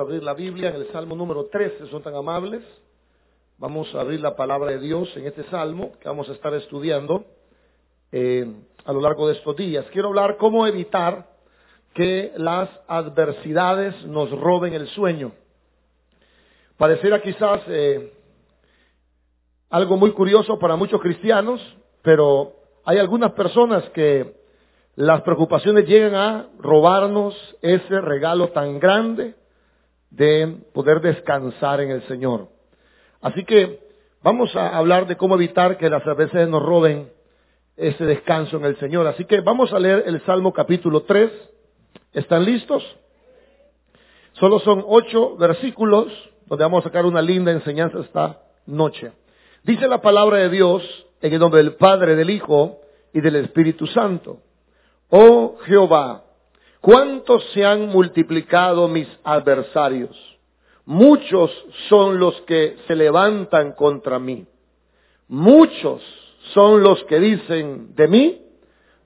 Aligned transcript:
abrir 0.00 0.22
la 0.22 0.32
Biblia 0.32 0.70
en 0.70 0.76
el 0.76 0.90
Salmo 0.90 1.14
número 1.14 1.48
13, 1.52 1.88
son 1.88 2.02
tan 2.02 2.14
amables. 2.14 2.62
Vamos 3.58 3.94
a 3.94 4.00
abrir 4.00 4.22
la 4.22 4.34
palabra 4.34 4.70
de 4.70 4.78
Dios 4.78 5.14
en 5.16 5.26
este 5.26 5.44
Salmo 5.50 5.92
que 6.00 6.08
vamos 6.08 6.26
a 6.30 6.32
estar 6.32 6.54
estudiando 6.54 7.26
eh, 8.10 8.50
a 8.86 8.92
lo 8.94 9.02
largo 9.02 9.28
de 9.28 9.34
estos 9.34 9.54
días. 9.54 9.84
Quiero 9.92 10.08
hablar 10.08 10.38
cómo 10.38 10.66
evitar 10.66 11.28
que 11.92 12.32
las 12.38 12.70
adversidades 12.88 14.06
nos 14.06 14.30
roben 14.30 14.72
el 14.72 14.88
sueño. 14.88 15.32
Pareciera 16.78 17.20
quizás 17.20 17.60
eh, 17.66 18.14
algo 19.68 19.98
muy 19.98 20.12
curioso 20.12 20.58
para 20.58 20.74
muchos 20.74 21.02
cristianos, 21.02 21.60
pero 22.00 22.54
hay 22.86 22.96
algunas 22.96 23.32
personas 23.32 23.84
que 23.90 24.40
las 24.94 25.20
preocupaciones 25.20 25.86
llegan 25.86 26.14
a 26.14 26.48
robarnos 26.58 27.34
ese 27.60 28.00
regalo 28.00 28.48
tan 28.52 28.80
grande 28.80 29.34
de 30.12 30.58
poder 30.74 31.00
descansar 31.00 31.80
en 31.80 31.90
el 31.90 32.02
Señor. 32.06 32.48
Así 33.20 33.44
que 33.44 33.80
vamos 34.22 34.54
a 34.54 34.76
hablar 34.76 35.06
de 35.06 35.16
cómo 35.16 35.34
evitar 35.36 35.78
que 35.78 35.88
las 35.88 36.04
veces 36.16 36.48
nos 36.48 36.62
roben 36.62 37.10
ese 37.76 38.04
descanso 38.04 38.58
en 38.58 38.66
el 38.66 38.76
Señor. 38.78 39.06
Así 39.06 39.24
que 39.24 39.40
vamos 39.40 39.72
a 39.72 39.78
leer 39.78 40.04
el 40.06 40.20
Salmo 40.22 40.52
capítulo 40.52 41.02
3. 41.02 41.30
¿Están 42.12 42.44
listos? 42.44 42.84
Solo 44.34 44.58
son 44.60 44.84
ocho 44.86 45.36
versículos 45.36 46.12
donde 46.46 46.64
vamos 46.64 46.84
a 46.84 46.88
sacar 46.88 47.06
una 47.06 47.22
linda 47.22 47.50
enseñanza 47.50 48.00
esta 48.00 48.42
noche. 48.66 49.12
Dice 49.62 49.88
la 49.88 50.02
palabra 50.02 50.38
de 50.38 50.50
Dios 50.50 50.82
en 51.22 51.32
el 51.32 51.40
nombre 51.40 51.62
del 51.62 51.76
Padre, 51.76 52.16
del 52.16 52.30
Hijo 52.30 52.80
y 53.14 53.20
del 53.20 53.36
Espíritu 53.36 53.86
Santo. 53.86 54.40
Oh 55.08 55.56
Jehová, 55.64 56.24
¿Cuántos 56.82 57.44
se 57.54 57.64
han 57.64 57.90
multiplicado 57.90 58.88
mis 58.88 59.06
adversarios? 59.22 60.10
Muchos 60.84 61.48
son 61.88 62.18
los 62.18 62.40
que 62.42 62.76
se 62.88 62.96
levantan 62.96 63.70
contra 63.74 64.18
mí. 64.18 64.44
Muchos 65.28 66.02
son 66.52 66.82
los 66.82 67.04
que 67.04 67.20
dicen 67.20 67.94
de 67.94 68.08
mí, 68.08 68.42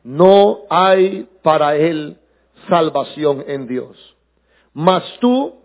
no 0.05 0.61
hay 0.71 1.29
para 1.43 1.77
él 1.77 2.17
salvación 2.67 3.45
en 3.47 3.67
Dios. 3.67 4.17
Mas 4.73 5.05
tú, 5.21 5.57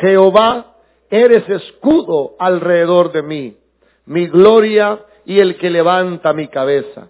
Jehová, 0.00 0.76
eres 1.10 1.48
escudo 1.48 2.36
alrededor 2.38 3.10
de 3.10 3.22
mí, 3.22 3.56
mi 4.04 4.28
gloria 4.28 5.00
y 5.24 5.40
el 5.40 5.56
que 5.56 5.70
levanta 5.70 6.32
mi 6.32 6.46
cabeza. 6.46 7.08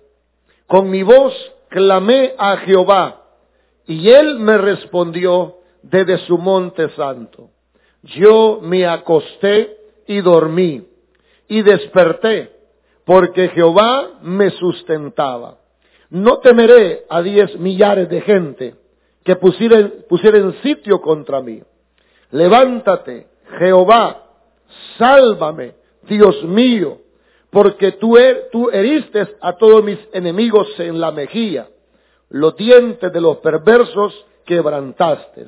Con 0.66 0.88
mi 0.88 1.02
voz 1.02 1.34
clamé 1.68 2.32
a 2.38 2.56
Jehová 2.56 3.25
y 3.86 4.10
él 4.10 4.38
me 4.38 4.58
respondió 4.58 5.56
desde 5.82 6.18
su 6.26 6.38
monte 6.38 6.88
santo. 6.90 7.50
Yo 8.02 8.60
me 8.62 8.86
acosté 8.86 9.76
y 10.06 10.20
dormí 10.20 10.86
y 11.48 11.62
desperté 11.62 12.50
porque 13.04 13.48
Jehová 13.48 14.18
me 14.22 14.50
sustentaba. 14.50 15.58
No 16.10 16.38
temeré 16.38 17.04
a 17.08 17.22
diez 17.22 17.58
millares 17.58 18.08
de 18.08 18.20
gente 18.20 18.74
que 19.24 19.36
pusieren, 19.36 20.54
sitio 20.62 21.00
contra 21.00 21.40
mí. 21.40 21.60
Levántate, 22.30 23.26
Jehová, 23.58 24.24
sálvame, 24.98 25.74
Dios 26.08 26.42
mío, 26.44 26.98
porque 27.50 27.92
tú, 27.92 28.16
er, 28.16 28.48
tú 28.52 28.70
heriste 28.70 29.26
a 29.40 29.52
todos 29.54 29.82
mis 29.82 29.98
enemigos 30.12 30.68
en 30.78 31.00
la 31.00 31.10
mejilla 31.12 31.68
los 32.28 32.56
dientes 32.56 33.12
de 33.12 33.20
los 33.20 33.38
perversos 33.38 34.26
quebrantaste. 34.44 35.46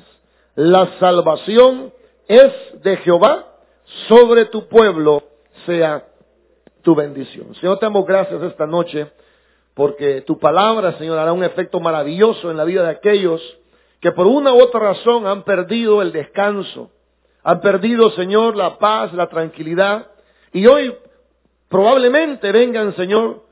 La 0.55 0.97
salvación 0.99 1.93
es 2.27 2.51
de 2.83 2.97
Jehová, 2.97 3.45
sobre 4.07 4.45
tu 4.45 4.67
pueblo 4.67 5.23
sea 5.65 6.05
tu 6.83 6.95
bendición. 6.95 7.55
Señor, 7.55 7.79
te 7.79 7.85
damos 7.85 8.05
gracias 8.05 8.41
esta 8.43 8.67
noche 8.67 9.11
porque 9.73 10.21
tu 10.21 10.37
palabra, 10.37 10.97
Señor, 10.97 11.17
hará 11.17 11.33
un 11.33 11.43
efecto 11.43 11.79
maravilloso 11.79 12.51
en 12.51 12.57
la 12.57 12.65
vida 12.65 12.83
de 12.83 12.89
aquellos 12.89 13.41
que 13.99 14.11
por 14.11 14.27
una 14.27 14.53
u 14.53 14.61
otra 14.61 14.79
razón 14.79 15.27
han 15.27 15.43
perdido 15.43 16.01
el 16.01 16.11
descanso, 16.11 16.91
han 17.43 17.61
perdido, 17.61 18.11
Señor, 18.11 18.55
la 18.55 18.77
paz, 18.77 19.13
la 19.13 19.27
tranquilidad, 19.27 20.07
y 20.53 20.67
hoy 20.67 20.95
probablemente 21.67 22.51
vengan, 22.51 22.95
Señor, 22.95 23.43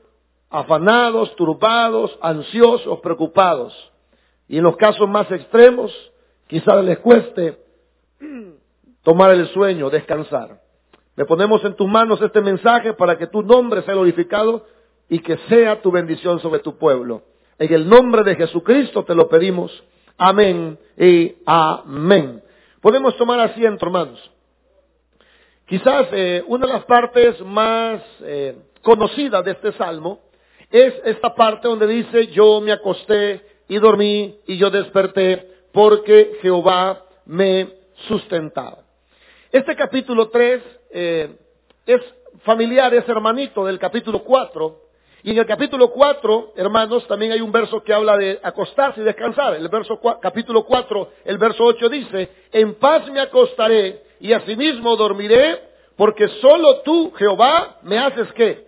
afanados, 0.50 1.34
turbados, 1.36 2.16
ansiosos, 2.20 3.00
preocupados. 3.00 3.74
Y 4.48 4.58
en 4.58 4.64
los 4.64 4.76
casos 4.76 5.08
más 5.08 5.30
extremos, 5.30 5.92
quizás 6.46 6.82
les 6.84 6.98
cueste 6.98 7.58
tomar 9.02 9.30
el 9.32 9.48
sueño, 9.48 9.90
descansar. 9.90 10.60
Le 11.16 11.24
ponemos 11.24 11.64
en 11.64 11.74
tus 11.74 11.88
manos 11.88 12.22
este 12.22 12.40
mensaje 12.40 12.94
para 12.94 13.18
que 13.18 13.26
tu 13.26 13.42
nombre 13.42 13.82
sea 13.82 13.94
glorificado 13.94 14.64
y 15.08 15.18
que 15.18 15.36
sea 15.48 15.82
tu 15.82 15.90
bendición 15.90 16.38
sobre 16.40 16.60
tu 16.60 16.78
pueblo. 16.78 17.22
En 17.58 17.72
el 17.72 17.88
nombre 17.88 18.22
de 18.22 18.36
Jesucristo 18.36 19.04
te 19.04 19.14
lo 19.14 19.28
pedimos. 19.28 19.72
Amén 20.16 20.78
y 20.96 21.36
amén. 21.44 22.42
Podemos 22.80 23.16
tomar 23.16 23.40
asiento, 23.40 23.84
hermanos. 23.84 24.30
Quizás 25.66 26.06
eh, 26.12 26.44
una 26.46 26.66
de 26.66 26.72
las 26.72 26.84
partes 26.84 27.40
más 27.44 28.00
eh, 28.20 28.56
conocidas 28.82 29.44
de 29.44 29.50
este 29.50 29.72
salmo 29.72 30.20
es 30.70 30.94
esta 31.04 31.34
parte 31.34 31.68
donde 31.68 31.86
dice, 31.86 32.26
yo 32.28 32.60
me 32.60 32.72
acosté 32.72 33.40
y 33.68 33.78
dormí 33.78 34.38
y 34.46 34.56
yo 34.58 34.70
desperté 34.70 35.48
porque 35.72 36.38
Jehová 36.42 37.04
me 37.26 37.68
sustentaba. 38.06 38.78
Este 39.50 39.74
capítulo 39.76 40.28
3 40.28 40.62
eh, 40.90 41.36
es 41.86 42.00
familiar, 42.42 42.92
es 42.94 43.08
hermanito 43.08 43.64
del 43.64 43.78
capítulo 43.78 44.22
4. 44.22 44.88
Y 45.24 45.32
en 45.32 45.38
el 45.38 45.46
capítulo 45.46 45.90
4, 45.90 46.52
hermanos, 46.56 47.06
también 47.08 47.32
hay 47.32 47.40
un 47.40 47.50
verso 47.50 47.82
que 47.82 47.92
habla 47.92 48.16
de 48.16 48.38
acostarse 48.42 49.00
y 49.00 49.04
descansar. 49.04 49.54
El 49.54 49.68
verso 49.68 50.00
capítulo 50.20 50.64
4, 50.64 51.12
el 51.24 51.38
verso 51.38 51.64
8 51.64 51.88
dice, 51.88 52.28
en 52.52 52.74
paz 52.74 53.10
me 53.10 53.20
acostaré 53.20 54.02
y 54.20 54.32
asimismo 54.32 54.96
dormiré, 54.96 55.60
porque 55.96 56.28
solo 56.40 56.82
tú, 56.82 57.12
Jehová, 57.16 57.78
me 57.82 57.98
haces 57.98 58.32
que 58.34 58.67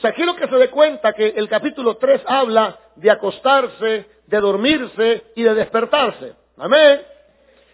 o 0.00 0.02
sea, 0.02 0.12
quiero 0.12 0.34
que 0.34 0.48
se 0.48 0.56
dé 0.56 0.70
cuenta 0.70 1.12
que 1.12 1.28
el 1.36 1.46
capítulo 1.46 1.98
3 1.98 2.22
habla 2.24 2.78
de 2.96 3.10
acostarse, 3.10 4.06
de 4.26 4.40
dormirse 4.40 5.24
y 5.36 5.42
de 5.42 5.52
despertarse. 5.52 6.32
Amén. 6.56 7.02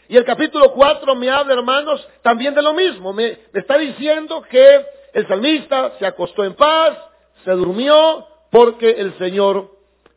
Y 0.08 0.16
el 0.16 0.24
capítulo 0.24 0.72
4 0.72 1.14
me 1.14 1.30
habla, 1.30 1.54
hermanos, 1.54 2.04
también 2.22 2.52
de 2.52 2.62
lo 2.62 2.74
mismo. 2.74 3.12
Me, 3.12 3.38
está 3.54 3.78
diciendo 3.78 4.42
que 4.42 4.86
el 5.12 5.28
salmista 5.28 5.92
se 6.00 6.06
acostó 6.06 6.42
en 6.42 6.54
paz, 6.54 6.98
se 7.44 7.52
durmió, 7.52 8.26
porque 8.50 8.90
el 8.90 9.16
Señor 9.18 9.70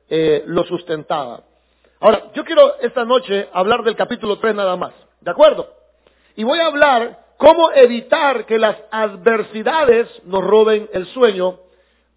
eh, 0.10 0.42
lo 0.48 0.64
sustentaba. 0.64 1.44
Ahora, 2.00 2.32
yo 2.34 2.44
quiero 2.44 2.80
esta 2.80 3.06
noche 3.06 3.50
hablar 3.54 3.84
del 3.84 3.96
capítulo 3.96 4.40
3 4.40 4.56
nada 4.56 4.76
más. 4.76 4.94
¿De 5.22 5.30
acuerdo? 5.30 5.70
Y 6.36 6.44
voy 6.44 6.58
a 6.58 6.66
hablar 6.66 7.20
cómo 7.38 7.72
evitar 7.72 8.48
que 8.48 8.58
las 8.58 8.78
adversidades 8.90 10.08
nos 10.26 10.44
roben 10.44 10.90
el 10.92 11.06
sueño 11.06 11.69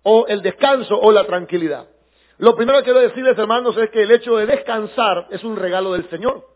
o 0.03 0.27
el 0.27 0.43
descanso 0.43 0.99
o 0.99 1.13
la 1.13 1.25
tranquilidad. 1.25 1.87
Lo 2.39 2.57
primero 2.57 2.79
que 2.79 2.85
quiero 2.85 3.01
decirles, 3.01 3.39
hermanos, 3.39 3.77
es 3.77 3.91
que 3.91 4.03
el 4.03 4.11
hecho 4.11 4.37
de 4.37 4.47
descansar 4.47 5.29
es 5.31 5.45
un 5.45 5.57
regalo 5.57 5.93
del 5.93 6.09
Señor. 6.11 6.47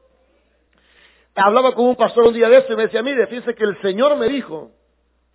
Hablaba 1.35 1.75
con 1.75 1.87
un 1.87 1.97
pastor 1.97 2.27
un 2.27 2.35
día 2.35 2.49
de 2.49 2.59
esto 2.59 2.73
y 2.73 2.77
me 2.77 2.85
decía, 2.85 3.03
mire, 3.03 3.27
fíjese 3.27 3.55
que 3.55 3.65
el 3.65 3.81
Señor 3.83 4.17
me 4.17 4.29
dijo, 4.29 4.71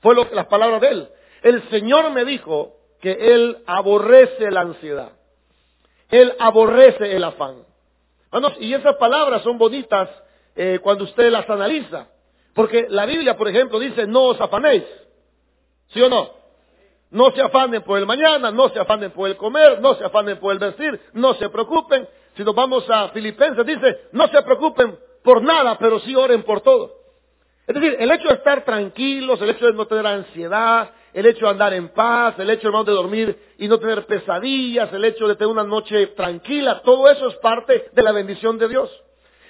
fue 0.01 0.15
lo, 0.15 0.27
las 0.33 0.47
palabras 0.47 0.81
de 0.81 0.87
él, 0.89 1.09
el 1.43 1.69
Señor 1.69 2.11
me 2.11 2.25
dijo 2.25 2.75
que 3.01 3.11
Él 3.11 3.57
aborrece 3.65 4.51
la 4.51 4.61
ansiedad. 4.61 5.11
Él 6.09 6.33
aborrece 6.39 7.15
el 7.15 7.23
afán. 7.23 7.63
Y 8.59 8.73
esas 8.73 8.95
palabras 8.97 9.41
son 9.41 9.57
bonitas 9.57 10.09
eh, 10.55 10.79
cuando 10.81 11.05
usted 11.05 11.29
las 11.31 11.49
analiza. 11.49 12.07
Porque 12.53 12.87
la 12.89 13.05
Biblia, 13.05 13.37
por 13.37 13.47
ejemplo, 13.47 13.79
dice, 13.79 14.05
no 14.05 14.25
os 14.25 14.39
afanéis. 14.39 14.83
¿Sí 15.89 16.01
o 16.01 16.09
no? 16.09 16.40
No 17.11 17.31
se 17.31 17.41
afanen 17.41 17.81
por 17.83 17.99
el 17.99 18.05
mañana, 18.05 18.51
no 18.51 18.69
se 18.69 18.79
afanen 18.79 19.11
por 19.11 19.29
el 19.29 19.35
comer, 19.35 19.81
no 19.81 19.95
se 19.95 20.05
afanen 20.05 20.37
por 20.37 20.53
el 20.53 20.59
vestir, 20.59 20.99
no 21.13 21.33
se 21.35 21.49
preocupen. 21.49 22.07
Si 22.35 22.43
nos 22.43 22.55
vamos 22.55 22.89
a 22.89 23.09
Filipenses, 23.09 23.65
dice, 23.65 24.07
no 24.13 24.27
se 24.29 24.41
preocupen 24.41 24.97
por 25.21 25.43
nada, 25.43 25.77
pero 25.77 25.99
sí 25.99 26.15
oren 26.15 26.43
por 26.43 26.61
todo. 26.61 27.01
Es 27.67 27.75
decir, 27.75 27.97
el 27.99 28.11
hecho 28.11 28.29
de 28.29 28.35
estar 28.35 28.63
tranquilos, 28.63 29.41
el 29.41 29.49
hecho 29.49 29.65
de 29.65 29.73
no 29.73 29.85
tener 29.85 30.07
ansiedad, 30.07 30.91
el 31.13 31.25
hecho 31.25 31.45
de 31.45 31.51
andar 31.51 31.73
en 31.73 31.89
paz, 31.89 32.35
el 32.39 32.49
hecho, 32.49 32.67
hermano, 32.67 32.85
de 32.85 32.93
dormir 32.93 33.53
y 33.57 33.67
no 33.67 33.77
tener 33.77 34.05
pesadillas, 34.05 34.91
el 34.93 35.03
hecho 35.03 35.27
de 35.27 35.35
tener 35.35 35.51
una 35.51 35.63
noche 35.63 36.07
tranquila, 36.07 36.81
todo 36.81 37.09
eso 37.09 37.27
es 37.27 37.35
parte 37.35 37.89
de 37.91 38.01
la 38.01 38.13
bendición 38.13 38.57
de 38.57 38.69
Dios. 38.69 38.89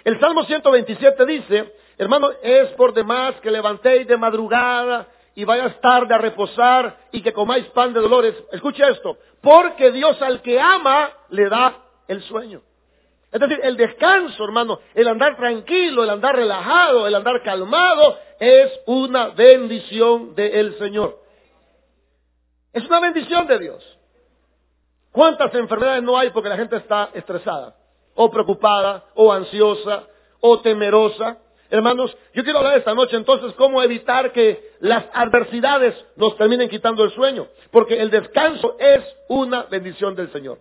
El 0.04 0.20
Salmo 0.20 0.44
127 0.46 1.26
dice, 1.28 1.74
hermano, 1.98 2.32
es 2.42 2.70
por 2.70 2.94
demás 2.94 3.36
que 3.42 3.52
levantéis 3.52 4.08
de 4.08 4.18
madrugada 4.18 5.08
y 5.36 5.44
vayas 5.46 5.80
tarde 5.82 6.14
a 6.14 6.18
reposar 6.18 6.98
y 7.12 7.22
que 7.22 7.34
comáis 7.34 7.66
pan 7.68 7.94
de 7.94 8.00
dolores. 8.00 8.36
Escucha 8.52 8.90
esto, 8.90 9.18
porque 9.42 9.92
Dios 9.92 10.22
al 10.22 10.42
que 10.42 10.60
ama 10.60 11.12
le 11.30 11.50
da 11.50 11.78
el 12.08 12.22
sueño. 12.24 12.62
Es 13.32 13.40
decir, 13.40 13.60
el 13.64 13.78
descanso, 13.78 14.44
hermano, 14.44 14.80
el 14.94 15.08
andar 15.08 15.38
tranquilo, 15.38 16.04
el 16.04 16.10
andar 16.10 16.36
relajado, 16.36 17.08
el 17.08 17.16
andar 17.16 17.42
calmado, 17.44 18.18
es 18.40 18.72
una 18.88 19.30
bendición 19.30 20.36
del 20.36 20.78
Señor. 20.78 21.18
Es 22.74 22.86
una 22.86 23.00
bendición 23.00 23.48
de 23.48 23.60
Dios. 23.60 23.98
¿Cuántas 25.12 25.54
enfermedades 25.56 26.04
no 26.04 26.18
hay 26.18 26.30
porque 26.32 26.50
la 26.50 26.58
gente 26.58 26.76
está 26.78 27.10
estresada, 27.14 27.76
o 28.16 28.30
preocupada, 28.30 29.06
o 29.16 29.32
ansiosa, 29.32 30.04
o 30.42 30.60
temerosa? 30.60 31.38
Hermanos, 31.72 32.16
yo 32.34 32.44
quiero 32.44 32.60
hablar 32.60 32.78
esta 32.78 32.94
noche 32.94 33.16
entonces 33.16 33.54
cómo 33.54 33.82
evitar 33.82 34.34
que 34.34 34.72
las 34.82 35.06
adversidades 35.14 35.96
nos 36.18 36.36
terminen 36.36 36.68
quitando 36.68 37.06
el 37.06 37.12
sueño, 37.12 37.48
porque 37.72 37.98
el 37.98 38.10
descanso 38.10 38.76
es 38.78 39.02
una 39.30 39.64
bendición 39.64 40.14
del 40.14 40.30
Señor. 40.34 40.60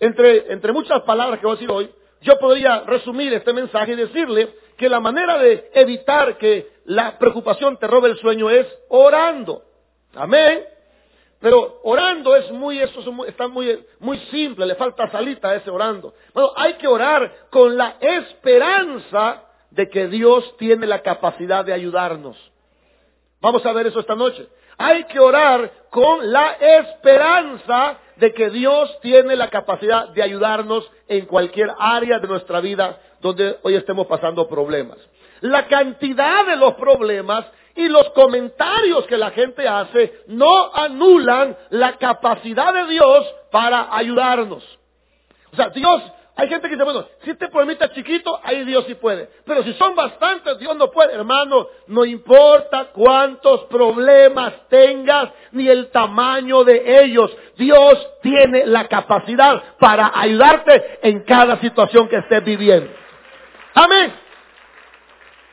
Entre, 0.00 0.52
entre 0.52 0.72
muchas 0.72 1.02
palabras 1.02 1.38
que 1.38 1.46
voy 1.46 1.54
a 1.54 1.60
decir 1.60 1.70
hoy, 1.70 1.88
yo 2.20 2.36
podría 2.40 2.80
resumir 2.80 3.32
este 3.32 3.52
mensaje 3.52 3.92
y 3.92 3.96
decirle 3.96 4.48
que 4.76 4.88
la 4.88 4.98
manera 4.98 5.38
de 5.38 5.70
evitar 5.72 6.36
que 6.36 6.68
la 6.86 7.16
preocupación 7.16 7.76
te 7.76 7.86
robe 7.86 8.08
el 8.10 8.18
sueño 8.18 8.50
es 8.50 8.66
orando. 8.88 9.62
Amén. 10.16 10.64
Pero 11.38 11.78
orando 11.84 12.34
es 12.34 12.50
muy, 12.50 12.80
eso 12.80 13.04
está 13.28 13.46
muy, 13.46 13.84
muy 14.00 14.18
simple, 14.32 14.66
le 14.66 14.74
falta 14.74 15.08
salita 15.12 15.50
a 15.50 15.56
ese 15.56 15.70
orando. 15.70 16.12
Hay 16.56 16.72
que 16.74 16.88
orar 16.88 17.46
con 17.50 17.76
la 17.76 17.98
esperanza 18.00 19.43
de 19.74 19.88
que 19.88 20.06
Dios 20.06 20.56
tiene 20.56 20.86
la 20.86 21.02
capacidad 21.02 21.64
de 21.64 21.72
ayudarnos. 21.72 22.36
Vamos 23.40 23.66
a 23.66 23.72
ver 23.72 23.88
eso 23.88 24.00
esta 24.00 24.14
noche. 24.14 24.46
Hay 24.78 25.04
que 25.04 25.20
orar 25.20 25.70
con 25.90 26.32
la 26.32 26.52
esperanza 26.52 27.98
de 28.16 28.32
que 28.32 28.50
Dios 28.50 28.98
tiene 29.00 29.36
la 29.36 29.50
capacidad 29.50 30.08
de 30.08 30.22
ayudarnos 30.22 30.88
en 31.08 31.26
cualquier 31.26 31.70
área 31.78 32.18
de 32.18 32.28
nuestra 32.28 32.60
vida 32.60 32.98
donde 33.20 33.58
hoy 33.62 33.74
estemos 33.74 34.06
pasando 34.06 34.48
problemas. 34.48 34.98
La 35.40 35.66
cantidad 35.66 36.46
de 36.46 36.56
los 36.56 36.74
problemas 36.74 37.44
y 37.74 37.88
los 37.88 38.10
comentarios 38.10 39.06
que 39.06 39.16
la 39.16 39.32
gente 39.32 39.66
hace 39.66 40.20
no 40.28 40.72
anulan 40.72 41.56
la 41.70 41.96
capacidad 41.96 42.72
de 42.72 42.92
Dios 42.92 43.26
para 43.50 43.94
ayudarnos. 43.94 44.64
O 45.52 45.56
sea, 45.56 45.70
Dios 45.70 46.02
hay 46.36 46.48
gente 46.48 46.68
que 46.68 46.74
dice, 46.74 46.84
bueno, 46.84 47.06
si 47.22 47.30
este 47.30 47.48
problemita 47.48 47.92
chiquito, 47.92 48.40
ahí 48.42 48.64
Dios 48.64 48.84
sí 48.88 48.94
puede. 48.96 49.28
Pero 49.46 49.62
si 49.62 49.72
son 49.74 49.94
bastantes, 49.94 50.58
Dios 50.58 50.74
no 50.76 50.90
puede. 50.90 51.14
Hermano, 51.14 51.68
no 51.86 52.04
importa 52.04 52.86
cuántos 52.92 53.64
problemas 53.66 54.52
tengas, 54.68 55.30
ni 55.52 55.68
el 55.68 55.90
tamaño 55.90 56.64
de 56.64 57.04
ellos. 57.04 57.30
Dios 57.56 58.04
tiene 58.20 58.66
la 58.66 58.88
capacidad 58.88 59.62
para 59.78 60.10
ayudarte 60.12 60.98
en 61.02 61.20
cada 61.22 61.60
situación 61.60 62.08
que 62.08 62.16
estés 62.16 62.44
viviendo. 62.44 62.90
Amén. 63.74 64.12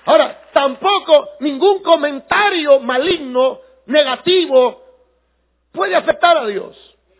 Ahora, 0.05 0.41
tampoco 0.51 1.29
ningún 1.41 1.83
comentario 1.83 2.79
maligno, 2.79 3.59
negativo, 3.85 4.81
puede 5.71 5.95
afectar 5.95 6.37
a 6.37 6.47
Dios. 6.47 6.75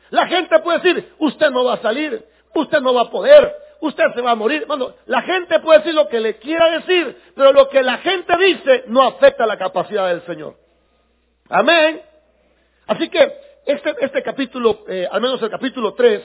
La 0.10 0.26
gente 0.26 0.60
puede 0.60 0.80
decir, 0.80 1.14
usted 1.20 1.52
no 1.52 1.64
va 1.64 1.76
a 1.76 1.82
salir, 1.82 2.26
usted 2.54 2.82
no 2.82 2.94
va 2.94 3.02
a 3.02 3.10
poder, 3.10 3.56
usted 3.82 4.04
se 4.14 4.22
va 4.22 4.32
a 4.32 4.36
morir. 4.36 4.66
Bueno, 4.68 4.94
la 5.06 5.22
gente 5.22 5.60
puede 5.60 5.80
decir 5.80 5.94
lo 5.94 6.08
que 6.08 6.20
le 6.20 6.38
quiera 6.38 6.80
decir, 6.80 7.18
pero 7.36 7.52
lo 7.52 7.70
que 7.70 7.82
la 7.82 7.98
gente 8.00 8.38
dice 8.38 8.84
no 8.88 9.04
afecta 9.04 9.46
la 9.46 9.58
capacidad 9.58 10.08
del 10.08 10.26
Señor. 10.26 10.56
Amén. 11.50 12.02
Así 12.88 13.10
que 13.10 13.34
este, 13.66 13.96
este 14.00 14.24
capítulo, 14.24 14.84
eh, 14.88 15.08
al 15.10 15.22
menos 15.22 15.42
el 15.42 15.50
capítulo 15.50 15.94
3, 15.94 16.22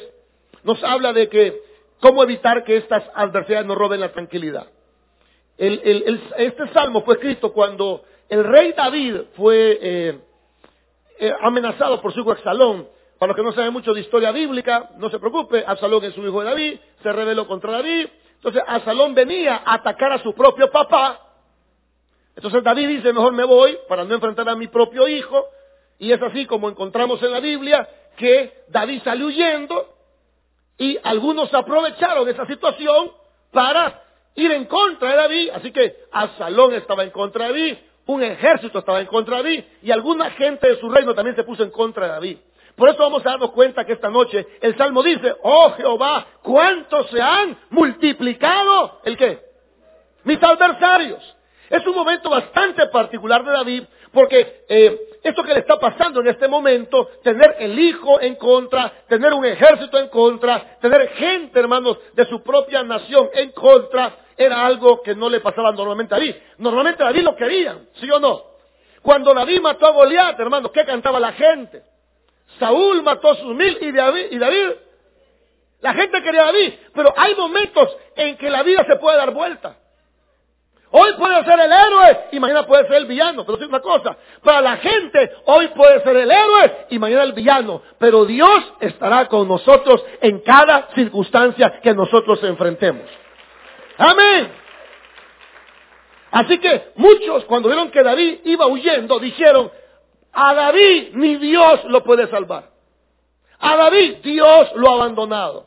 nos 0.64 0.82
habla 0.82 1.12
de 1.12 1.28
que 1.28 1.60
cómo 2.00 2.22
evitar 2.22 2.64
que 2.64 2.76
estas 2.76 3.04
adversidades 3.14 3.66
nos 3.66 3.76
roben 3.76 4.00
la 4.00 4.12
tranquilidad. 4.12 4.66
este 5.56 6.68
salmo 6.72 7.02
fue 7.02 7.14
escrito 7.14 7.52
cuando 7.52 8.04
el 8.28 8.44
rey 8.44 8.72
David 8.72 9.22
fue 9.36 9.78
eh, 9.80 10.18
eh, 11.18 11.32
amenazado 11.40 12.00
por 12.02 12.12
su 12.12 12.20
hijo 12.20 12.32
Exalón 12.32 12.88
para 13.18 13.28
los 13.28 13.36
que 13.36 13.42
no 13.42 13.52
saben 13.52 13.72
mucho 13.72 13.94
de 13.94 14.00
historia 14.00 14.30
bíblica, 14.30 14.90
no 14.98 15.08
se 15.08 15.18
preocupe, 15.18 15.64
Absalón 15.66 16.04
es 16.04 16.14
su 16.14 16.22
hijo 16.22 16.40
de 16.40 16.46
David, 16.46 16.78
se 17.02 17.12
rebeló 17.12 17.46
contra 17.46 17.72
David. 17.72 18.08
Entonces 18.34 18.62
Absalón 18.66 19.14
venía 19.14 19.62
a 19.64 19.74
atacar 19.74 20.12
a 20.12 20.22
su 20.22 20.34
propio 20.34 20.70
papá. 20.70 21.20
Entonces 22.34 22.62
David 22.62 22.88
dice, 22.88 23.12
mejor 23.14 23.32
me 23.32 23.44
voy 23.44 23.78
para 23.88 24.04
no 24.04 24.14
enfrentar 24.14 24.48
a 24.50 24.54
mi 24.54 24.68
propio 24.68 25.08
hijo. 25.08 25.46
Y 25.98 26.12
es 26.12 26.20
así 26.20 26.44
como 26.44 26.68
encontramos 26.68 27.22
en 27.22 27.32
la 27.32 27.40
Biblia 27.40 27.88
que 28.18 28.64
David 28.68 29.00
salió 29.02 29.26
huyendo 29.26 29.94
y 30.76 30.98
algunos 31.02 31.52
aprovecharon 31.54 32.28
esa 32.28 32.46
situación 32.46 33.12
para 33.50 34.02
ir 34.34 34.52
en 34.52 34.66
contra 34.66 35.10
de 35.10 35.16
David. 35.16 35.50
Así 35.54 35.72
que 35.72 36.04
Absalón 36.12 36.74
estaba 36.74 37.02
en 37.02 37.10
contra 37.10 37.46
de 37.46 37.52
David, 37.52 37.76
un 38.06 38.22
ejército 38.22 38.78
estaba 38.78 39.00
en 39.00 39.06
contra 39.06 39.38
de 39.38 39.42
David 39.42 39.64
y 39.82 39.90
alguna 39.90 40.30
gente 40.32 40.68
de 40.68 40.78
su 40.78 40.90
reino 40.90 41.14
también 41.14 41.34
se 41.34 41.44
puso 41.44 41.62
en 41.62 41.70
contra 41.70 42.04
de 42.04 42.12
David. 42.12 42.38
Por 42.76 42.90
eso 42.90 42.98
vamos 42.98 43.24
a 43.24 43.30
darnos 43.30 43.52
cuenta 43.52 43.84
que 43.84 43.94
esta 43.94 44.10
noche 44.10 44.46
el 44.60 44.76
Salmo 44.76 45.02
dice, 45.02 45.34
oh 45.42 45.72
Jehová, 45.76 46.26
¿cuántos 46.42 47.08
se 47.10 47.20
han 47.20 47.58
multiplicado? 47.70 49.00
¿El 49.04 49.16
qué? 49.16 49.40
Mis 50.24 50.42
adversarios. 50.42 51.36
Es 51.70 51.84
un 51.86 51.94
momento 51.96 52.30
bastante 52.30 52.86
particular 52.88 53.44
de 53.44 53.50
David 53.50 53.82
porque 54.12 54.64
eh, 54.68 54.98
esto 55.22 55.42
que 55.42 55.52
le 55.52 55.60
está 55.60 55.78
pasando 55.78 56.20
en 56.20 56.28
este 56.28 56.48
momento, 56.48 57.10
tener 57.22 57.56
el 57.58 57.78
hijo 57.78 58.20
en 58.20 58.36
contra, 58.36 58.90
tener 59.08 59.32
un 59.34 59.44
ejército 59.44 59.98
en 59.98 60.08
contra, 60.08 60.78
tener 60.80 61.08
gente, 61.10 61.58
hermanos, 61.58 61.98
de 62.14 62.24
su 62.26 62.42
propia 62.42 62.82
nación 62.82 63.28
en 63.34 63.50
contra, 63.52 64.16
era 64.36 64.64
algo 64.64 65.02
que 65.02 65.14
no 65.14 65.28
le 65.28 65.40
pasaba 65.40 65.72
normalmente 65.72 66.14
a 66.14 66.18
David. 66.18 66.34
Normalmente 66.58 67.02
a 67.02 67.06
David 67.06 67.22
lo 67.22 67.36
querían, 67.36 67.88
¿sí 68.00 68.10
o 68.10 68.18
no? 68.18 68.42
Cuando 69.02 69.34
David 69.34 69.60
mató 69.60 69.86
a 69.86 69.90
Goliat, 69.90 70.38
hermanos, 70.38 70.70
¿qué 70.72 70.84
cantaba 70.84 71.20
la 71.20 71.32
gente? 71.32 71.82
Saúl 72.58 73.02
mató 73.02 73.30
a 73.30 73.36
sus 73.36 73.54
mil 73.54 73.78
y 73.80 73.92
David, 73.92 74.26
y 74.30 74.38
David, 74.38 74.70
la 75.80 75.94
gente 75.94 76.22
quería 76.22 76.42
a 76.42 76.46
David, 76.46 76.72
pero 76.94 77.12
hay 77.16 77.34
momentos 77.34 77.96
en 78.16 78.36
que 78.36 78.50
la 78.50 78.62
vida 78.62 78.84
se 78.86 78.96
puede 78.96 79.18
dar 79.18 79.32
vuelta. 79.32 79.76
Hoy 80.90 81.12
puede 81.18 81.44
ser 81.44 81.58
el 81.60 81.72
héroe 81.72 82.18
y 82.32 82.40
mañana 82.40 82.66
puede 82.66 82.86
ser 82.86 82.96
el 82.96 83.06
villano. 83.06 83.44
Pero 83.44 83.58
es 83.58 83.68
una 83.68 83.80
cosa, 83.80 84.16
para 84.42 84.60
la 84.60 84.76
gente 84.76 85.30
hoy 85.46 85.68
puede 85.68 86.00
ser 86.02 86.16
el 86.16 86.30
héroe 86.30 86.86
y 86.90 86.98
mañana 86.98 87.24
el 87.24 87.32
villano. 87.32 87.82
Pero 87.98 88.24
Dios 88.24 88.72
estará 88.80 89.26
con 89.26 89.48
nosotros 89.48 90.02
en 90.20 90.40
cada 90.40 90.88
circunstancia 90.94 91.80
que 91.82 91.92
nosotros 91.92 92.42
enfrentemos. 92.44 93.04
Amén. 93.98 94.52
Así 96.30 96.58
que 96.58 96.92
muchos 96.96 97.44
cuando 97.44 97.68
vieron 97.68 97.90
que 97.90 98.02
David 98.02 98.40
iba 98.44 98.66
huyendo 98.66 99.18
dijeron, 99.18 99.70
a 100.38 100.52
David 100.52 101.14
ni 101.14 101.36
Dios 101.36 101.84
lo 101.86 102.04
puede 102.04 102.28
salvar. 102.28 102.70
A 103.58 103.74
David 103.74 104.16
Dios 104.22 104.68
lo 104.74 104.90
ha 104.90 104.94
abandonado. 104.96 105.66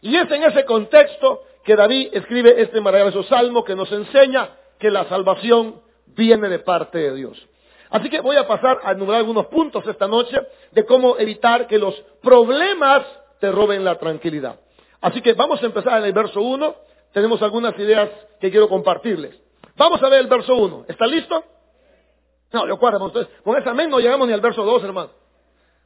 Y 0.00 0.16
es 0.16 0.28
en 0.28 0.42
ese 0.42 0.64
contexto 0.64 1.42
que 1.62 1.76
David 1.76 2.08
escribe 2.12 2.60
este 2.60 2.80
maravilloso 2.80 3.22
salmo 3.22 3.62
que 3.62 3.76
nos 3.76 3.92
enseña 3.92 4.50
que 4.80 4.90
la 4.90 5.08
salvación 5.08 5.80
viene 6.06 6.48
de 6.48 6.58
parte 6.58 6.98
de 6.98 7.14
Dios. 7.14 7.48
Así 7.90 8.10
que 8.10 8.20
voy 8.20 8.34
a 8.34 8.48
pasar 8.48 8.80
a 8.82 8.90
enumerar 8.90 9.20
algunos 9.20 9.46
puntos 9.46 9.86
esta 9.86 10.08
noche 10.08 10.36
de 10.72 10.84
cómo 10.84 11.16
evitar 11.18 11.68
que 11.68 11.78
los 11.78 11.94
problemas 12.20 13.04
te 13.38 13.52
roben 13.52 13.84
la 13.84 14.00
tranquilidad. 14.00 14.58
Así 15.00 15.22
que 15.22 15.34
vamos 15.34 15.62
a 15.62 15.66
empezar 15.66 16.00
en 16.00 16.06
el 16.06 16.12
verso 16.12 16.40
1. 16.40 16.74
Tenemos 17.12 17.40
algunas 17.40 17.78
ideas 17.78 18.10
que 18.40 18.50
quiero 18.50 18.68
compartirles. 18.68 19.40
Vamos 19.76 20.02
a 20.02 20.08
ver 20.08 20.22
el 20.22 20.26
verso 20.26 20.56
1. 20.56 20.86
¿Está 20.88 21.06
listo? 21.06 21.44
No, 22.52 22.66
yo 22.66 22.78
cuatro, 22.78 23.04
entonces, 23.04 23.32
con 23.42 23.56
ese 23.56 23.68
amén 23.68 23.88
no 23.88 23.98
llegamos 23.98 24.28
ni 24.28 24.34
al 24.34 24.40
verso 24.40 24.64
2, 24.64 24.84
hermano. 24.84 25.10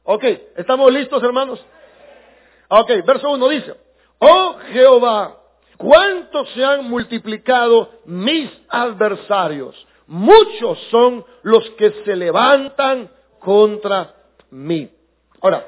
Ok, 0.03 0.23
¿estamos 0.55 0.91
listos, 0.91 1.21
hermanos? 1.23 1.63
Ok, 2.69 2.89
verso 3.05 3.31
1 3.31 3.49
dice, 3.49 3.75
oh 4.19 4.57
Jehová, 4.71 5.37
cuántos 5.77 6.49
se 6.49 6.63
han 6.63 6.89
multiplicado 6.89 7.91
mis 8.05 8.49
adversarios. 8.69 9.87
Muchos 10.07 10.79
son 10.89 11.25
los 11.43 11.69
que 11.71 11.91
se 12.05 12.15
levantan 12.15 13.11
contra 13.39 14.15
mí. 14.49 14.89
Ahora, 15.41 15.67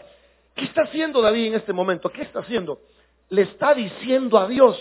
¿qué 0.55 0.65
está 0.65 0.83
haciendo 0.83 1.21
David 1.21 1.47
en 1.47 1.55
este 1.55 1.73
momento? 1.73 2.09
¿Qué 2.09 2.23
está 2.23 2.39
haciendo? 2.39 2.79
Le 3.29 3.43
está 3.43 3.73
diciendo 3.73 4.37
a 4.37 4.47
Dios 4.47 4.77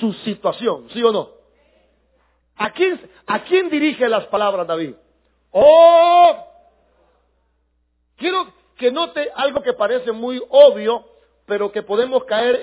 su 0.00 0.12
situación, 0.24 0.88
¿sí 0.90 1.02
o 1.02 1.12
no? 1.12 1.28
¿A 2.56 2.70
quién, 2.70 3.00
¿A 3.26 3.42
quién 3.44 3.68
dirige 3.68 4.08
las 4.08 4.26
palabras 4.26 4.66
David? 4.66 4.94
Oh, 5.56 6.48
quiero 8.16 8.52
que 8.76 8.90
note 8.90 9.30
algo 9.36 9.62
que 9.62 9.72
parece 9.72 10.10
muy 10.10 10.42
obvio, 10.48 11.04
pero 11.46 11.70
que 11.70 11.84
podemos 11.84 12.24
caer 12.24 12.58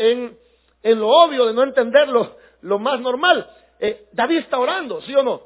en, 0.83 0.99
lo 0.99 1.07
obvio 1.07 1.45
de 1.45 1.53
no 1.53 1.63
entenderlo, 1.63 2.35
lo 2.59 2.79
más 2.79 2.99
normal. 2.99 3.49
Eh, 3.79 4.09
David 4.11 4.39
está 4.39 4.59
orando, 4.59 5.01
¿sí 5.03 5.15
o 5.15 5.23
no? 5.23 5.41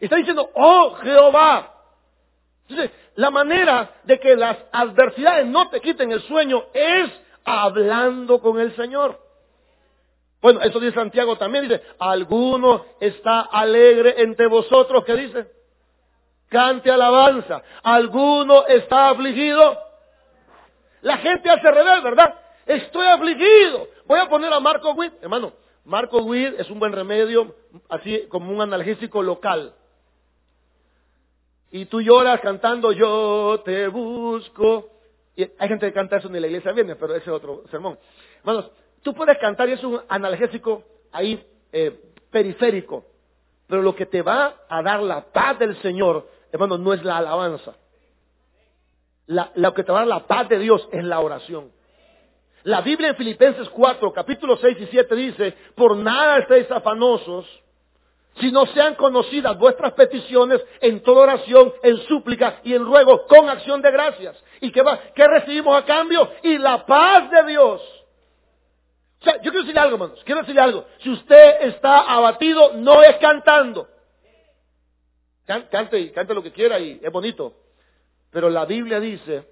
Está 0.00 0.16
diciendo, 0.16 0.50
oh 0.52 0.96
Jehová. 0.96 1.72
Entonces, 2.68 2.90
la 3.14 3.30
manera 3.30 3.94
de 4.02 4.18
que 4.18 4.34
las 4.34 4.58
adversidades 4.72 5.46
no 5.46 5.70
te 5.70 5.80
quiten 5.80 6.10
el 6.10 6.22
sueño 6.22 6.64
es 6.74 7.08
hablando 7.44 8.40
con 8.40 8.58
el 8.58 8.74
Señor. 8.74 9.20
Bueno, 10.42 10.60
eso 10.60 10.80
dice 10.80 10.96
Santiago 10.96 11.38
también, 11.38 11.68
dice, 11.68 11.82
alguno 12.00 12.84
está 12.98 13.42
alegre 13.42 14.16
entre 14.18 14.48
vosotros, 14.48 15.04
¿qué 15.04 15.14
dice? 15.14 15.56
Cante 16.48 16.90
alabanza. 16.90 17.62
¿Alguno 17.82 18.66
está 18.66 19.10
afligido? 19.10 19.78
La 21.02 21.18
gente 21.18 21.50
hace 21.50 21.70
revés, 21.70 22.02
¿verdad? 22.02 22.34
Estoy 22.66 23.06
afligido. 23.06 23.88
Voy 24.06 24.18
a 24.18 24.28
poner 24.28 24.52
a 24.52 24.60
Marco 24.60 24.92
Witt, 24.92 25.14
hermano. 25.22 25.52
Marco 25.84 26.18
Witt 26.18 26.58
es 26.58 26.68
un 26.70 26.80
buen 26.80 26.92
remedio, 26.92 27.54
así 27.88 28.26
como 28.28 28.52
un 28.52 28.60
analgésico 28.60 29.22
local. 29.22 29.72
Y 31.70 31.86
tú 31.86 32.00
lloras 32.00 32.40
cantando, 32.40 32.92
yo 32.92 33.62
te 33.64 33.88
busco. 33.88 34.90
Y 35.36 35.42
hay 35.42 35.68
gente 35.68 35.86
que 35.86 35.92
canta 35.92 36.16
eso 36.16 36.28
en 36.28 36.40
la 36.40 36.46
iglesia 36.46 36.72
viene, 36.72 36.96
pero 36.96 37.14
ese 37.14 37.30
es 37.30 37.36
otro 37.36 37.64
sermón. 37.70 37.98
Hermanos, 38.38 38.70
tú 39.02 39.14
puedes 39.14 39.38
cantar 39.38 39.68
y 39.68 39.72
es 39.72 39.84
un 39.84 40.00
analgésico 40.08 40.82
ahí 41.12 41.44
eh, 41.72 42.00
periférico. 42.30 43.04
Pero 43.66 43.82
lo 43.82 43.94
que 43.94 44.06
te 44.06 44.22
va 44.22 44.54
a 44.68 44.82
dar 44.82 45.02
la 45.02 45.20
paz 45.32 45.58
del 45.58 45.80
Señor, 45.82 46.26
hermano, 46.52 46.78
no 46.78 46.92
es 46.92 47.02
la 47.04 47.18
alabanza. 47.18 47.74
lo 49.26 49.74
que 49.74 49.82
te 49.82 49.92
va 49.92 49.98
a 49.98 50.00
dar 50.02 50.08
la 50.08 50.26
paz 50.26 50.48
de 50.48 50.58
Dios 50.58 50.88
es 50.92 51.04
la 51.04 51.20
oración. 51.20 51.72
La 52.64 52.80
Biblia 52.80 53.10
en 53.10 53.16
Filipenses 53.16 53.68
4, 53.68 54.12
capítulo 54.12 54.56
6 54.56 54.78
y 54.80 54.86
7 54.86 55.14
dice, 55.14 55.54
por 55.76 55.96
nada 55.96 56.38
estéis 56.38 56.70
afanosos, 56.70 57.46
si 58.40 58.50
no 58.52 58.66
sean 58.66 58.96
conocidas 58.96 59.56
vuestras 59.56 59.92
peticiones 59.92 60.60
en 60.80 61.02
toda 61.02 61.22
oración, 61.22 61.72
en 61.82 61.96
súplica 62.08 62.60
y 62.64 62.74
en 62.74 62.84
ruego, 62.84 63.26
con 63.26 63.48
acción 63.48 63.80
de 63.80 63.90
gracias. 63.90 64.36
¿Y 64.60 64.70
qué, 64.72 64.82
va? 64.82 64.98
¿Qué 65.14 65.26
recibimos 65.26 65.76
a 65.76 65.84
cambio? 65.84 66.28
Y 66.42 66.58
la 66.58 66.84
paz 66.84 67.30
de 67.30 67.44
Dios. 67.44 67.80
O 69.20 69.24
sea, 69.24 69.36
yo 69.36 69.50
quiero 69.50 69.60
decirle 69.60 69.80
algo, 69.80 69.94
hermanos, 69.94 70.22
quiero 70.24 70.40
decirle 70.40 70.60
algo. 70.60 70.84
Si 70.98 71.10
usted 71.10 71.68
está 71.68 72.00
abatido, 72.00 72.74
no 72.74 73.02
es 73.02 73.16
cantando. 73.16 73.88
Cante 75.46 75.98
y 75.98 76.10
cante 76.10 76.34
lo 76.34 76.42
que 76.42 76.52
quiera 76.52 76.78
y 76.78 77.00
es 77.02 77.12
bonito. 77.12 77.54
Pero 78.30 78.50
la 78.50 78.64
Biblia 78.64 79.00
dice 79.00 79.46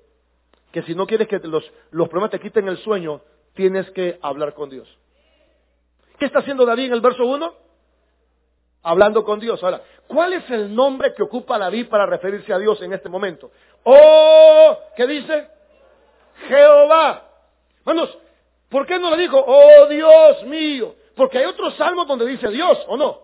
que 0.73 0.83
si 0.83 0.95
no 0.95 1.07
quieres 1.07 1.29
que 1.29 1.39
los, 1.39 1.65
los 1.93 2.09
problemas 2.09 2.33
te 2.33 2.41
quiten 2.41 2.67
el 2.67 2.79
sueño, 2.79 3.23
tienes 3.55 3.89
que 3.93 4.19
hablar 4.21 4.55
con 4.55 4.69
Dios. 4.69 4.89
¿Qué 6.19 6.27
está 6.27 6.41
haciendo 6.41 6.67
David 6.67 6.87
en 6.87 6.93
el 6.95 7.01
verso 7.01 7.25
1? 7.25 7.55
Hablando 8.83 9.25
con 9.25 9.41
Dios. 9.41 9.63
Ahora, 9.63 9.83
¿cuál 10.09 10.33
es 10.33 10.51
el 10.51 10.75
nombre 10.75 11.15
que 11.15 11.23
ocupa 11.23 11.59
David 11.59 11.89
para 11.89 12.07
referirse 12.07 12.53
a 12.53 12.59
Dios 12.59 12.83
en 12.83 12.93
este 12.93 13.09
momento? 13.09 13.51
Oh, 13.85 14.79
¿qué 14.97 15.07
dice? 15.07 15.49
Jehová. 16.49 17.31
Hermanos, 17.79 18.19
¿por 18.69 18.87
qué 18.87 18.99
no 18.99 19.11
le 19.11 19.23
dijo, 19.23 19.43
oh 19.47 19.87
Dios 19.87 20.45
mío? 20.45 20.95
Porque 21.15 21.39
hay 21.39 21.45
otros 21.47 21.75
salmos 21.77 22.07
donde 22.07 22.27
dice 22.27 22.49
Dios, 22.49 22.85
¿o 22.89 22.97
no? 22.97 23.21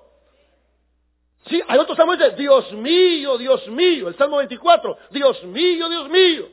Sí, 1.47 1.61
hay 1.67 1.79
otros 1.79 1.97
salmos 1.97 2.19
dice, 2.19 2.37
Dios 2.37 2.73
mío, 2.73 3.39
Dios 3.39 3.67
mío. 3.69 4.09
El 4.09 4.17
Salmo 4.17 4.37
24, 4.39 4.99
Dios 5.11 5.43
mío, 5.45 5.89
Dios 5.89 6.09
mío. 6.09 6.49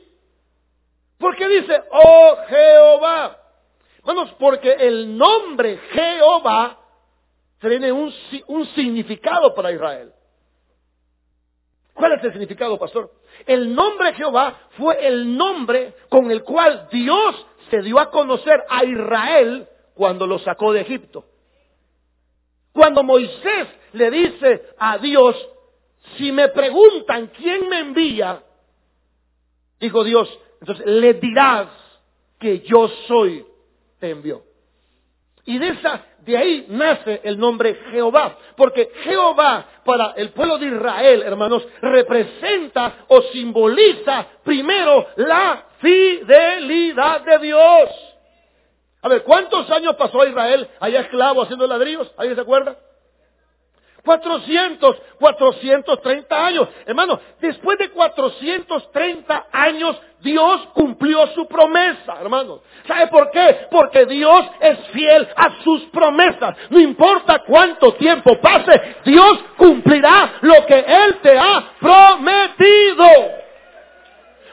¿Por 1.18 1.36
qué 1.36 1.48
dice, 1.48 1.82
oh 1.90 2.36
Jehová? 2.48 3.38
Vamos, 4.04 4.32
porque 4.38 4.72
el 4.72 5.16
nombre 5.16 5.78
Jehová 5.92 6.78
tiene 7.60 7.92
un, 7.92 8.12
un 8.46 8.66
significado 8.68 9.54
para 9.54 9.72
Israel. 9.72 10.12
¿Cuál 11.92 12.12
es 12.12 12.24
el 12.24 12.30
significado, 12.30 12.78
pastor? 12.78 13.10
El 13.44 13.74
nombre 13.74 14.14
Jehová 14.14 14.68
fue 14.76 15.06
el 15.06 15.36
nombre 15.36 15.94
con 16.08 16.30
el 16.30 16.44
cual 16.44 16.88
Dios 16.90 17.46
se 17.70 17.82
dio 17.82 17.98
a 17.98 18.10
conocer 18.10 18.64
a 18.68 18.84
Israel 18.84 19.68
cuando 19.94 20.26
lo 20.26 20.38
sacó 20.38 20.72
de 20.72 20.82
Egipto. 20.82 21.24
Cuando 22.72 23.02
Moisés 23.02 23.66
le 23.92 24.10
dice 24.10 24.62
a 24.78 24.98
Dios, 24.98 25.36
si 26.16 26.32
me 26.32 26.48
preguntan 26.48 27.28
quién 27.28 27.68
me 27.68 27.80
envía, 27.80 28.42
dijo 29.80 30.04
Dios, 30.04 30.28
entonces 30.60 30.86
le 30.86 31.14
dirás 31.14 31.68
que 32.38 32.60
yo 32.60 32.88
soy, 33.06 33.44
te 33.98 34.10
envió. 34.10 34.42
Y 35.44 35.58
de 35.58 35.68
esa, 35.68 36.04
de 36.20 36.36
ahí 36.36 36.66
nace 36.68 37.22
el 37.24 37.38
nombre 37.38 37.74
Jehová. 37.90 38.36
Porque 38.56 38.90
Jehová 39.02 39.66
para 39.84 40.12
el 40.16 40.30
pueblo 40.30 40.58
de 40.58 40.66
Israel, 40.66 41.22
hermanos, 41.22 41.66
representa 41.80 43.06
o 43.08 43.22
simboliza 43.22 44.26
primero 44.44 45.06
la 45.16 45.64
fidelidad 45.80 47.22
de 47.22 47.38
Dios. 47.38 47.88
A 49.00 49.08
ver, 49.08 49.22
¿cuántos 49.22 49.70
años 49.70 49.96
pasó 49.96 50.26
Israel 50.26 50.68
allá 50.80 51.00
esclavo 51.00 51.42
haciendo 51.42 51.66
ladrillos? 51.66 52.12
¿Alguien 52.18 52.36
se 52.36 52.42
acuerda? 52.42 52.76
400, 54.04 54.96
430 55.18 56.46
años. 56.46 56.68
Hermano, 56.86 57.20
después 57.40 57.78
de 57.78 57.90
430 57.90 59.46
años, 59.52 60.00
Dios 60.20 60.68
cumplió 60.74 61.26
su 61.28 61.46
promesa, 61.46 62.16
hermano. 62.20 62.60
¿Sabe 62.86 63.06
por 63.08 63.30
qué? 63.30 63.66
Porque 63.70 64.06
Dios 64.06 64.46
es 64.60 64.78
fiel 64.88 65.28
a 65.36 65.62
sus 65.62 65.82
promesas. 65.86 66.56
No 66.70 66.80
importa 66.80 67.40
cuánto 67.46 67.94
tiempo 67.94 68.40
pase, 68.40 68.96
Dios 69.04 69.38
cumplirá 69.56 70.38
lo 70.40 70.66
que 70.66 70.78
Él 70.78 71.18
te 71.22 71.38
ha 71.38 71.72
prometido. 71.78 73.37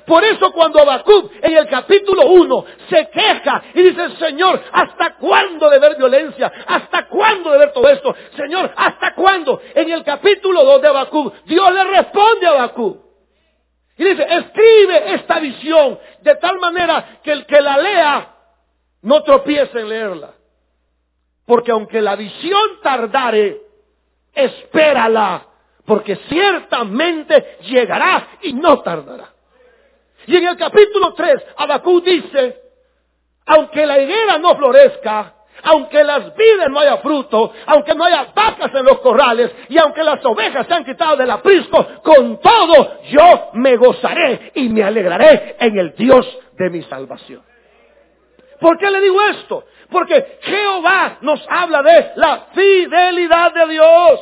Por 0.05 0.24
eso 0.24 0.51
cuando 0.51 0.79
Habacuc 0.79 1.31
en 1.41 1.57
el 1.57 1.67
capítulo 1.67 2.27
1 2.27 2.65
se 2.89 3.09
queja 3.09 3.63
y 3.74 3.81
dice, 3.81 4.09
Señor, 4.17 4.62
¿hasta 4.71 5.15
cuándo 5.15 5.69
de 5.69 5.79
ver 5.79 5.97
violencia? 5.97 6.51
¿Hasta 6.67 7.07
cuándo 7.07 7.51
de 7.51 7.57
ver 7.57 7.74
todo 7.74 7.89
esto? 7.89 8.15
Señor, 8.35 8.71
¿hasta 8.75 9.15
cuándo? 9.15 9.59
En 9.74 9.89
el 9.89 10.03
capítulo 10.03 10.63
2 10.63 10.81
de 10.81 10.88
Habacuc, 10.88 11.33
Dios 11.45 11.74
le 11.74 11.83
responde 11.85 12.47
a 12.47 12.51
Habacuc. 12.51 13.05
Y 13.97 14.03
dice, 14.03 14.27
escribe 14.29 15.13
esta 15.15 15.39
visión 15.39 15.97
de 16.21 16.35
tal 16.35 16.59
manera 16.59 17.19
que 17.24 17.31
el 17.31 17.45
que 17.45 17.62
la 17.62 17.77
lea 17.77 18.35
no 19.01 19.24
tropiece 19.24 19.79
en 19.79 19.89
leerla. 19.89 20.31
Porque 21.45 21.71
aunque 21.71 22.01
la 22.01 22.15
visión 22.15 22.81
tardare, 22.83 23.62
espérala, 24.33 25.45
porque 25.85 26.15
ciertamente 26.27 27.57
llegará 27.62 28.27
y 28.41 28.53
no 28.53 28.81
tardará. 28.81 29.34
Y 30.27 30.36
en 30.36 30.48
el 30.48 30.58
capítulo 30.58 31.13
3, 31.13 31.36
Abacú 31.58 32.01
dice, 32.01 32.62
aunque 33.46 33.86
la 33.86 34.00
higuera 34.00 34.38
no 34.38 34.55
florezca, 34.55 35.34
aunque 35.63 36.03
las 36.03 36.36
vides 36.36 36.70
no 36.70 36.79
haya 36.79 36.98
fruto, 36.98 37.51
aunque 37.65 37.96
no 37.96 38.03
haya 38.03 38.27
vacas 38.36 38.74
en 38.74 38.86
los 38.86 39.00
corrales 39.00 39.51
y 39.70 39.77
aunque 39.77 40.03
las 40.03 40.24
ovejas 40.25 40.67
se 40.67 40.74
han 40.74 40.86
quitado 40.86 41.17
del 41.17 41.32
aprisco, 41.32 41.86
con 42.03 42.39
todo 42.39 43.01
yo 43.10 43.50
me 43.53 43.75
gozaré 43.75 44.51
y 44.55 44.70
me 44.70 44.84
alegraré 44.84 45.55
en 45.60 45.77
el 45.77 45.96
Dios 45.96 46.25
de 46.53 46.70
mi 46.70 46.84
salvación. 46.84 47.41
¿Por 48.60 48.77
qué 48.77 48.89
le 48.89 49.01
digo 49.01 49.22
esto? 49.24 49.65
Porque 49.91 50.38
Jehová 50.41 51.17
nos 51.22 51.46
habla 51.50 51.82
de 51.82 52.12
la 52.15 52.48
fidelidad 52.53 53.53
de 53.53 53.67
Dios. 53.67 54.20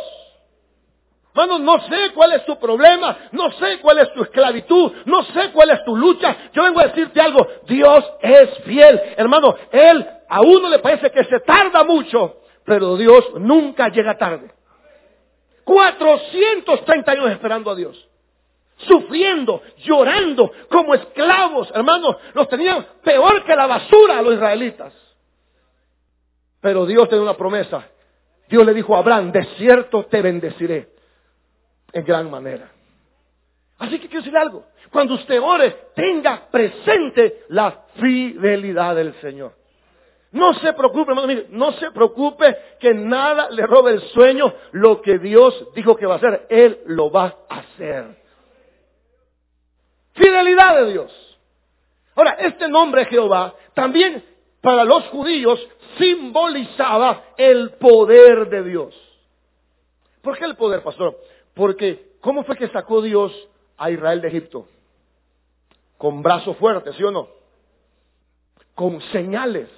Hermano, 1.36 1.58
no 1.58 1.82
sé 1.88 2.12
cuál 2.14 2.34
es 2.34 2.46
tu 2.46 2.60
problema, 2.60 3.18
no 3.32 3.52
sé 3.54 3.80
cuál 3.82 3.98
es 3.98 4.14
tu 4.14 4.22
esclavitud, 4.22 4.92
no 5.06 5.24
sé 5.24 5.52
cuál 5.52 5.72
es 5.72 5.84
tu 5.84 5.96
lucha. 5.96 6.38
Yo 6.54 6.62
vengo 6.62 6.80
a 6.80 6.88
decirte 6.88 7.20
algo, 7.20 7.48
Dios 7.66 8.06
es 8.22 8.56
fiel. 8.66 9.02
Hermano, 9.18 9.56
Él 9.72 10.08
a 10.30 10.42
uno 10.42 10.70
le 10.70 10.78
parece 10.78 11.10
que 11.10 11.24
se 11.24 11.40
tarda 11.40 11.84
mucho, 11.84 12.42
pero 12.64 12.96
Dios 12.98 13.32
nunca 13.40 13.90
llega 13.90 14.16
tarde. 14.16 14.52
430 15.64 17.12
años 17.12 17.32
esperando 17.32 17.72
a 17.72 17.76
Dios. 17.76 18.08
Sufriendo, 18.78 19.64
llorando, 19.78 20.52
como 20.70 20.94
esclavos, 20.94 21.72
hermanos, 21.74 22.16
los 22.36 22.48
tenían 22.48 22.86
peor 23.04 23.44
que 23.44 23.56
la 23.56 23.66
basura 23.66 24.20
a 24.20 24.22
los 24.22 24.36
israelitas. 24.36 24.94
Pero 26.62 26.86
Dios 26.86 27.10
tenía 27.10 27.24
una 27.24 27.38
promesa. 27.38 27.88
Dios 28.48 28.64
le 28.64 28.74
dijo 28.76 28.96
a 28.96 29.00
Abraham, 29.00 29.32
de 29.32 29.44
cierto 29.58 30.06
te 30.06 30.22
bendeciré 30.22 30.93
en 31.94 32.04
gran 32.04 32.30
manera. 32.30 32.70
Así 33.78 34.00
que 34.00 34.08
quiero 34.08 34.24
decir 34.24 34.38
algo. 34.38 34.66
Cuando 34.92 35.16
usted 35.16 35.42
ore, 35.42 35.90
tenga 35.96 36.48
presente 36.52 37.44
la 37.50 37.86
fidelidad 37.96 38.96
del 38.96 39.14
Señor. 39.22 39.54
No 40.32 40.54
se 40.56 40.74
preocupe, 40.74 41.12
hermano, 41.12 41.28
mire, 41.28 41.46
no 41.50 41.74
se 41.74 41.92
preocupe 41.92 42.58
que 42.80 42.94
nada 42.94 43.50
le 43.52 43.68
robe 43.68 43.92
el 43.92 44.02
sueño. 44.10 44.54
Lo 44.72 45.02
que 45.02 45.20
Dios 45.20 45.68
dijo 45.76 45.96
que 45.96 46.08
va 46.08 46.16
a 46.16 46.18
hacer, 46.18 46.48
Él 46.50 46.80
lo 46.88 47.12
va 47.12 47.36
a 47.48 47.60
hacer. 47.60 48.18
Fidelidad 50.14 50.76
de 50.78 50.92
Dios. 50.92 51.40
Ahora, 52.16 52.32
este 52.40 52.68
nombre 52.68 53.06
Jehová 53.06 53.54
también 53.74 54.24
para 54.62 54.84
los 54.86 55.04
judíos 55.10 55.60
simbolizaba 56.00 57.24
el 57.38 57.72
poder 57.72 58.50
de 58.50 58.64
Dios. 58.64 58.96
¿Por 60.22 60.38
qué 60.38 60.46
el 60.46 60.56
poder, 60.56 60.82
pastor? 60.82 61.18
Porque, 61.54 62.14
¿cómo 62.22 62.44
fue 62.44 62.58
que 62.58 62.68
sacó 62.70 63.02
Dios 63.02 63.32
a 63.78 63.92
Israel 63.92 64.22
de 64.22 64.28
Egipto? 64.30 64.68
Con 65.98 66.22
brazos 66.22 66.58
fuertes, 66.58 66.96
¿sí 66.96 67.04
o 67.04 67.12
no? 67.12 67.28
Con 68.76 69.02
señales, 69.12 69.70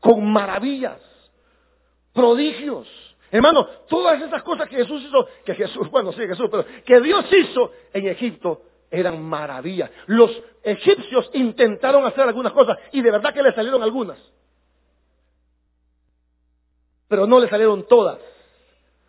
con 0.00 0.24
maravillas. 0.32 1.00
prodigios. 2.12 2.88
Hermano, 3.30 3.66
todas 3.88 4.22
esas 4.22 4.44
cosas 4.44 4.68
que 4.68 4.76
Jesús 4.76 5.02
hizo, 5.02 5.26
que 5.44 5.54
Jesús, 5.56 5.90
bueno, 5.90 6.12
sí, 6.12 6.20
Jesús, 6.20 6.46
pero 6.48 6.64
que 6.84 7.00
Dios 7.00 7.24
hizo 7.32 7.72
en 7.92 8.06
Egipto 8.06 8.62
eran 8.88 9.20
maravillas. 9.22 9.90
Los 10.06 10.30
egipcios 10.62 11.28
intentaron 11.34 12.06
hacer 12.06 12.20
algunas 12.20 12.52
cosas 12.52 12.78
y 12.92 13.02
de 13.02 13.10
verdad 13.10 13.34
que 13.34 13.42
le 13.42 13.52
salieron 13.52 13.82
algunas. 13.82 14.18
Pero 17.08 17.26
no 17.26 17.40
le 17.40 17.48
salieron 17.48 17.86
todas. 17.88 18.18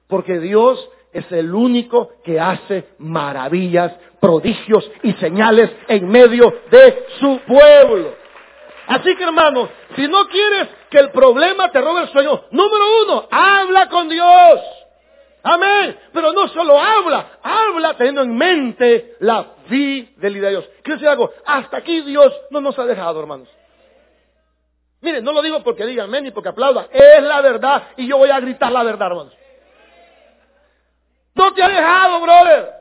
Porque 0.08 0.40
Dios 0.40 0.90
es 1.16 1.32
el 1.32 1.54
único 1.56 2.10
que 2.26 2.38
hace 2.38 2.90
maravillas, 2.98 3.94
prodigios 4.20 4.92
y 5.02 5.14
señales 5.14 5.72
en 5.88 6.10
medio 6.10 6.54
de 6.70 7.06
su 7.20 7.40
pueblo. 7.48 8.14
Así 8.88 9.16
que 9.16 9.24
hermanos, 9.24 9.70
si 9.96 10.08
no 10.10 10.28
quieres 10.28 10.68
que 10.90 11.00
el 11.00 11.12
problema 11.12 11.72
te 11.72 11.80
robe 11.80 12.02
el 12.02 12.10
sueño, 12.10 12.44
número 12.52 12.84
uno, 13.06 13.28
habla 13.32 13.88
con 13.88 14.10
Dios. 14.10 14.60
Amén. 15.42 15.98
Pero 16.12 16.34
no 16.34 16.50
solo 16.50 16.78
habla, 16.78 17.38
habla 17.42 17.96
teniendo 17.96 18.22
en 18.24 18.36
mente 18.36 19.16
la 19.22 19.54
fidelidad 19.70 20.48
de 20.48 20.50
Dios. 20.50 20.70
Quiero 20.84 20.96
decir 20.98 21.08
algo, 21.08 21.32
hasta 21.46 21.78
aquí 21.78 22.02
Dios 22.02 22.34
no 22.52 22.60
nos 22.60 22.78
ha 22.78 22.86
dejado, 22.86 23.22
hermanos. 23.22 23.48
Miren, 25.00 25.24
no 25.24 25.32
lo 25.32 25.42
digo 25.42 25.64
porque 25.64 25.86
diga 25.86 26.04
amén 26.04 26.26
ni 26.26 26.32
porque 26.32 26.50
aplauda, 26.50 26.88
es 26.92 27.24
la 27.24 27.40
verdad 27.40 27.90
y 27.96 28.06
yo 28.06 28.18
voy 28.18 28.32
a 28.32 28.40
gritar 28.42 28.72
la 28.72 28.84
verdad, 28.84 29.08
hermanos. 29.08 29.34
No 31.36 31.54
te 31.54 31.62
ha 31.62 31.70
dejado, 31.70 32.22
brother. 32.22 32.76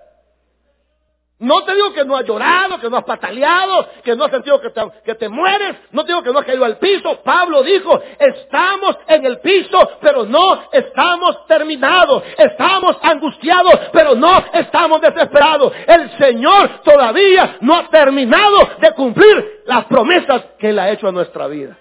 No 1.40 1.62
te 1.64 1.75
digo 1.75 1.92
que 1.92 2.04
no 2.04 2.16
has 2.16 2.25
llorado, 2.25 2.78
que 2.78 2.88
no 2.88 2.96
has 2.96 3.04
pataleado, 3.04 3.88
que 4.04 4.14
no 4.14 4.25
has 4.25 4.30
sentido 4.30 4.61
que 4.61 5.14
te, 5.14 5.28
mueres. 5.28 5.76
No 5.90 6.04
te 6.04 6.12
digo 6.12 6.23
que 6.23 6.32
no 6.32 6.38
has 6.38 6.46
caído 6.46 6.64
al 6.64 6.78
piso. 6.78 7.20
Pablo 7.23 7.62
dijo, 7.64 8.00
estamos 8.18 8.96
en 9.08 9.26
el 9.26 9.40
piso, 9.40 9.99
pero 10.00 10.25
no 10.25 10.70
estamos 10.73 11.44
terminados. 11.46 12.23
Estamos 12.38 12.96
angustiados, 13.02 13.75
pero 13.92 14.14
no 14.14 14.44
estamos 14.54 15.00
desesperados. 15.00 15.73
El 15.87 16.16
Señor 16.16 16.80
todavía 16.84 17.58
no 17.61 17.75
ha 17.75 17.88
terminado 17.90 18.70
de 18.78 18.92
cumplir 18.92 19.62
las 19.66 19.84
promesas 19.87 20.44
que 20.58 20.70
Él 20.70 20.78
ha 20.78 20.90
hecho 20.90 21.08
a 21.08 21.12
nuestra 21.12 21.49
vida. 21.49 21.76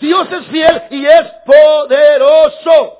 Dios 0.00 0.26
es 0.32 0.46
fiel 0.46 0.82
y 0.90 1.06
es 1.06 1.24
poderoso. 1.44 2.98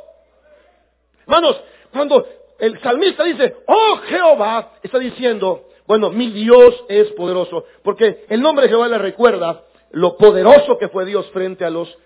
Hermanos, 1.22 1.60
cuando 1.92 2.26
el 2.58 2.80
salmista 2.80 3.24
dice, 3.24 3.56
oh 3.66 3.96
Jehová, 4.06 4.72
está 4.82 4.98
diciendo, 4.98 5.68
bueno, 5.86 6.10
mi 6.10 6.30
Dios 6.30 6.84
es 6.88 7.08
poderoso, 7.12 7.64
porque 7.82 8.26
el 8.28 8.40
nombre 8.40 8.64
de 8.64 8.70
Jehová 8.70 8.88
le 8.88 8.98
recuerda 8.98 9.64
lo 9.92 10.16
poderoso 10.16 10.78
que 10.78 10.88
fue 10.88 11.04
Dios 11.04 11.28
frente 11.30 11.64
a 11.64 11.70
los, 11.70 11.96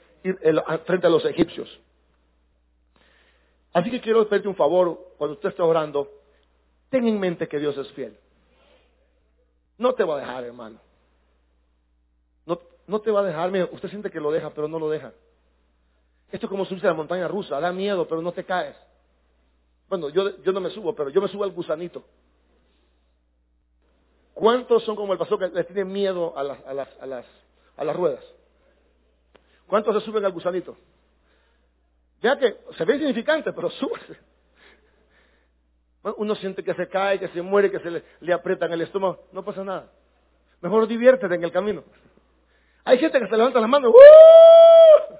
frente 0.84 1.06
a 1.06 1.10
los 1.10 1.24
egipcios. 1.24 1.80
Así 3.72 3.90
que 3.90 4.00
quiero 4.00 4.28
pedirte 4.28 4.48
un 4.48 4.56
favor, 4.56 5.14
cuando 5.16 5.34
usted 5.34 5.50
esté 5.50 5.62
orando, 5.62 6.10
ten 6.90 7.06
en 7.06 7.18
mente 7.18 7.48
que 7.48 7.58
Dios 7.58 7.76
es 7.78 7.90
fiel. 7.92 8.16
No 9.78 9.94
te 9.94 10.04
va 10.04 10.16
a 10.16 10.20
dejar, 10.20 10.44
hermano. 10.44 10.78
No, 12.44 12.60
no 12.86 13.00
te 13.00 13.10
va 13.10 13.20
a 13.20 13.24
dejar, 13.24 13.50
usted 13.72 13.88
siente 13.88 14.10
que 14.10 14.20
lo 14.20 14.30
deja, 14.30 14.50
pero 14.50 14.68
no 14.68 14.78
lo 14.78 14.90
deja. 14.90 15.12
Esto 16.30 16.46
es 16.46 16.50
como 16.50 16.64
subirse 16.64 16.86
a 16.86 16.90
la 16.90 16.96
montaña 16.96 17.28
rusa, 17.28 17.60
da 17.60 17.72
miedo, 17.72 18.06
pero 18.06 18.20
no 18.20 18.32
te 18.32 18.44
caes. 18.44 18.76
Bueno, 19.90 20.08
yo, 20.08 20.40
yo 20.42 20.52
no 20.52 20.60
me 20.60 20.70
subo, 20.70 20.94
pero 20.94 21.10
yo 21.10 21.20
me 21.20 21.26
subo 21.26 21.42
al 21.42 21.50
gusanito. 21.50 22.04
¿Cuántos 24.32 24.84
son 24.84 24.94
como 24.94 25.12
el 25.12 25.18
pastor 25.18 25.40
que 25.40 25.48
le 25.48 25.64
tienen 25.64 25.92
miedo 25.92 26.32
a 26.38 26.44
las, 26.44 26.64
a 26.64 26.72
las, 26.72 26.88
a 27.00 27.06
las, 27.06 27.26
a 27.76 27.84
las 27.84 27.96
ruedas? 27.96 28.24
¿Cuántos 29.66 29.96
se 29.96 30.00
suben 30.02 30.24
al 30.24 30.30
gusanito? 30.30 30.76
Ya 32.22 32.38
que 32.38 32.56
se 32.78 32.84
ve 32.84 32.94
insignificante, 32.94 33.52
pero 33.52 33.68
sube. 33.70 33.98
uno 36.16 36.36
siente 36.36 36.62
que 36.62 36.74
se 36.74 36.88
cae, 36.88 37.18
que 37.18 37.28
se 37.28 37.42
muere, 37.42 37.68
que 37.68 37.80
se 37.80 37.90
le, 37.90 38.04
le 38.20 38.32
aprietan 38.32 38.72
el 38.72 38.82
estómago. 38.82 39.24
No 39.32 39.44
pasa 39.44 39.64
nada. 39.64 39.90
Mejor 40.60 40.86
diviértete 40.86 41.34
en 41.34 41.42
el 41.42 41.50
camino. 41.50 41.82
Hay 42.84 42.96
gente 42.98 43.18
que 43.18 43.26
se 43.26 43.36
levanta 43.36 43.58
las 43.58 43.68
manos. 43.68 43.92
¡uh! 43.92 45.14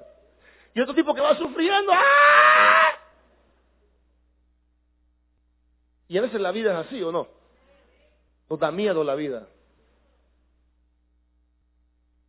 Y 0.75 0.81
otro 0.81 0.95
tipo 0.95 1.13
que 1.13 1.21
va 1.21 1.37
sufriendo. 1.37 1.93
¡ah! 1.93 2.60
Y 6.11 6.19
a 6.19 6.23
veces 6.23 6.41
la 6.41 6.51
vida 6.51 6.73
es 6.73 6.87
así 6.89 7.01
o 7.05 7.13
no. 7.13 7.29
Nos 8.49 8.59
da 8.59 8.73
miedo 8.73 9.05
la 9.05 9.15
vida. 9.15 9.47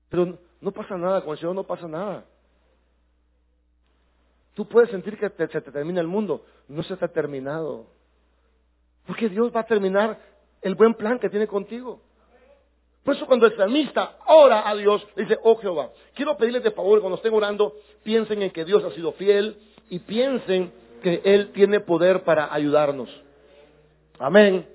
Pero 0.08 0.38
no 0.62 0.72
pasa 0.72 0.96
nada, 0.98 1.22
con 1.22 1.32
el 1.32 1.40
Señor 1.40 1.56
no 1.56 1.64
pasa 1.64 1.88
nada. 1.88 2.24
Tú 4.54 4.68
puedes 4.68 4.92
sentir 4.92 5.18
que 5.18 5.28
se 5.48 5.62
te 5.62 5.72
termina 5.72 6.00
el 6.00 6.06
mundo, 6.06 6.46
no 6.68 6.84
se 6.84 6.96
te 6.96 7.06
ha 7.06 7.08
terminado. 7.08 7.88
Porque 9.08 9.30
Dios 9.30 9.52
va 9.54 9.62
a 9.62 9.66
terminar 9.66 10.20
el 10.62 10.76
buen 10.76 10.94
plan 10.94 11.18
que 11.18 11.32
tiene 11.32 11.48
contigo. 11.48 12.02
Por 13.04 13.16
eso 13.16 13.26
cuando 13.26 13.48
el 13.48 13.58
salmista 13.58 14.16
ora 14.28 14.70
a 14.70 14.76
Dios, 14.76 15.04
dice, 15.16 15.40
oh 15.42 15.56
Jehová, 15.56 15.90
quiero 16.14 16.38
pedirles 16.38 16.62
de 16.62 16.70
favor 16.70 17.00
cuando 17.00 17.16
estén 17.16 17.34
orando, 17.34 17.76
piensen 18.04 18.44
en 18.44 18.52
que 18.52 18.64
Dios 18.64 18.84
ha 18.84 18.92
sido 18.92 19.14
fiel 19.14 19.58
y 19.90 19.98
piensen 19.98 20.72
que 21.02 21.24
Él 21.26 21.52
tiene 21.52 21.80
poder 21.80 22.24
para 22.24 22.54
ayudarnos. 22.54 23.10
Amén. 24.20 24.68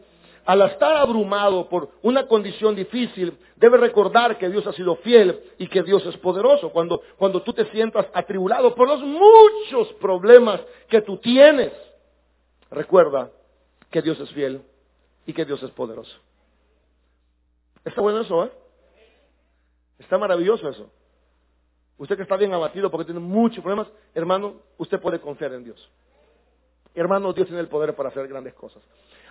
Al 0.44 0.62
estar 0.62 0.94
abrumado 0.96 1.68
por 1.68 1.90
una 2.02 2.28
condición 2.28 2.76
difícil, 2.76 3.36
debe 3.56 3.78
recordar 3.78 4.38
que 4.38 4.48
Dios 4.48 4.64
ha 4.66 4.72
sido 4.72 4.94
fiel 4.96 5.40
y 5.58 5.66
que 5.66 5.82
Dios 5.82 6.06
es 6.06 6.16
poderoso. 6.18 6.70
Cuando, 6.70 7.02
cuando 7.16 7.42
tú 7.42 7.52
te 7.52 7.64
sientas 7.72 8.06
atribulado 8.14 8.74
por 8.74 8.86
los 8.86 9.00
muchos 9.02 9.92
problemas 9.94 10.60
que 10.88 11.00
tú 11.02 11.18
tienes, 11.18 11.72
recuerda 12.70 13.30
que 13.90 14.02
Dios 14.02 14.20
es 14.20 14.30
fiel 14.30 14.62
y 15.26 15.32
que 15.32 15.44
Dios 15.44 15.60
es 15.64 15.70
poderoso. 15.70 16.16
Está 17.84 18.00
bueno 18.00 18.20
eso, 18.20 18.44
¿eh? 18.44 18.52
Está 19.98 20.18
maravilloso 20.18 20.68
eso. 20.68 20.90
Usted 21.98 22.16
que 22.16 22.22
está 22.22 22.36
bien 22.36 22.52
abatido 22.52 22.90
porque 22.90 23.06
tiene 23.06 23.20
muchos 23.20 23.62
problemas, 23.62 23.88
hermano, 24.14 24.60
usted 24.76 25.00
puede 25.00 25.20
confiar 25.20 25.52
en 25.54 25.64
Dios. 25.64 25.90
Hermano, 26.94 27.32
Dios 27.32 27.46
tiene 27.46 27.60
el 27.60 27.68
poder 27.68 27.94
para 27.94 28.10
hacer 28.10 28.28
grandes 28.28 28.54
cosas. 28.54 28.82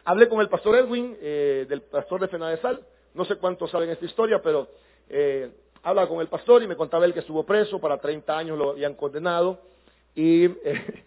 Hablé 0.07 0.29
con 0.29 0.39
el 0.39 0.49
pastor 0.49 0.75
Edwin, 0.75 1.17
eh, 1.19 1.65
del 1.67 1.81
pastor 1.81 2.21
de 2.21 2.27
Fena 2.27 2.49
de 2.49 2.57
Sal. 2.57 2.79
No 3.15 3.25
sé 3.25 3.37
cuántos 3.37 3.71
saben 3.71 3.89
esta 3.89 4.05
historia, 4.05 4.39
pero 4.39 4.67
eh, 5.09 5.49
habla 5.81 6.07
con 6.07 6.21
el 6.21 6.27
pastor 6.27 6.61
y 6.61 6.67
me 6.67 6.75
contaba 6.75 7.05
él 7.05 7.13
que 7.13 7.21
estuvo 7.21 7.43
preso, 7.43 7.79
para 7.79 7.97
30 7.97 8.37
años 8.37 8.55
lo 8.55 8.71
habían 8.71 8.93
condenado. 8.93 9.59
Y, 10.13 10.45
eh, 10.45 11.03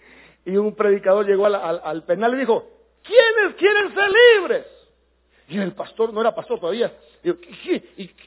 un 0.46 0.74
predicador 0.74 1.26
llegó 1.26 1.46
al, 1.46 2.02
penal 2.04 2.34
y 2.34 2.38
dijo, 2.38 2.68
¿quiénes 3.04 3.54
quieren 3.54 3.94
ser 3.94 4.10
libres? 4.10 4.66
Y 5.46 5.58
el 5.58 5.72
pastor 5.74 6.12
no 6.12 6.20
era 6.20 6.34
pastor 6.34 6.58
todavía. 6.58 6.92
Dijo, 7.22 7.36
¿qué, 7.38 7.80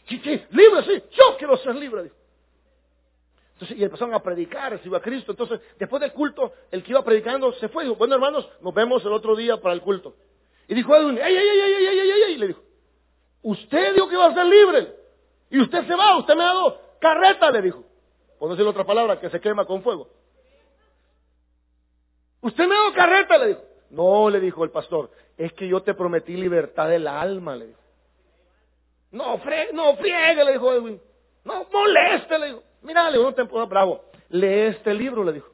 qué, 0.07 0.45
libre? 0.51 0.83
Sí, 0.85 1.03
yo 1.11 1.35
quiero 1.37 1.57
ser 1.57 1.75
libre. 1.75 2.11
Entonces, 3.53 3.77
y 3.77 3.83
empezaron 3.83 4.13
a 4.13 4.23
predicar, 4.23 4.79
iba 4.85 4.97
a 4.97 5.01
Cristo. 5.01 5.33
Entonces, 5.33 5.59
después 5.77 5.99
del 5.99 6.13
culto, 6.13 6.53
el 6.71 6.81
que 6.81 6.91
iba 6.91 7.03
predicando 7.03 7.51
se 7.53 7.67
fue. 7.67 7.83
Dijo, 7.83 7.95
bueno 7.95 8.15
hermanos, 8.15 8.47
nos 8.61 8.73
vemos 8.73 9.03
el 9.03 9.11
otro 9.11 9.35
día 9.35 9.57
para 9.57 9.73
el 9.73 9.81
culto. 9.81 10.15
Y 10.71 10.73
dijo 10.73 10.95
Edwin, 10.95 11.19
¡ay, 11.21 11.35
ay, 11.35 11.49
ay, 11.49 11.59
ay, 11.59 11.85
ay, 11.85 11.99
ay, 11.99 12.11
ay! 12.27 12.33
Y 12.33 12.37
le 12.37 12.47
dijo, 12.47 12.61
usted 13.41 13.93
dijo 13.93 14.07
que 14.07 14.15
iba 14.15 14.25
a 14.25 14.33
ser 14.33 14.45
libre. 14.45 14.95
Y 15.49 15.59
usted 15.59 15.85
se 15.85 15.93
va, 15.93 16.17
usted 16.17 16.33
me 16.33 16.43
ha 16.43 16.47
dado 16.47 16.79
carreta, 16.97 17.51
le 17.51 17.61
dijo. 17.61 17.83
Por 18.39 18.51
decir 18.51 18.65
otra 18.65 18.85
palabra, 18.85 19.19
que 19.19 19.29
se 19.29 19.41
quema 19.41 19.65
con 19.65 19.83
fuego. 19.83 20.07
Usted 22.39 22.65
me 22.67 22.73
ha 22.73 22.77
dado 22.77 22.93
carreta, 22.93 23.37
le 23.37 23.47
dijo. 23.47 23.61
No, 23.89 24.29
le 24.29 24.39
dijo 24.39 24.63
el 24.63 24.71
pastor, 24.71 25.11
es 25.37 25.51
que 25.51 25.67
yo 25.67 25.83
te 25.83 25.93
prometí 25.93 26.37
libertad 26.37 26.87
del 26.87 27.05
alma, 27.05 27.57
le 27.57 27.67
dijo. 27.67 27.81
No, 29.11 29.39
fre 29.39 29.73
no 29.73 29.97
friegue, 29.97 30.45
le 30.45 30.53
dijo 30.53 30.71
Edwin. 30.71 31.01
No, 31.43 31.67
moleste, 31.69 32.39
le 32.39 32.45
dijo. 32.45 32.63
Mira, 32.83 33.09
le 33.09 33.17
dijo, 33.17 33.29
no 33.29 33.35
te 33.35 33.43
bravo. 33.43 34.05
Lee 34.29 34.67
este 34.67 34.93
libro, 34.93 35.25
le 35.25 35.33
dijo. 35.33 35.51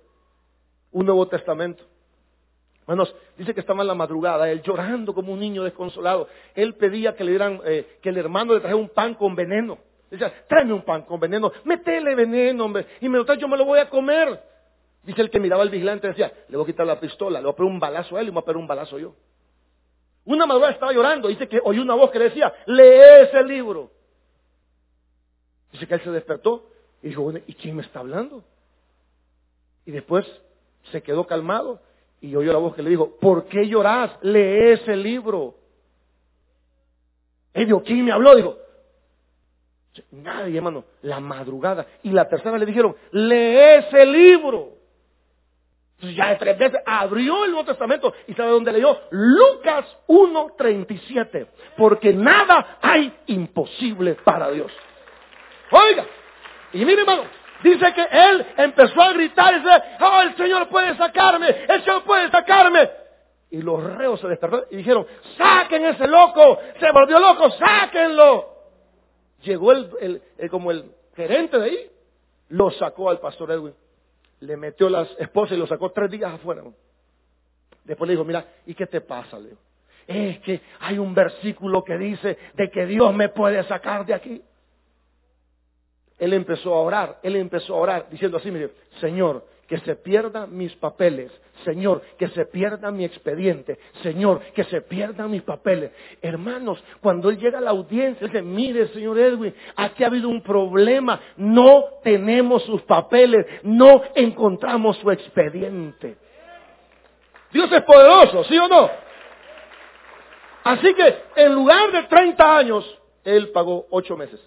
Un 0.92 1.08
Nuevo 1.08 1.28
Testamento. 1.28 1.84
Hermanos, 2.88 3.14
dice 3.38 3.54
que 3.54 3.60
estaba 3.60 3.82
en 3.82 3.88
la 3.88 3.96
madrugada, 3.96 4.50
él 4.50 4.62
llorando 4.62 5.14
como 5.14 5.34
un 5.34 5.40
niño 5.42 5.64
desconsolado. 5.64 6.30
Él 6.56 6.76
pedía 6.76 7.16
que 7.16 7.26
le 7.26 7.32
dieran, 7.32 7.60
eh, 7.66 7.98
que 8.02 8.10
el 8.10 8.18
hermano 8.18 8.54
le 8.54 8.62
trajera 8.62 8.80
un 8.80 8.88
pan 8.88 9.14
con 9.16 9.36
veneno. 9.36 9.78
Decía, 10.10 10.34
tráeme 10.48 10.72
un 10.72 10.84
pan 10.84 11.02
con 11.02 11.20
veneno, 11.20 11.52
métele 11.66 12.16
veneno, 12.16 12.64
hombre, 12.64 12.88
y 13.02 13.10
me 13.10 13.18
lo 13.18 13.26
trae, 13.26 13.38
yo 13.38 13.50
me 13.50 13.58
lo 13.58 13.66
voy 13.66 13.80
a 13.80 13.90
comer. 13.90 14.42
Dice 15.04 15.22
el 15.22 15.30
que 15.30 15.38
miraba 15.38 15.64
al 15.64 15.70
vigilante, 15.70 16.08
decía, 16.08 16.32
le 16.48 16.56
voy 16.56 16.64
a 16.64 16.68
quitar 16.68 16.88
la 16.88 16.98
pistola, 16.98 17.40
le 17.40 17.46
voy 17.46 17.54
a 17.54 17.56
poner 17.58 17.74
un 17.74 17.80
balazo 17.80 18.16
a 18.16 18.22
él 18.22 18.28
y 18.28 18.32
me 18.32 18.36
voy 18.36 18.42
a 18.44 18.46
poner 18.46 18.58
un 18.58 18.68
balazo 18.68 18.98
yo. 18.98 19.16
Una 20.24 20.46
madrugada 20.46 20.72
estaba 20.72 20.94
llorando, 20.94 21.28
dice 21.28 21.50
que 21.50 21.60
oyó 21.62 21.82
una 21.82 21.96
voz 21.96 22.10
que 22.10 22.20
le 22.20 22.26
decía, 22.26 22.54
lee 22.68 23.24
ese 23.24 23.44
libro. 23.44 23.92
Dice 25.74 25.86
que 25.88 25.96
él 25.96 26.04
se 26.06 26.12
despertó 26.12 26.70
y 27.04 27.10
dijo, 27.10 27.34
¿y 27.46 27.54
quién 27.56 27.76
me 27.76 27.82
está 27.82 28.00
hablando? 28.00 28.46
Y 29.86 29.92
después 29.92 30.26
se 30.92 31.04
quedó 31.04 31.28
calmado 31.28 31.82
y 32.22 32.36
oyó 32.36 32.52
la 32.52 32.60
voz 32.60 32.76
que 32.76 32.82
le 32.82 32.90
dijo, 32.90 33.18
¿por 33.20 33.46
qué 33.46 33.68
llorás? 33.68 34.12
Lee 34.22 34.72
ese 34.72 34.96
libro. 34.96 35.56
¿quién 37.84 38.06
me 38.06 38.12
habló? 38.12 38.36
Dijo, 38.36 38.58
nadie, 40.12 40.58
hermano, 40.58 40.86
la 41.02 41.20
madrugada. 41.20 41.88
Y 42.04 42.12
la 42.12 42.28
tercera 42.28 42.58
le 42.58 42.66
dijeron, 42.66 42.96
lee 43.12 43.80
ese 43.80 44.06
libro. 44.06 44.78
Entonces 45.96 46.16
ya 46.16 46.30
de 46.30 46.36
tres 46.36 46.60
veces 46.60 46.80
abrió 46.86 47.44
el 47.46 47.52
Nuevo 47.52 47.66
Testamento 47.66 48.14
y 48.28 48.34
sabe 48.36 48.52
dónde 48.52 48.72
leyó 48.72 49.00
Lucas 49.10 49.86
1.37. 50.08 51.48
Porque 51.76 52.14
nada 52.14 52.78
hay 52.82 53.12
imposible 53.26 54.16
para 54.24 54.52
Dios. 54.52 54.72
Oiga, 55.72 56.06
y 56.74 56.86
mire 56.86 57.02
hermano, 57.02 57.24
dice 57.64 57.94
que 57.94 58.08
él 58.12 58.46
empezó 58.58 59.02
a 59.02 59.14
gritar 59.14 59.54
y 59.54 59.60
dice, 59.60 59.84
oh 60.00 60.22
el 60.22 60.36
Señor 60.36 60.68
puede 60.70 60.96
sacarme, 60.98 61.48
el 61.68 61.84
Señor 61.84 62.04
puede 62.04 62.30
sacarme. 62.30 62.90
Y 63.50 63.62
los 63.62 63.82
reos 63.96 64.20
se 64.20 64.28
despertaron 64.28 64.66
y 64.72 64.78
dijeron, 64.78 65.06
saquen 65.38 65.86
ese 65.86 66.08
loco, 66.08 66.60
se 66.80 66.92
volvió 66.92 67.20
loco, 67.20 67.50
sáquenlo. 67.52 68.54
Llegó 69.44 69.72
el, 69.72 70.22
como 70.50 70.72
el 70.72 70.92
gerente 71.16 71.58
de 71.58 71.66
ahí, 71.66 71.92
lo 72.50 72.72
sacó 72.72 73.10
al 73.10 73.20
pastor 73.20 73.52
Edwin 73.52 73.74
le 74.40 74.58
metió 74.58 74.90
las 74.90 75.10
esposas 75.20 75.58
y 75.58 75.60
lo 75.60 75.68
sacó 75.68 75.92
tres 75.92 76.12
días 76.12 76.34
afuera. 76.34 76.64
Después 77.84 78.08
le 78.08 78.14
dijo, 78.14 78.26
mira, 78.26 78.46
¿y 78.66 78.74
qué 78.74 78.86
te 78.86 79.02
pasa, 79.02 79.40
Leo? 79.40 79.58
Es 80.06 80.40
que 80.40 80.62
hay 80.80 80.98
un 80.98 81.14
versículo 81.14 81.84
que 81.84 81.98
dice 81.98 82.38
de 82.54 82.70
que 82.70 82.86
Dios 82.86 83.14
me 83.14 83.30
puede 83.30 83.64
sacar 83.64 84.06
de 84.06 84.14
aquí. 84.14 84.42
Él 86.18 86.34
empezó 86.34 86.74
a 86.74 86.82
orar, 86.82 87.20
él 87.24 87.36
empezó 87.36 87.76
a 87.76 87.80
orar 87.80 88.08
diciendo 88.10 88.38
así, 88.38 88.50
mire, 88.50 88.72
Señor, 89.00 89.44
que 89.68 89.78
se 89.80 89.96
pierdan 89.96 90.56
mis 90.56 90.74
papeles. 90.76 91.32
Señor, 91.66 92.02
que 92.18 92.30
se 92.30 92.46
pierda 92.46 92.90
mi 92.90 93.04
expediente. 93.04 93.78
Señor, 94.02 94.42
que 94.56 94.64
se 94.64 94.82
pierdan 94.82 95.30
mis 95.30 95.42
papeles. 95.42 95.92
Hermanos, 96.22 96.82
cuando 97.02 97.30
él 97.30 97.38
llega 97.38 97.58
a 97.58 97.62
la 97.62 97.72
audiencia, 97.72 98.28
dice, 98.28 98.42
mire, 98.42 98.88
señor 98.90 99.20
Edwin, 99.20 99.54
aquí 99.76 100.04
ha 100.04 100.08
habido 100.08 100.30
un 100.30 100.42
problema. 100.42 101.20
No 101.36 101.84
tenemos 102.04 102.64
sus 102.64 102.82
papeles. 102.84 103.46
No 103.64 104.04
encontramos 104.16 104.98
su 104.98 105.12
expediente. 105.12 106.18
Dios 107.52 107.70
es 107.72 107.82
poderoso, 107.84 108.44
¿sí 108.46 108.58
o 108.58 108.68
no? 108.68 108.90
Así 110.64 110.94
que 110.94 111.16
en 111.36 111.54
lugar 111.54 111.92
de 111.92 112.04
30 112.04 112.58
años, 112.58 113.00
él 113.24 113.50
pagó 113.50 113.88
8 113.90 114.16
meses. 114.16 114.40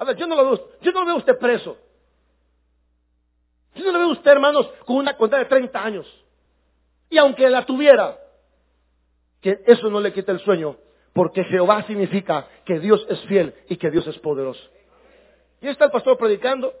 A 0.00 0.04
ver, 0.04 0.16
yo 0.16 0.26
no 0.26 0.34
lo 0.34 0.44
veo, 0.44 0.68
yo 0.80 0.92
no 0.92 1.00
lo 1.00 1.06
veo 1.06 1.16
usted 1.16 1.38
preso. 1.38 1.76
Si 3.74 3.82
no 3.82 3.92
le 3.92 3.98
ve 3.98 4.06
usted, 4.06 4.30
hermanos, 4.30 4.66
con 4.86 4.96
una 4.96 5.14
cuenta 5.14 5.36
de 5.36 5.44
30 5.44 5.84
años. 5.84 6.24
Y 7.10 7.18
aunque 7.18 7.50
la 7.50 7.66
tuviera, 7.66 8.18
que 9.42 9.62
eso 9.66 9.90
no 9.90 10.00
le 10.00 10.14
quita 10.14 10.32
el 10.32 10.40
sueño, 10.40 10.76
porque 11.12 11.44
Jehová 11.44 11.82
significa 11.82 12.48
que 12.64 12.80
Dios 12.80 13.04
es 13.10 13.20
fiel 13.26 13.54
y 13.68 13.76
que 13.76 13.90
Dios 13.90 14.06
es 14.06 14.18
poderoso. 14.20 14.62
Y 15.60 15.68
está 15.68 15.84
el 15.84 15.90
pastor 15.90 16.16
predicando 16.16 16.72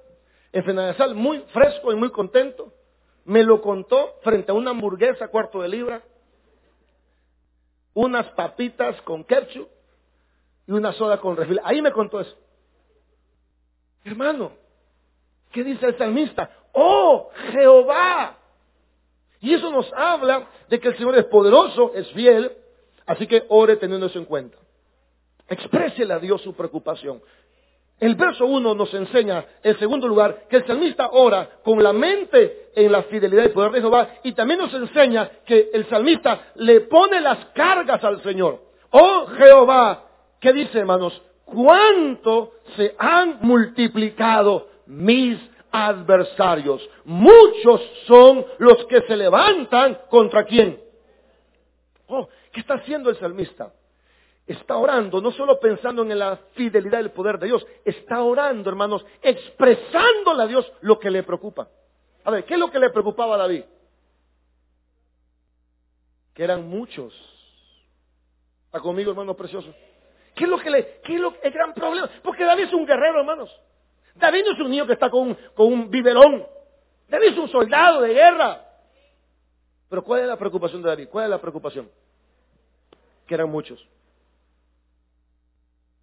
en 0.50 0.64
Fenadesal, 0.64 1.14
muy 1.14 1.40
fresco 1.52 1.92
y 1.92 1.96
muy 1.96 2.10
contento. 2.10 2.72
Me 3.26 3.42
lo 3.42 3.60
contó 3.60 4.14
frente 4.22 4.50
a 4.50 4.54
una 4.54 4.70
hamburguesa 4.70 5.28
cuarto 5.28 5.60
de 5.60 5.68
libra, 5.68 6.02
unas 7.92 8.28
papitas 8.28 8.98
con 9.02 9.24
ketchup 9.24 9.68
y 10.66 10.72
una 10.72 10.94
soda 10.94 11.20
con 11.20 11.36
refil. 11.36 11.60
Ahí 11.64 11.82
me 11.82 11.92
contó 11.92 12.18
eso. 12.18 12.34
Hermano, 14.04 14.52
¿qué 15.52 15.64
dice 15.64 15.86
el 15.86 15.98
salmista? 15.98 16.50
oh 16.72 17.30
Jehová. 17.52 18.36
Y 19.40 19.54
eso 19.54 19.70
nos 19.70 19.90
habla 19.94 20.48
de 20.68 20.78
que 20.78 20.88
el 20.88 20.96
Señor 20.96 21.16
es 21.16 21.24
poderoso, 21.24 21.92
es 21.94 22.08
fiel, 22.12 22.52
así 23.06 23.26
que 23.26 23.44
ore 23.48 23.76
teniendo 23.76 24.06
eso 24.06 24.18
en 24.18 24.26
cuenta. 24.26 24.58
Exprésele 25.48 26.12
a 26.12 26.18
Dios 26.18 26.42
su 26.42 26.54
preocupación. 26.54 27.22
El 27.98 28.14
verso 28.14 28.46
1 28.46 28.74
nos 28.74 28.92
enseña, 28.94 29.44
en 29.62 29.78
segundo 29.78 30.08
lugar, 30.08 30.46
que 30.48 30.56
el 30.56 30.66
salmista 30.66 31.10
ora 31.12 31.60
con 31.62 31.82
la 31.82 31.92
mente 31.92 32.70
en 32.74 32.92
la 32.92 33.02
fidelidad 33.04 33.44
y 33.44 33.48
poder 33.48 33.72
de 33.72 33.80
Jehová 33.80 34.08
y 34.22 34.32
también 34.32 34.60
nos 34.60 34.72
enseña 34.72 35.28
que 35.44 35.70
el 35.72 35.86
salmista 35.88 36.52
le 36.54 36.82
pone 36.82 37.20
las 37.20 37.46
cargas 37.46 38.02
al 38.02 38.22
Señor. 38.22 38.62
Oh 38.90 39.26
Jehová, 39.36 40.04
¿qué 40.40 40.52
dice 40.52 40.78
hermanos? 40.78 41.20
¿Cuánto 41.52 42.52
se 42.76 42.94
han 42.98 43.38
multiplicado 43.42 44.68
mis 44.86 45.38
adversarios. 45.70 46.86
Muchos 47.04 47.80
son 48.06 48.44
los 48.58 48.84
que 48.86 49.02
se 49.02 49.16
levantan 49.16 50.00
contra 50.08 50.44
quién. 50.44 50.82
Oh, 52.08 52.28
¿qué 52.52 52.60
está 52.60 52.74
haciendo 52.74 53.10
el 53.10 53.18
salmista? 53.18 53.72
Está 54.46 54.76
orando, 54.76 55.20
no 55.20 55.30
solo 55.30 55.60
pensando 55.60 56.02
en 56.02 56.18
la 56.18 56.36
fidelidad 56.54 56.98
y 56.98 57.02
el 57.02 57.12
poder 57.12 57.38
de 57.38 57.46
Dios, 57.46 57.64
está 57.84 58.20
orando, 58.22 58.68
hermanos, 58.68 59.04
expresándole 59.22 60.42
a 60.42 60.46
Dios 60.46 60.72
lo 60.80 60.98
que 60.98 61.10
le 61.10 61.22
preocupa. 61.22 61.68
A 62.24 62.30
ver, 62.32 62.44
¿qué 62.44 62.54
es 62.54 62.60
lo 62.60 62.70
que 62.70 62.80
le 62.80 62.90
preocupaba 62.90 63.36
a 63.36 63.38
David? 63.38 63.62
Que 66.34 66.42
eran 66.42 66.68
muchos. 66.68 67.14
¿Está 68.66 68.80
conmigo, 68.80 69.10
hermano 69.10 69.36
precioso? 69.36 69.72
¿Qué 70.34 70.44
es 70.44 70.50
lo 70.50 70.58
que 70.58 70.70
le, 70.70 71.00
qué 71.02 71.16
es 71.16 71.22
el 71.42 71.52
gran 71.52 71.74
problema? 71.74 72.08
Porque 72.22 72.44
David 72.44 72.64
es 72.64 72.72
un 72.72 72.86
guerrero, 72.86 73.20
hermanos. 73.20 73.50
David 74.14 74.44
no 74.44 74.52
es 74.52 74.60
un 74.60 74.70
niño 74.70 74.86
que 74.86 74.94
está 74.94 75.10
con, 75.10 75.36
un 75.56 75.90
biberón. 75.90 76.46
David 77.08 77.28
es 77.28 77.38
un 77.38 77.48
soldado 77.48 78.02
de 78.02 78.14
guerra. 78.14 78.64
Pero 79.88 80.04
¿cuál 80.04 80.20
es 80.20 80.26
la 80.28 80.36
preocupación 80.36 80.82
de 80.82 80.88
David? 80.88 81.08
¿Cuál 81.08 81.24
es 81.24 81.30
la 81.30 81.40
preocupación? 81.40 81.90
Que 83.26 83.34
eran 83.34 83.50
muchos. 83.50 83.80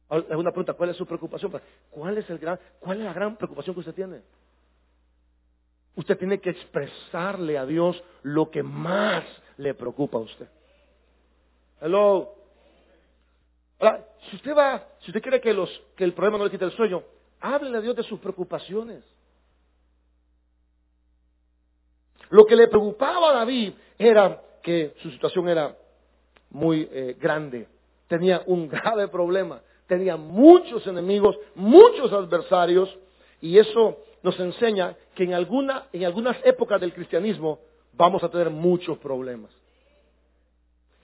Es 0.09 0.35
una 0.35 0.51
pregunta, 0.51 0.73
¿cuál 0.73 0.89
es 0.89 0.97
su 0.97 1.05
preocupación? 1.05 1.51
¿Cuál 1.89 2.17
es, 2.17 2.29
el 2.29 2.39
gran, 2.39 2.59
¿Cuál 2.79 2.99
es 2.99 3.05
la 3.05 3.13
gran 3.13 3.35
preocupación 3.35 3.73
que 3.73 3.81
usted 3.81 3.93
tiene? 3.93 4.21
Usted 5.95 6.17
tiene 6.17 6.39
que 6.39 6.51
expresarle 6.51 7.57
a 7.57 7.65
Dios 7.65 8.01
lo 8.21 8.49
que 8.49 8.63
más 8.63 9.23
le 9.57 9.73
preocupa 9.73 10.17
a 10.17 10.21
usted. 10.21 10.47
Hello. 11.81 12.35
Ahora, 13.79 14.05
si 14.29 14.35
usted 14.35 14.55
va, 14.55 14.83
si 15.01 15.11
usted 15.11 15.21
quiere 15.21 15.39
que, 15.39 15.49
el 15.49 16.13
problema 16.13 16.37
no 16.37 16.45
le 16.45 16.51
quite 16.51 16.65
el 16.65 16.71
sueño, 16.71 17.03
Háblele 17.39 17.77
a 17.77 17.81
Dios 17.81 17.95
de 17.95 18.03
sus 18.03 18.19
preocupaciones. 18.19 19.03
Lo 22.29 22.45
que 22.45 22.55
le 22.55 22.67
preocupaba 22.67 23.29
a 23.29 23.33
David 23.33 23.73
era 23.97 24.41
que 24.61 24.95
su 25.01 25.11
situación 25.11 25.47
era 25.47 25.77
muy 26.49 26.89
eh, 26.91 27.15
grande. 27.19 27.67
Tenía 28.07 28.43
un 28.47 28.67
grave 28.69 29.07
problema. 29.07 29.61
Tenía 29.85 30.17
muchos 30.17 30.85
enemigos, 30.87 31.37
muchos 31.55 32.11
adversarios. 32.11 32.97
Y 33.39 33.57
eso 33.59 33.99
nos 34.23 34.37
enseña 34.39 34.95
que 35.13 35.23
en, 35.23 35.33
alguna, 35.33 35.87
en 35.93 36.05
algunas 36.05 36.37
épocas 36.43 36.81
del 36.81 36.93
cristianismo 36.93 37.59
vamos 37.93 38.23
a 38.23 38.29
tener 38.29 38.49
muchos 38.49 38.97
problemas. 38.97 39.51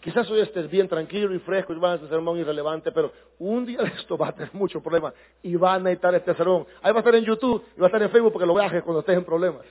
Quizás 0.03 0.29
hoy 0.29 0.41
estés 0.41 0.69
bien 0.69 0.89
tranquilo 0.89 1.33
y 1.33 1.39
fresco 1.39 1.71
y 1.71 1.79
van 1.79 1.93
a 1.93 1.99
ser 1.99 2.09
sermón 2.09 2.37
irrelevante, 2.37 2.91
pero 2.91 3.13
un 3.39 3.65
día 3.65 3.77
de 3.77 3.87
esto 3.87 4.17
va 4.17 4.27
a 4.27 4.31
tener 4.33 4.53
muchos 4.53 4.83
problemas 4.83 5.13
y 5.41 5.55
va 5.55 5.75
a 5.75 5.79
necesitar 5.79 6.13
este 6.13 6.35
sermón. 6.35 6.67
Ahí 6.81 6.91
va 6.91 6.97
a 6.97 6.99
estar 6.99 7.15
en 7.15 7.23
YouTube 7.23 7.63
y 7.77 7.79
va 7.79 7.85
a 7.85 7.87
estar 7.87 8.01
en 8.01 8.09
Facebook 8.09 8.33
porque 8.33 8.45
lo 8.45 8.53
bajes 8.53 8.83
cuando 8.83 8.99
estés 8.99 9.15
en 9.15 9.23
problemas. 9.23 9.65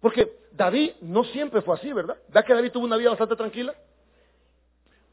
Porque 0.00 0.38
David 0.52 0.92
no 1.00 1.24
siempre 1.24 1.62
fue 1.62 1.74
así, 1.74 1.92
¿verdad? 1.92 2.16
¿Da 2.28 2.44
que 2.44 2.54
David 2.54 2.70
tuvo 2.70 2.84
una 2.84 2.96
vida 2.96 3.08
bastante 3.08 3.34
tranquila? 3.34 3.74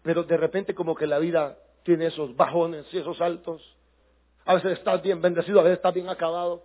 Pero 0.03 0.21
de 0.21 0.37
repente 0.37 0.75
como 0.75 0.93
que 0.93 1.07
la 1.07 1.17
vida 1.17 1.57
tiene 1.81 2.05
esos 2.05 2.35
bajones 2.35 2.85
y 2.93 2.99
esos 2.99 3.19
altos. 3.21 3.75
A 4.45 4.53
veces 4.53 4.73
estás 4.73 5.01
bien 5.01 5.19
bendecido, 5.19 5.61
a 5.61 5.63
veces 5.63 5.77
estás 5.77 5.95
bien 5.95 6.09
acabado. 6.09 6.61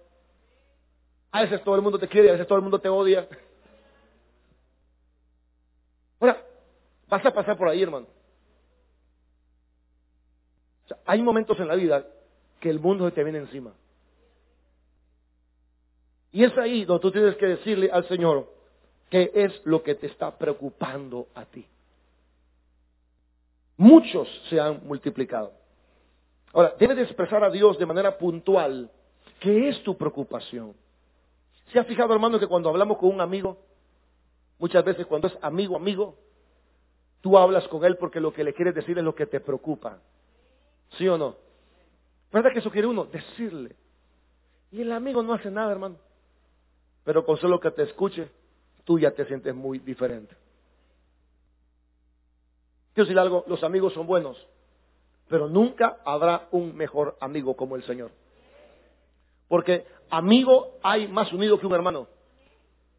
A 1.32 1.40
veces 1.40 1.64
todo 1.64 1.76
el 1.76 1.80
mundo 1.80 1.98
te 1.98 2.06
quiere, 2.06 2.28
a 2.28 2.32
veces 2.32 2.46
todo 2.46 2.58
el 2.58 2.62
mundo 2.62 2.78
te 2.78 2.90
odia. 2.90 3.26
Ahora, 6.20 6.42
Vas 7.08 7.24
a 7.24 7.32
pasar 7.32 7.56
por 7.56 7.68
ahí, 7.68 7.82
hermano. 7.82 8.06
hay 11.04 11.22
momentos 11.22 11.58
en 11.60 11.68
la 11.68 11.74
vida 11.74 12.04
que 12.60 12.70
el 12.70 12.80
mundo 12.80 13.06
se 13.06 13.12
te 13.12 13.22
viene 13.24 13.38
encima. 13.38 13.72
Y 16.32 16.44
es 16.44 16.56
ahí 16.58 16.84
donde 16.84 17.02
tú 17.02 17.10
tienes 17.10 17.36
que 17.36 17.46
decirle 17.46 17.90
al 17.90 18.06
Señor 18.08 18.52
qué 19.08 19.30
es 19.34 19.52
lo 19.64 19.82
que 19.82 19.94
te 19.94 20.06
está 20.06 20.36
preocupando 20.36 21.28
a 21.34 21.44
ti. 21.44 21.66
Muchos 23.76 24.28
se 24.48 24.60
han 24.60 24.86
multiplicado. 24.86 25.52
Ahora, 26.52 26.74
debes 26.78 26.96
de 26.96 27.02
expresar 27.02 27.44
a 27.44 27.50
Dios 27.50 27.78
de 27.78 27.86
manera 27.86 28.16
puntual 28.16 28.90
qué 29.40 29.68
es 29.68 29.82
tu 29.82 29.96
preocupación. 29.96 30.74
¿Se 31.72 31.78
ha 31.78 31.84
fijado, 31.84 32.14
hermano, 32.14 32.38
que 32.38 32.46
cuando 32.46 32.68
hablamos 32.68 32.98
con 32.98 33.10
un 33.10 33.20
amigo, 33.20 33.58
muchas 34.58 34.84
veces 34.84 35.06
cuando 35.06 35.28
es 35.28 35.38
amigo, 35.42 35.76
amigo, 35.76 36.16
Tú 37.20 37.36
hablas 37.38 37.66
con 37.68 37.84
él 37.84 37.96
porque 37.96 38.20
lo 38.20 38.32
que 38.32 38.44
le 38.44 38.54
quieres 38.54 38.74
decir 38.74 38.98
es 38.98 39.04
lo 39.04 39.14
que 39.14 39.26
te 39.26 39.40
preocupa. 39.40 39.98
¿Sí 40.90 41.08
o 41.08 41.18
no? 41.18 41.36
¿Verdad 42.32 42.52
que 42.52 42.60
eso 42.60 42.70
quiere 42.70 42.86
uno? 42.86 43.04
Decirle. 43.04 43.74
Y 44.70 44.82
el 44.82 44.92
amigo 44.92 45.22
no 45.22 45.32
hace 45.32 45.50
nada, 45.50 45.72
hermano. 45.72 45.96
Pero 47.04 47.24
con 47.24 47.36
solo 47.38 47.60
que 47.60 47.70
te 47.70 47.82
escuche, 47.84 48.30
tú 48.84 48.98
ya 48.98 49.10
te 49.12 49.24
sientes 49.26 49.54
muy 49.54 49.78
diferente. 49.78 50.36
Quiero 52.94 53.06
decir 53.06 53.18
algo, 53.18 53.44
los 53.46 53.62
amigos 53.62 53.92
son 53.92 54.06
buenos, 54.06 54.36
pero 55.28 55.48
nunca 55.48 55.98
habrá 56.04 56.48
un 56.50 56.74
mejor 56.74 57.16
amigo 57.20 57.54
como 57.54 57.76
el 57.76 57.84
Señor. 57.84 58.10
Porque 59.48 59.86
amigo 60.10 60.78
hay 60.82 61.06
más 61.06 61.32
unido 61.32 61.60
que 61.60 61.66
un 61.66 61.74
hermano. 61.74 62.08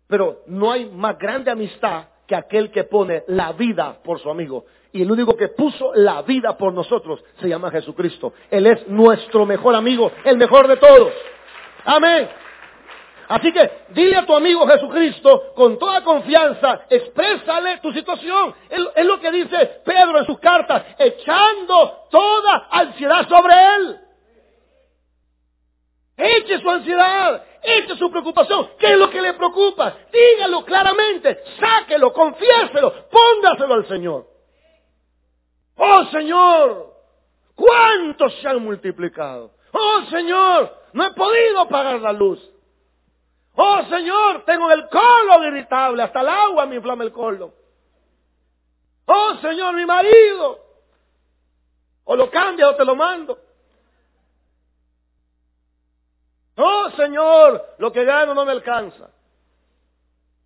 Pero 0.07 0.43
no 0.47 0.71
hay 0.71 0.89
más 0.89 1.17
grande 1.17 1.51
amistad 1.51 2.07
que 2.27 2.35
aquel 2.35 2.69
que 2.71 2.83
pone 2.83 3.23
la 3.27 3.53
vida 3.53 3.97
por 4.03 4.19
su 4.19 4.29
amigo. 4.29 4.65
Y 4.91 5.01
el 5.01 5.11
único 5.11 5.35
que 5.35 5.49
puso 5.49 5.93
la 5.95 6.21
vida 6.21 6.57
por 6.57 6.73
nosotros 6.73 7.23
se 7.39 7.47
llama 7.47 7.71
Jesucristo. 7.71 8.33
Él 8.49 8.67
es 8.67 8.87
nuestro 8.87 9.45
mejor 9.45 9.75
amigo, 9.75 10.11
el 10.23 10.37
mejor 10.37 10.67
de 10.67 10.77
todos. 10.77 11.13
Amén. 11.85 12.29
Así 13.29 13.51
que 13.51 13.69
dile 13.89 14.15
a 14.15 14.25
tu 14.25 14.35
amigo 14.35 14.65
Jesucristo 14.65 15.53
con 15.55 15.77
toda 15.77 16.01
confianza, 16.01 16.81
exprésale 16.89 17.77
tu 17.79 17.91
situación. 17.91 18.55
Es 18.69 19.05
lo 19.05 19.19
que 19.19 19.31
dice 19.31 19.81
Pedro 19.83 20.19
en 20.19 20.25
sus 20.25 20.39
cartas, 20.39 20.83
echando 20.97 22.07
toda 22.09 22.67
ansiedad 22.71 23.27
sobre 23.27 23.53
él. 23.53 24.06
Eche 26.17 26.59
su 26.59 26.69
ansiedad, 26.69 27.45
eche 27.61 27.95
su 27.95 28.09
preocupación. 28.09 28.71
¿Qué 28.79 28.87
es 28.87 28.97
lo 28.97 29.07
que 29.09 29.21
le 29.21 29.35
preocupa? 29.35 29.95
Dígalo 30.11 30.65
claramente, 30.65 31.43
sáquelo, 31.59 32.11
confiéselo, 32.11 33.07
póngaselo 33.09 33.75
al 33.75 33.87
Señor. 33.87 34.27
Oh 35.75 36.05
Señor, 36.05 36.93
¿cuántos 37.55 38.33
se 38.41 38.47
han 38.47 38.63
multiplicado? 38.63 39.51
Oh 39.71 40.01
Señor, 40.09 40.75
no 40.93 41.05
he 41.05 41.13
podido 41.13 41.67
pagar 41.67 42.01
la 42.01 42.13
luz. 42.13 42.41
Oh 43.55 43.83
Señor, 43.87 44.43
tengo 44.45 44.71
el 44.71 44.89
colon 44.89 45.43
irritable, 45.45 46.01
hasta 46.01 46.21
el 46.21 46.29
agua 46.29 46.65
me 46.65 46.77
inflama 46.77 47.03
el 47.03 47.11
colon. 47.11 47.53
Oh 49.05 49.35
Señor, 49.35 49.75
mi 49.75 49.85
marido. 49.85 50.65
O 52.05 52.15
lo 52.15 52.31
cambia 52.31 52.69
o 52.69 52.75
te 52.75 52.85
lo 52.85 52.95
mando. 52.95 53.37
Oh 56.57 56.89
Señor, 56.97 57.75
lo 57.77 57.91
que 57.91 58.03
gano 58.03 58.33
no 58.33 58.43
me 58.43 58.51
alcanza. 58.51 59.09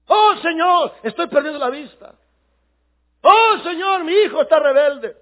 Oh 0.07 0.35
Señor, 0.41 0.93
estoy 1.03 1.27
perdiendo 1.27 1.59
la 1.59 1.69
vista. 1.69 2.13
Oh 3.21 3.57
Señor, 3.63 4.03
mi 4.03 4.13
hijo 4.13 4.41
está 4.41 4.59
rebelde. 4.59 5.15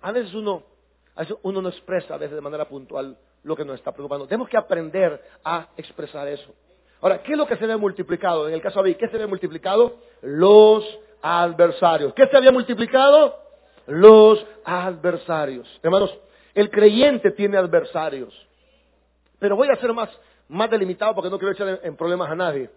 A 0.00 0.12
veces 0.12 0.32
uno, 0.34 0.62
a 1.14 1.20
veces 1.20 1.36
uno 1.42 1.60
no 1.60 1.68
expresa 1.68 2.14
a 2.14 2.18
veces 2.18 2.36
de 2.36 2.40
manera 2.40 2.66
puntual 2.66 3.18
lo 3.42 3.56
que 3.56 3.64
nos 3.64 3.76
está 3.76 3.92
preocupando. 3.92 4.26
Tenemos 4.26 4.48
que 4.48 4.56
aprender 4.56 5.22
a 5.44 5.68
expresar 5.76 6.26
eso. 6.28 6.54
Ahora, 7.00 7.22
¿qué 7.22 7.32
es 7.32 7.38
lo 7.38 7.46
que 7.46 7.56
se 7.56 7.66
ve 7.66 7.76
multiplicado? 7.76 8.48
En 8.48 8.54
el 8.54 8.62
caso 8.62 8.82
de 8.82 8.90
David, 8.90 8.96
¿qué 8.96 9.08
se 9.08 9.18
ve 9.18 9.26
multiplicado? 9.26 9.96
Los 10.22 10.84
adversarios. 11.20 12.14
¿Qué 12.14 12.26
se 12.26 12.36
había 12.36 12.52
multiplicado? 12.52 13.36
Los 13.86 14.44
adversarios. 14.64 15.68
Hermanos, 15.82 16.16
el 16.56 16.70
creyente 16.70 17.32
tiene 17.32 17.58
adversarios. 17.58 18.34
Pero 19.38 19.56
voy 19.56 19.68
a 19.68 19.76
ser 19.76 19.92
más, 19.92 20.08
más 20.48 20.70
delimitado 20.70 21.14
porque 21.14 21.28
no 21.28 21.38
quiero 21.38 21.52
echar 21.52 21.80
en, 21.82 21.96
problemas 21.96 22.30
a 22.30 22.34
nadie. 22.34 22.70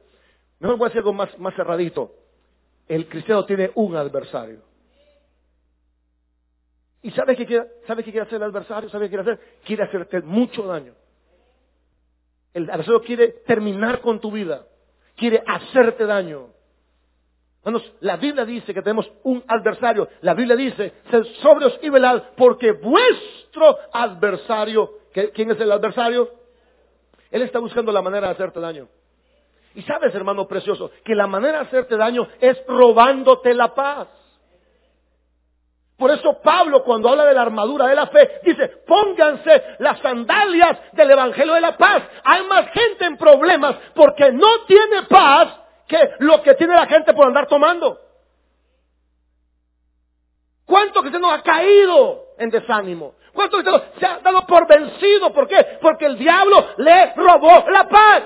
Mejor 0.59 0.77
voy 0.77 0.87
a 0.87 0.89
hacer 0.89 0.99
algo 0.99 1.13
más, 1.13 1.39
más 1.39 1.55
cerradito. 1.55 2.11
El 2.89 3.07
cristiano 3.07 3.45
tiene 3.45 3.71
un 3.75 3.95
adversario. 3.95 4.59
¿Y 7.01 7.11
sabe 7.11 7.37
qué 7.37 7.45
quiere, 7.45 7.67
sabe 7.87 8.03
qué 8.03 8.11
quiere 8.11 8.27
hacer 8.27 8.35
el 8.35 8.49
adversario? 8.49 8.89
¿Sabe 8.89 9.05
qué 9.05 9.15
quiere 9.15 9.31
hacer? 9.31 9.45
Quiere 9.63 9.83
hacerte 9.83 10.21
mucho 10.23 10.63
daño. 10.63 10.93
El 12.53 12.69
adversario 12.69 13.01
quiere 13.01 13.29
terminar 13.47 14.01
con 14.01 14.19
tu 14.19 14.29
vida. 14.29 14.67
Quiere 15.15 15.41
hacerte 15.47 16.05
daño. 16.05 16.49
Hermanos, 17.69 17.93
la 17.99 18.17
Biblia 18.17 18.45
dice 18.45 18.73
que 18.73 18.81
tenemos 18.81 19.11
un 19.21 19.43
adversario. 19.47 20.09
La 20.21 20.33
Biblia 20.33 20.55
dice, 20.55 20.91
ser 21.11 21.23
sobrios 21.35 21.77
y 21.83 21.89
velad, 21.89 22.23
porque 22.35 22.71
vuestro 22.71 23.77
adversario, 23.93 24.89
¿quién 25.13 25.51
es 25.51 25.59
el 25.59 25.71
adversario? 25.71 26.31
Él 27.29 27.43
está 27.43 27.59
buscando 27.59 27.91
la 27.91 28.01
manera 28.01 28.25
de 28.25 28.33
hacerte 28.33 28.59
daño. 28.59 28.87
Y 29.75 29.83
sabes, 29.83 30.15
hermano 30.15 30.47
precioso, 30.47 30.89
que 31.05 31.13
la 31.13 31.27
manera 31.27 31.59
de 31.59 31.67
hacerte 31.67 31.95
daño 31.95 32.27
es 32.41 32.57
robándote 32.67 33.53
la 33.53 33.75
paz. 33.75 34.07
Por 35.95 36.09
eso 36.09 36.41
Pablo 36.41 36.83
cuando 36.83 37.09
habla 37.09 37.25
de 37.25 37.35
la 37.35 37.43
armadura 37.43 37.85
de 37.85 37.95
la 37.95 38.07
fe, 38.07 38.39
dice, 38.45 38.67
pónganse 38.87 39.75
las 39.77 39.99
sandalias 39.99 40.75
del 40.93 41.11
Evangelio 41.11 41.53
de 41.53 41.61
la 41.61 41.77
paz. 41.77 42.01
Hay 42.23 42.47
más 42.47 42.65
gente 42.71 43.05
en 43.05 43.15
problemas 43.15 43.75
porque 43.93 44.31
no 44.31 44.65
tiene 44.65 45.03
paz 45.03 45.68
que 45.89 46.11
lo 46.19 46.41
que 46.43 46.53
tiene 46.53 46.75
la 46.75 46.85
gente 46.85 47.13
por 47.13 47.25
andar 47.25 47.47
tomando. 47.47 47.99
¿Cuánto 50.65 51.01
cristiano 51.01 51.31
ha 51.31 51.41
caído 51.41 52.27
en 52.37 52.51
desánimo? 52.51 53.15
¿Cuánto 53.33 53.57
cristiano 53.57 53.83
se 53.99 54.05
ha 54.05 54.19
dado 54.19 54.45
por 54.45 54.67
vencido? 54.67 55.33
¿Por 55.33 55.47
qué? 55.47 55.79
Porque 55.81 56.05
el 56.05 56.17
diablo 56.19 56.63
le 56.77 57.13
robó 57.15 57.65
la 57.71 57.89
paz. 57.89 58.23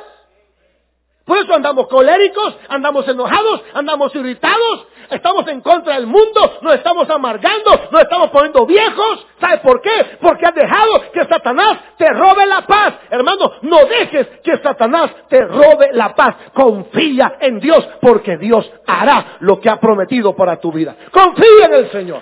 Por 1.25 1.37
eso 1.37 1.53
andamos 1.53 1.87
coléricos, 1.87 2.55
andamos 2.67 3.07
enojados, 3.07 3.61
andamos 3.73 4.13
irritados, 4.13 4.87
estamos 5.09 5.47
en 5.47 5.61
contra 5.61 5.93
del 5.95 6.05
mundo, 6.05 6.59
nos 6.61 6.73
estamos 6.73 7.09
amargando, 7.09 7.71
nos 7.91 8.01
estamos 8.01 8.29
poniendo 8.29 8.65
viejos. 8.65 9.25
¿Sabe 9.39 9.59
por 9.59 9.81
qué? 9.81 10.17
Porque 10.19 10.45
has 10.45 10.53
dejado 10.53 11.11
que 11.13 11.23
Satanás 11.25 11.77
te 11.97 12.09
robe 12.09 12.45
la 12.45 12.67
paz. 12.67 12.95
Hermano, 13.09 13.53
no 13.61 13.85
dejes 13.85 14.27
que 14.43 14.57
Satanás 14.57 15.11
te 15.29 15.39
robe 15.45 15.91
la 15.93 16.13
paz. 16.13 16.35
Confía 16.53 17.37
en 17.39 17.59
Dios 17.59 17.87
porque 18.01 18.37
Dios 18.37 18.69
hará 18.85 19.37
lo 19.39 19.61
que 19.61 19.69
ha 19.69 19.79
prometido 19.79 20.35
para 20.35 20.59
tu 20.59 20.73
vida. 20.73 20.93
Confía 21.09 21.67
en 21.67 21.73
el 21.73 21.91
Señor. 21.91 22.21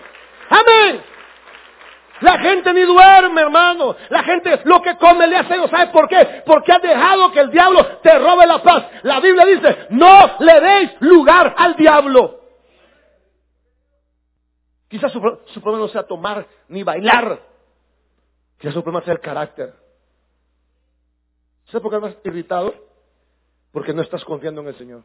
Amén. 0.49 1.01
La 2.21 2.37
gente 2.39 2.71
ni 2.73 2.81
duerme, 2.81 3.41
hermano. 3.41 3.95
La 4.09 4.23
gente 4.23 4.61
lo 4.63 4.81
que 4.81 4.95
come 4.97 5.27
le 5.27 5.37
hace, 5.37 5.67
¿sabe 5.67 5.91
por 5.91 6.07
qué? 6.07 6.43
Porque 6.45 6.71
ha 6.71 6.79
dejado 6.79 7.31
que 7.31 7.39
el 7.39 7.51
diablo 7.51 7.99
te 8.01 8.17
robe 8.17 8.45
la 8.45 8.61
paz. 8.61 8.85
La 9.03 9.19
Biblia 9.19 9.45
dice, 9.45 9.87
no 9.89 10.37
le 10.39 10.61
deis 10.61 10.91
lugar 11.01 11.55
al 11.57 11.75
diablo. 11.75 12.41
Quizás 14.87 15.11
su, 15.11 15.21
problema 15.21 15.85
no 15.85 15.87
sea 15.87 16.03
tomar 16.03 16.45
ni 16.67 16.83
bailar. 16.83 17.41
Quizás 18.57 18.73
su 18.73 18.83
problema 18.83 19.03
sea 19.03 19.13
el 19.13 19.21
carácter. 19.21 19.73
¿Sabes 21.65 21.81
por 21.81 21.89
qué 21.89 22.07
estás 22.07 22.25
irritado? 22.25 22.73
Porque 23.71 23.93
no 23.93 24.01
estás 24.01 24.23
confiando 24.25 24.61
en 24.61 24.67
el 24.67 24.77
Señor. 24.77 25.03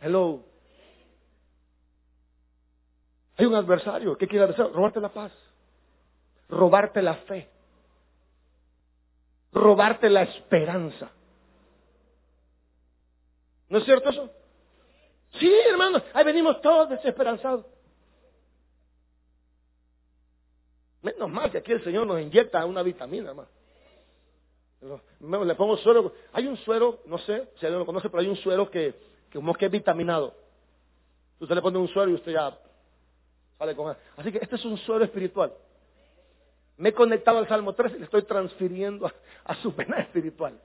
Hello. 0.00 0.51
Hay 3.36 3.46
un 3.46 3.54
adversario 3.54 4.16
que 4.16 4.28
quiere 4.28 4.44
hacer, 4.44 4.72
robarte 4.72 5.00
la 5.00 5.08
paz, 5.08 5.32
robarte 6.48 7.00
la 7.00 7.14
fe, 7.14 7.48
robarte 9.52 10.10
la 10.10 10.22
esperanza. 10.22 11.10
¿No 13.68 13.78
es 13.78 13.84
cierto 13.84 14.10
eso? 14.10 14.30
Sí, 15.38 15.50
hermano, 15.70 16.02
ahí 16.12 16.24
venimos 16.24 16.60
todos 16.60 16.90
desesperanzados. 16.90 17.64
Menos 21.00 21.30
mal 21.30 21.50
que 21.50 21.58
aquí 21.58 21.72
el 21.72 21.82
Señor 21.82 22.06
nos 22.06 22.20
inyecta 22.20 22.64
una 22.66 22.82
vitamina 22.82 23.32
más. 23.32 23.48
Le 24.82 25.54
pongo 25.54 25.76
suero. 25.78 26.12
Hay 26.32 26.46
un 26.46 26.56
suero, 26.58 27.00
no 27.06 27.18
sé 27.18 27.48
si 27.58 27.66
alguien 27.66 27.78
lo 27.80 27.86
conoce, 27.86 28.10
pero 28.10 28.20
hay 28.20 28.28
un 28.28 28.36
suero 28.36 28.70
que, 28.70 28.94
que 29.30 29.38
como 29.38 29.54
que 29.54 29.66
es 29.66 29.72
vitaminado. 29.72 30.34
Usted 31.40 31.54
le 31.54 31.62
pone 31.62 31.78
un 31.78 31.88
suero 31.88 32.10
y 32.10 32.14
usted 32.14 32.32
ya 32.32 32.56
Así 34.16 34.32
que 34.32 34.38
este 34.38 34.56
es 34.56 34.64
un 34.64 34.76
suelo 34.78 35.04
espiritual. 35.04 35.52
Me 36.78 36.88
he 36.88 36.92
conectado 36.92 37.38
al 37.38 37.48
Salmo 37.48 37.74
3 37.74 37.92
y 37.94 37.98
le 37.98 38.04
estoy 38.04 38.22
transfiriendo 38.22 39.10
a, 39.44 39.54
su 39.56 39.74
pena 39.74 39.98
espiritual. 40.00 40.58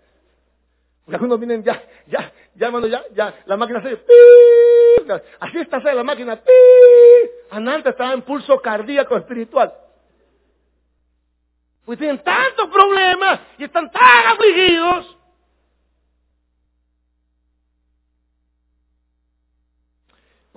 Porque 1.05 1.15
algunos 1.15 1.39
vienen 1.39 1.63
ya, 1.63 1.81
ya, 2.07 2.31
ya, 2.55 2.71
ya, 2.71 3.03
ya, 3.13 3.43
la 3.45 3.57
máquina 3.57 3.81
se... 3.81 4.01
Así 5.39 5.59
está 5.59 5.79
la 5.93 6.03
máquina. 6.03 6.41
Antes 7.51 7.85
estaba 7.85 8.13
en 8.13 8.23
pulso 8.23 8.59
cardíaco 8.59 9.15
espiritual. 9.15 9.73
Pues 11.85 11.99
tienen 11.99 12.21
tantos 12.23 12.67
problemas 12.67 13.39
y 13.57 13.65
están 13.65 13.89
tan 13.91 14.27
afligidos 14.27 15.16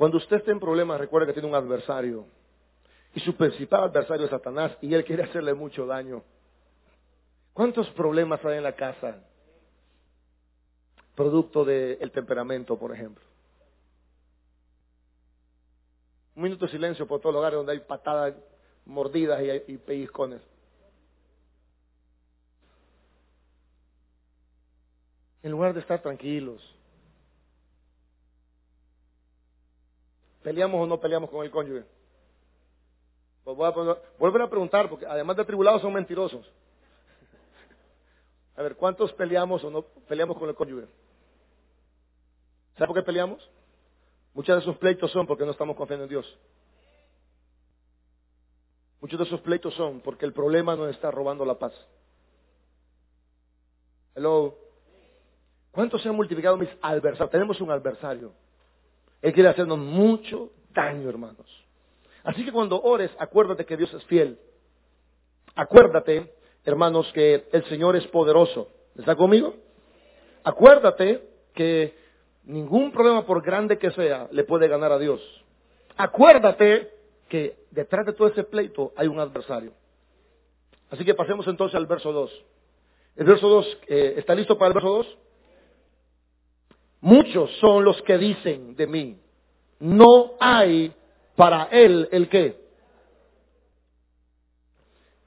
Cuando 0.01 0.17
usted 0.17 0.39
esté 0.39 0.51
en 0.51 0.59
problemas, 0.59 0.99
recuerde 0.99 1.27
que 1.27 1.35
tiene 1.35 1.49
un 1.49 1.55
adversario. 1.55 2.25
Y 3.15 3.21
su 3.21 3.37
principal 3.37 3.83
adversario 3.83 4.25
es 4.25 4.31
Satanás 4.31 4.73
y 4.81 4.95
él 4.95 5.05
quiere 5.05 5.25
hacerle 5.25 5.53
mucho 5.53 5.85
daño. 5.85 6.23
¿Cuántos 7.53 7.87
problemas 7.91 8.43
hay 8.43 8.57
en 8.57 8.63
la 8.63 8.75
casa? 8.75 9.23
Producto 11.15 11.67
del 11.67 12.11
temperamento, 12.13 12.79
por 12.79 12.95
ejemplo. 12.95 13.23
Un 16.35 16.45
minuto 16.45 16.65
de 16.65 16.73
silencio 16.73 17.07
por 17.07 17.21
todos 17.21 17.35
los 17.35 17.41
lugares 17.41 17.59
donde 17.59 17.73
hay 17.73 17.81
patadas, 17.81 18.35
mordidas 18.87 19.43
y, 19.43 19.75
y 19.75 19.77
pellizcones. 19.77 20.41
En 25.43 25.51
lugar 25.51 25.75
de 25.75 25.81
estar 25.81 26.01
tranquilos, 26.01 26.63
¿Peleamos 30.43 30.81
o 30.81 30.87
no 30.87 30.99
peleamos 30.99 31.31
con 31.31 31.45
el 31.45 31.51
cónyuge? 31.51 31.85
Pues 33.45 33.59
a, 33.59 33.99
volver 34.19 34.43
a 34.43 34.49
preguntar, 34.49 34.89
porque 34.89 35.07
además 35.07 35.37
de 35.37 35.45
tribulados 35.45 35.83
son 35.83 35.93
mentirosos. 35.93 36.51
A 38.57 38.63
ver, 38.63 38.77
¿cuántos 38.77 39.13
peleamos 39.15 39.63
o 39.65 39.71
no 39.71 39.83
peleamos 39.83 40.39
con 40.39 40.49
el 40.49 40.55
cónyuge? 40.55 40.87
¿Sabe 42.75 42.87
por 42.87 42.97
qué 42.97 43.03
peleamos? 43.03 43.51
Muchos 44.35 44.57
de 44.57 44.63
esos 44.63 44.77
pleitos 44.79 45.11
son 45.11 45.27
porque 45.27 45.45
no 45.45 45.51
estamos 45.51 45.77
confiando 45.77 46.05
en 46.05 46.11
Dios. 46.11 46.39
Muchos 49.01 49.19
de 49.19 49.25
esos 49.25 49.41
pleitos 49.41 49.75
son 49.75 50.01
porque 50.01 50.27
el 50.27 50.33
problema 50.33 50.77
nos 50.77 50.91
está 50.91 51.11
robando 51.11 51.45
la 51.45 51.59
paz. 51.59 51.73
Hello. 54.15 54.57
¿Cuántos 55.71 56.03
se 56.03 56.09
han 56.09 56.17
multiplicado 56.17 56.57
mis 56.57 56.69
adversarios? 56.83 57.31
Tenemos 57.31 57.61
un 57.61 57.71
adversario. 57.71 58.33
Él 59.23 59.33
quiere 59.33 59.49
hacernos 59.49 59.79
mucho 59.79 60.51
daño, 60.75 61.09
hermanos. 61.09 61.47
Así 62.25 62.45
que 62.45 62.53
cuando 62.53 62.81
ores, 62.81 63.11
acuérdate 63.19 63.65
que 63.65 63.77
Dios 63.77 63.93
es 63.95 64.05
fiel. 64.05 64.39
Acuérdate, 65.55 66.35
hermanos, 66.65 67.11
que 67.13 67.49
el 67.53 67.65
Señor 67.67 67.97
es 67.97 68.07
poderoso. 68.09 68.69
¿Está 68.97 69.17
conmigo? 69.17 69.55
Acuérdate 70.45 71.23
que 71.55 71.95
ningún 72.45 72.93
problema, 72.93 73.27
por 73.27 73.43
grande 73.43 73.79
que 73.79 73.91
sea, 73.93 74.29
le 74.33 74.45
puede 74.45 74.69
ganar 74.69 74.93
a 74.93 74.99
Dios. 74.99 75.21
Acuérdate 75.97 76.91
que 77.29 77.65
detrás 77.71 78.07
de 78.07 78.13
todo 78.13 78.29
ese 78.29 78.45
pleito 78.45 78.93
hay 78.97 79.07
un 79.07 79.21
adversario. 79.21 79.73
Así 80.91 81.05
que 81.05 81.15
pasemos 81.15 81.47
entonces 81.47 81.77
al 81.77 81.87
verso 81.87 82.13
2. 82.13 82.45
El 83.17 83.27
verso 83.27 83.49
2, 83.49 83.79
eh, 83.87 84.15
¿está 84.19 84.35
listo 84.35 84.57
para 84.59 84.69
el 84.69 84.75
verso 84.75 84.89
2? 84.89 85.19
Muchos 87.01 87.51
son 87.61 87.85
los 87.85 88.01
que 88.03 88.19
dicen 88.19 88.77
de 88.77 88.87
mí, 88.87 89.17
no 89.79 90.33
hay 90.39 90.93
para 91.35 91.65
él 91.71 92.09
el 92.13 92.29
qué. 92.29 92.61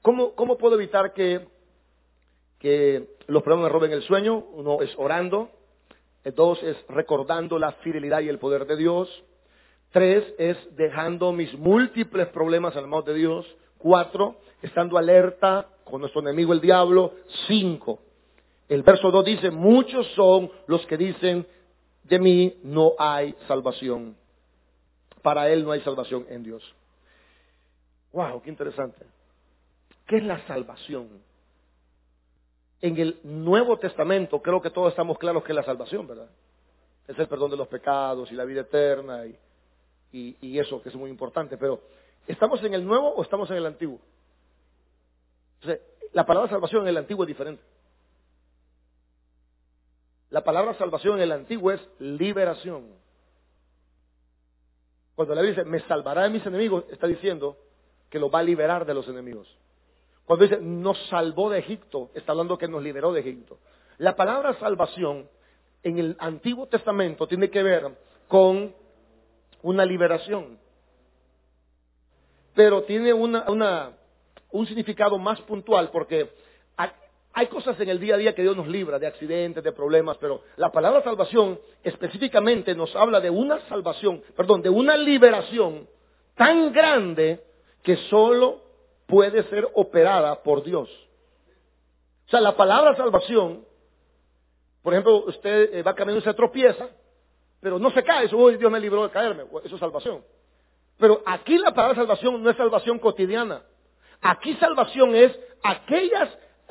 ¿Cómo, 0.00 0.34
cómo 0.34 0.56
puedo 0.56 0.76
evitar 0.76 1.12
que, 1.12 1.48
que 2.58 3.08
los 3.26 3.42
problemas 3.42 3.64
me 3.64 3.72
roben 3.72 3.92
el 3.92 4.02
sueño? 4.02 4.36
Uno 4.52 4.82
es 4.82 4.94
orando, 4.96 5.50
dos 6.36 6.62
es 6.62 6.76
recordando 6.88 7.58
la 7.58 7.72
fidelidad 7.72 8.20
y 8.20 8.28
el 8.28 8.38
poder 8.38 8.66
de 8.66 8.76
Dios, 8.76 9.24
tres 9.90 10.24
es 10.38 10.56
dejando 10.76 11.32
mis 11.32 11.52
múltiples 11.58 12.28
problemas 12.28 12.76
al 12.76 12.86
mano 12.86 13.02
de 13.02 13.14
Dios, 13.14 13.46
cuatro, 13.78 14.36
estando 14.62 14.96
alerta 14.96 15.68
con 15.84 16.00
nuestro 16.00 16.20
enemigo 16.20 16.52
el 16.52 16.60
diablo, 16.60 17.14
cinco. 17.46 18.00
El 18.68 18.82
verso 18.82 19.10
2 19.10 19.24
dice, 19.24 19.50
muchos 19.50 20.06
son 20.14 20.50
los 20.66 20.86
que 20.86 20.96
dicen, 20.96 21.46
de 22.04 22.18
mí 22.18 22.60
no 22.62 22.92
hay 22.98 23.34
salvación. 23.48 24.16
Para 25.22 25.48
él 25.48 25.64
no 25.64 25.72
hay 25.72 25.80
salvación 25.80 26.26
en 26.28 26.42
Dios. 26.42 26.62
Wow, 28.12 28.42
qué 28.42 28.50
interesante. 28.50 29.04
¿Qué 30.06 30.18
es 30.18 30.22
la 30.24 30.46
salvación? 30.46 31.08
En 32.80 32.98
el 32.98 33.18
Nuevo 33.24 33.78
Testamento 33.78 34.42
creo 34.42 34.60
que 34.60 34.70
todos 34.70 34.90
estamos 34.90 35.18
claros 35.18 35.42
que 35.42 35.52
es 35.52 35.56
la 35.56 35.64
salvación, 35.64 36.06
¿verdad? 36.06 36.28
Es 37.08 37.18
el 37.18 37.26
perdón 37.26 37.50
de 37.50 37.56
los 37.56 37.68
pecados 37.68 38.30
y 38.30 38.34
la 38.34 38.44
vida 38.44 38.60
eterna 38.60 39.24
y, 39.26 40.58
eso 40.58 40.80
que 40.82 40.90
es 40.90 40.94
muy 40.94 41.10
importante. 41.10 41.56
Pero, 41.56 41.80
¿estamos 42.28 42.62
en 42.62 42.74
el 42.74 42.86
Nuevo 42.86 43.08
o 43.14 43.22
estamos 43.22 43.50
en 43.50 43.56
el 43.56 43.66
Antiguo? 43.66 43.98
La 46.12 46.24
palabra 46.24 46.50
salvación 46.50 46.82
en 46.82 46.88
el 46.88 46.98
Antiguo 46.98 47.24
es 47.24 47.28
diferente. 47.28 47.62
La 50.34 50.42
palabra 50.42 50.74
salvación 50.74 51.14
en 51.18 51.22
el 51.22 51.30
antiguo 51.30 51.70
es 51.70 51.80
liberación. 52.00 52.88
Cuando 55.14 55.32
la 55.32 55.42
Biblia 55.42 55.62
dice, 55.62 55.70
me 55.70 55.78
salvará 55.86 56.24
de 56.24 56.30
mis 56.30 56.44
enemigos, 56.44 56.86
está 56.90 57.06
diciendo 57.06 57.56
que 58.10 58.18
lo 58.18 58.28
va 58.32 58.40
a 58.40 58.42
liberar 58.42 58.84
de 58.84 58.94
los 58.94 59.06
enemigos. 59.06 59.46
Cuando 60.24 60.44
dice, 60.44 60.60
nos 60.60 60.98
salvó 61.06 61.50
de 61.50 61.60
Egipto, 61.60 62.10
está 62.14 62.32
hablando 62.32 62.58
que 62.58 62.66
nos 62.66 62.82
liberó 62.82 63.12
de 63.12 63.20
Egipto. 63.20 63.60
La 63.98 64.16
palabra 64.16 64.58
salvación 64.58 65.30
en 65.84 66.00
el 66.00 66.16
Antiguo 66.18 66.66
Testamento 66.66 67.28
tiene 67.28 67.48
que 67.48 67.62
ver 67.62 67.96
con 68.26 68.74
una 69.62 69.84
liberación. 69.84 70.58
Pero 72.56 72.82
tiene 72.82 73.12
una, 73.12 73.92
un 74.50 74.66
significado 74.66 75.16
más 75.16 75.40
puntual 75.42 75.92
porque 75.92 76.28
hay 77.36 77.48
cosas 77.48 77.78
en 77.80 77.88
el 77.88 77.98
día 77.98 78.14
a 78.14 78.18
día 78.18 78.34
que 78.34 78.42
Dios 78.42 78.56
nos 78.56 78.68
libra, 78.68 78.98
de 79.00 79.08
accidentes, 79.08 79.62
de 79.62 79.72
problemas, 79.72 80.16
pero 80.18 80.42
la 80.56 80.70
palabra 80.70 81.02
salvación 81.02 81.60
específicamente 81.82 82.76
nos 82.76 82.94
habla 82.94 83.20
de 83.20 83.28
una 83.28 83.60
salvación, 83.68 84.22
perdón, 84.36 84.62
de 84.62 84.70
una 84.70 84.96
liberación 84.96 85.88
tan 86.36 86.72
grande 86.72 87.42
que 87.82 87.96
solo 88.08 88.62
puede 89.06 89.42
ser 89.50 89.68
operada 89.74 90.42
por 90.44 90.62
Dios. 90.62 90.88
O 92.26 92.30
sea, 92.30 92.40
la 92.40 92.56
palabra 92.56 92.96
salvación, 92.96 93.64
por 94.82 94.92
ejemplo, 94.92 95.24
usted 95.26 95.74
eh, 95.74 95.82
va 95.82 95.94
caminando 95.94 96.20
y 96.20 96.30
se 96.30 96.34
tropieza, 96.34 96.88
pero 97.60 97.80
no 97.80 97.90
se 97.90 98.04
cae, 98.04 98.32
uy, 98.32 98.56
Dios 98.56 98.70
me 98.70 98.78
libró 98.78 99.02
de 99.02 99.10
caerme, 99.10 99.42
eso 99.64 99.74
es 99.74 99.80
salvación. 99.80 100.22
Pero 100.98 101.20
aquí 101.26 101.58
la 101.58 101.74
palabra 101.74 101.96
salvación 101.96 102.40
no 102.40 102.48
es 102.48 102.56
salvación 102.56 103.00
cotidiana. 103.00 103.62
Aquí 104.20 104.54
salvación 104.54 105.16
es 105.16 105.36
aquellas 105.64 106.28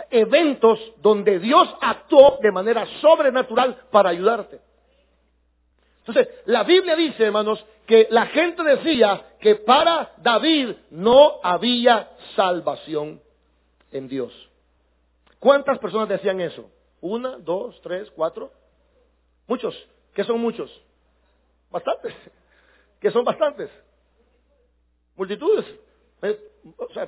eventos 0.09 0.79
donde 1.01 1.39
Dios 1.39 1.67
actuó 1.81 2.37
de 2.41 2.51
manera 2.51 2.85
sobrenatural 3.01 3.87
para 3.91 4.09
ayudarte. 4.09 4.59
Entonces, 6.05 6.27
la 6.45 6.63
Biblia 6.63 6.95
dice, 6.95 7.23
hermanos, 7.23 7.65
que 7.85 8.07
la 8.09 8.25
gente 8.27 8.63
decía 8.63 9.35
que 9.39 9.55
para 9.55 10.13
David 10.17 10.75
no 10.89 11.39
había 11.41 12.09
salvación 12.35 13.21
en 13.91 14.07
Dios. 14.07 14.33
¿Cuántas 15.39 15.79
personas 15.79 16.09
decían 16.09 16.41
eso? 16.41 16.69
¿Una, 17.01 17.37
dos, 17.37 17.79
tres, 17.81 18.09
cuatro? 18.11 18.51
Muchos. 19.47 19.75
¿Qué 20.13 20.23
son 20.23 20.39
muchos? 20.39 20.69
Bastantes. 21.69 22.13
¿Qué 22.99 23.11
son 23.11 23.25
bastantes? 23.25 23.69
Multitudes. 25.15 25.65
Eh, 26.21 26.39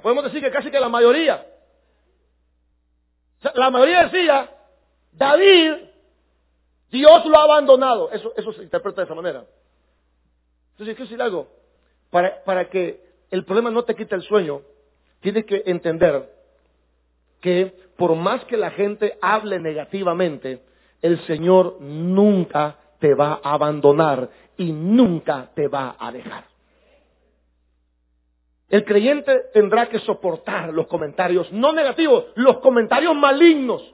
podemos 0.01 0.23
decir 0.25 0.41
que 0.41 0.51
casi 0.51 0.69
que 0.69 0.79
la 0.79 0.89
mayoría 0.89 1.45
la 3.55 3.69
mayoría 3.69 4.05
decía, 4.05 4.49
David, 5.11 5.73
Dios 6.91 7.25
lo 7.25 7.37
ha 7.37 7.43
abandonado. 7.43 8.11
Eso, 8.11 8.33
eso 8.35 8.53
se 8.53 8.63
interpreta 8.63 9.01
de 9.01 9.05
esa 9.05 9.15
manera. 9.15 9.45
Entonces, 10.71 10.95
quiero 10.95 11.09
decir 11.09 11.21
algo. 11.21 11.47
Para, 12.09 12.43
para 12.43 12.69
que 12.69 13.03
el 13.31 13.45
problema 13.45 13.69
no 13.71 13.83
te 13.83 13.95
quite 13.95 14.15
el 14.15 14.21
sueño, 14.21 14.61
tienes 15.19 15.45
que 15.45 15.63
entender 15.65 16.29
que 17.41 17.73
por 17.97 18.15
más 18.15 18.43
que 18.45 18.57
la 18.57 18.71
gente 18.71 19.17
hable 19.21 19.59
negativamente, 19.59 20.61
el 21.01 21.19
Señor 21.25 21.77
nunca 21.79 22.77
te 22.99 23.13
va 23.13 23.39
a 23.43 23.53
abandonar 23.53 24.29
y 24.57 24.71
nunca 24.71 25.51
te 25.53 25.67
va 25.67 25.95
a 25.99 26.11
dejar. 26.11 26.54
El 28.69 28.83
creyente 28.83 29.51
tendrá 29.53 29.87
que 29.87 29.99
soportar 29.99 30.73
los 30.73 30.87
comentarios 30.87 31.51
no 31.51 31.71
negativos, 31.71 32.25
los 32.35 32.59
comentarios 32.59 33.15
malignos. 33.15 33.93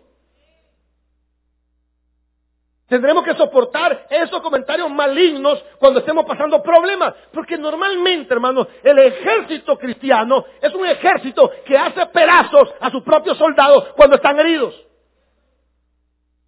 Tendremos 2.88 3.24
que 3.24 3.36
soportar 3.36 4.06
esos 4.10 4.42
comentarios 4.42 4.92
malignos 4.92 5.64
cuando 5.80 6.02
estemos 6.02 6.26
pasando 6.26 6.62
problemas. 6.62 7.14
Porque 7.32 7.58
normalmente, 7.58 8.34
hermanos, 8.34 8.68
el 8.84 9.00
ejército 9.00 9.78
cristiano 9.78 10.44
es 10.62 10.74
un 10.74 10.86
ejército 10.86 11.50
que 11.66 11.78
hace 11.78 12.06
pedazos 12.08 12.74
a 12.82 12.92
sus 12.92 13.02
propios 13.04 13.38
soldados 13.38 13.94
cuando 13.96 14.18
están 14.18 14.38
heridos. 14.40 14.76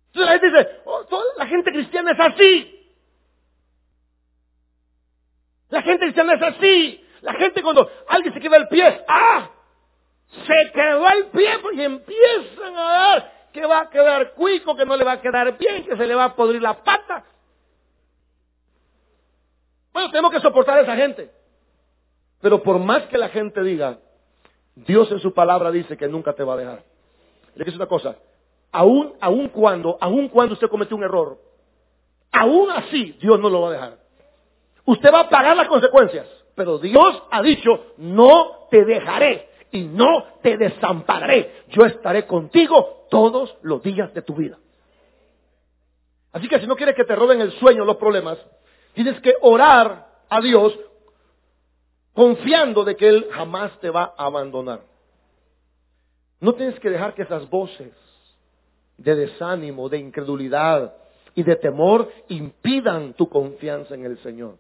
Entonces 0.08 0.26
la 0.26 0.40
gente 0.40 0.52
dice, 0.52 0.82
oh, 0.84 1.06
toda 1.06 1.24
la 1.38 1.48
gente 1.48 1.72
cristiana 1.72 2.12
es 2.12 2.20
así. 2.20 2.90
La 5.70 5.82
gente 5.82 6.06
cristiana 6.06 6.34
es 6.34 6.42
así. 6.42 7.03
La 7.24 7.34
gente 7.34 7.64
cuando 7.64 7.90
alguien 8.08 8.34
se 8.34 8.40
queda 8.42 8.58
el 8.58 8.68
pie, 8.68 9.02
¡ah! 9.08 9.50
Se 10.30 10.72
quedó 10.74 11.08
el 11.10 11.26
pie 11.28 11.50
y 11.74 11.82
empiezan 11.82 12.76
a 12.76 12.82
dar 12.82 13.34
que 13.54 13.66
va 13.66 13.82
a 13.82 13.90
quedar 13.90 14.34
cuico, 14.34 14.76
que 14.76 14.86
no 14.86 14.98
le 14.98 15.06
va 15.06 15.14
a 15.14 15.22
quedar 15.22 15.58
bien, 15.58 15.86
que 15.86 15.96
se 15.96 16.06
le 16.06 16.16
va 16.16 16.26
a 16.26 16.36
podrir 16.36 16.62
la 16.62 16.84
pata. 16.84 17.24
Bueno, 19.94 20.10
tenemos 20.10 20.32
que 20.32 20.42
soportar 20.42 20.80
a 20.80 20.82
esa 20.82 20.96
gente. 20.96 21.32
Pero 22.42 22.62
por 22.62 22.78
más 22.80 23.04
que 23.04 23.18
la 23.18 23.30
gente 23.30 23.64
diga, 23.64 24.00
Dios 24.76 25.10
en 25.12 25.20
su 25.20 25.34
palabra 25.34 25.72
dice 25.72 25.96
que 25.96 26.10
nunca 26.10 26.34
te 26.34 26.44
va 26.44 26.56
a 26.56 26.58
dejar. 26.58 26.84
Le 27.56 27.64
dice 27.64 27.78
una 27.78 27.86
cosa, 27.86 28.18
aún, 28.72 29.14
aún 29.22 29.48
cuando, 29.48 29.98
aún 30.02 30.28
cuando 30.28 30.56
usted 30.56 30.68
cometió 30.68 30.98
un 30.98 31.04
error, 31.04 31.40
aún 32.34 32.70
así 32.72 33.18
Dios 33.22 33.40
no 33.40 33.50
lo 33.50 33.62
va 33.62 33.70
a 33.70 33.74
dejar. 33.74 33.98
Usted 34.84 35.14
va 35.14 35.22
a 35.22 35.30
pagar 35.30 35.56
las 35.56 35.70
consecuencias. 35.70 36.28
Pero 36.56 36.78
Dios 36.78 37.24
ha 37.32 37.42
dicho, 37.42 37.94
no 37.98 38.68
te 38.70 38.86
dejaré 38.86 39.50
y 39.72 39.84
no 39.86 40.26
te 40.42 40.58
desampararé. 40.58 41.64
Yo 41.70 41.86
estaré 41.86 42.28
contigo 42.28 43.08
todos 43.10 43.56
los 43.64 43.82
días 43.82 44.14
de 44.14 44.22
tu 44.22 44.36
vida. 44.36 44.58
Así 46.32 46.48
que 46.48 46.60
si 46.60 46.68
no 46.68 46.76
quieres 46.76 46.96
que 46.96 47.06
te 47.06 47.16
roben 47.16 47.42
el 47.42 47.52
sueño, 47.54 47.86
los 47.86 47.98
problemas, 47.98 48.38
tienes 48.94 49.20
que 49.22 49.34
orar 49.42 50.08
a 50.30 50.42
Dios 50.42 50.78
confiando 52.14 52.84
de 52.84 52.96
que 52.96 53.08
Él 53.08 53.28
jamás 53.32 53.80
te 53.80 53.90
va 53.90 54.14
a 54.18 54.26
abandonar. 54.26 54.82
No 56.40 56.54
tienes 56.54 56.80
que 56.80 56.90
dejar 56.90 57.14
que 57.14 57.24
esas 57.24 57.50
voces 57.50 57.94
de 58.98 59.16
desánimo, 59.16 59.90
de 59.90 59.98
incredulidad 59.98 60.96
y 61.36 61.44
de 61.44 61.56
temor 61.56 62.12
impidan 62.28 63.14
tu 63.14 63.28
confianza 63.28 63.96
en 63.96 64.06
el 64.06 64.18
Señor. 64.20 64.58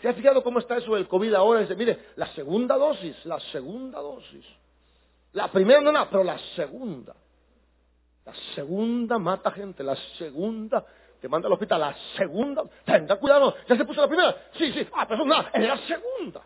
¿Se 0.00 0.08
ha 0.08 0.14
fijado 0.14 0.42
cómo 0.42 0.58
está 0.58 0.76
eso 0.76 0.94
del 0.94 1.08
COVID 1.08 1.34
ahora? 1.34 1.60
Dice, 1.60 1.74
mire, 1.74 1.98
la 2.16 2.26
segunda 2.34 2.76
dosis, 2.76 3.16
la 3.24 3.40
segunda 3.40 4.00
dosis. 4.00 4.44
La 5.32 5.50
primera 5.50 5.80
no 5.80 5.92
nada, 5.92 6.08
pero 6.10 6.22
la 6.22 6.38
segunda. 6.54 7.14
La 8.24 8.34
segunda 8.54 9.18
mata 9.18 9.50
gente, 9.52 9.82
la 9.82 9.96
segunda 10.18 10.84
te 11.20 11.28
manda 11.28 11.46
al 11.46 11.52
hospital, 11.54 11.80
la 11.80 11.96
segunda, 12.16 12.64
tenga 12.84 13.16
cuidado, 13.16 13.54
ya 13.68 13.76
se 13.76 13.84
puso 13.84 14.00
la 14.00 14.08
primera, 14.08 14.36
sí, 14.56 14.72
sí, 14.72 14.86
ah, 14.92 15.06
pero 15.08 15.24
nada, 15.24 15.50
es 15.54 15.66
la 15.66 15.78
segunda. 15.78 16.42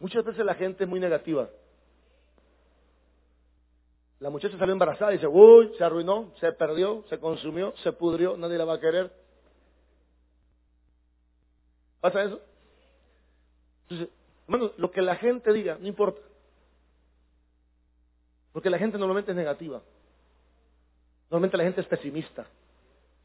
Muchas 0.00 0.24
veces 0.24 0.44
la 0.44 0.54
gente 0.54 0.84
es 0.84 0.90
muy 0.90 1.00
negativa. 1.00 1.48
La 4.20 4.30
muchacha 4.30 4.58
salió 4.58 4.72
embarazada 4.72 5.12
y 5.12 5.16
dice, 5.16 5.28
uy, 5.28 5.72
se 5.78 5.84
arruinó, 5.84 6.32
se 6.40 6.52
perdió, 6.52 7.04
se 7.08 7.18
consumió, 7.18 7.72
se 7.82 7.92
pudrió, 7.92 8.36
nadie 8.36 8.58
la 8.58 8.64
va 8.64 8.74
a 8.74 8.80
querer. 8.80 9.12
¿Pasa 12.00 12.24
eso? 12.24 12.40
Entonces, 13.84 14.08
hermano, 14.46 14.72
lo 14.76 14.90
que 14.90 15.02
la 15.02 15.16
gente 15.16 15.52
diga, 15.52 15.78
no 15.80 15.86
importa. 15.86 16.20
Porque 18.52 18.70
la 18.70 18.78
gente 18.78 18.98
normalmente 18.98 19.30
es 19.30 19.36
negativa. 19.36 19.80
Normalmente 21.30 21.56
la 21.56 21.64
gente 21.64 21.80
es 21.80 21.86
pesimista. 21.86 22.46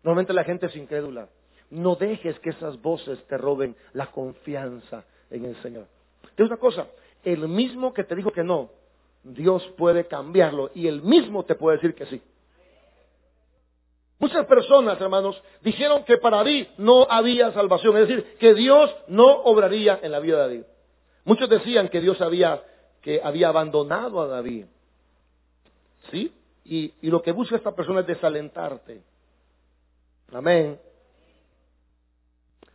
Normalmente 0.03 0.33
la 0.33 0.43
gente 0.43 0.67
es 0.67 0.75
incrédula. 0.75 1.27
No 1.71 1.95
dejes 1.95 2.37
que 2.39 2.51
esas 2.51 2.79
voces 2.81 3.23
te 3.25 3.37
roben 3.37 3.75
la 3.93 4.11
confianza 4.11 5.05
en 5.31 5.45
el 5.45 5.55
Señor. 5.63 5.87
Es 6.37 6.45
una 6.45 6.57
cosa, 6.57 6.87
el 7.23 7.47
mismo 7.47 7.93
que 7.93 8.03
te 8.03 8.15
dijo 8.15 8.31
que 8.31 8.43
no, 8.43 8.69
Dios 9.23 9.63
puede 9.77 10.07
cambiarlo 10.07 10.71
y 10.75 10.87
el 10.87 11.01
mismo 11.01 11.43
te 11.45 11.55
puede 11.55 11.77
decir 11.77 11.95
que 11.95 12.05
sí. 12.07 12.21
Muchas 14.19 14.45
personas, 14.45 14.99
hermanos, 15.01 15.41
dijeron 15.61 16.03
que 16.05 16.17
para 16.17 16.37
David 16.37 16.67
no 16.77 17.07
había 17.09 17.51
salvación, 17.51 17.97
es 17.97 18.07
decir, 18.07 18.37
que 18.37 18.53
Dios 18.53 18.93
no 19.07 19.25
obraría 19.43 19.99
en 20.01 20.11
la 20.11 20.19
vida 20.19 20.37
de 20.37 20.41
David. 20.43 20.65
Muchos 21.25 21.49
decían 21.49 21.89
que 21.89 21.99
Dios 21.99 22.21
había, 22.21 22.63
que 23.01 23.21
había 23.21 23.49
abandonado 23.49 24.21
a 24.21 24.27
David. 24.27 24.65
¿Sí? 26.11 26.33
Y, 26.65 26.93
y 27.01 27.09
lo 27.09 27.21
que 27.21 27.31
busca 27.31 27.55
esta 27.55 27.75
persona 27.75 28.01
es 28.01 28.07
desalentarte. 28.07 29.01
Amén. 30.31 30.79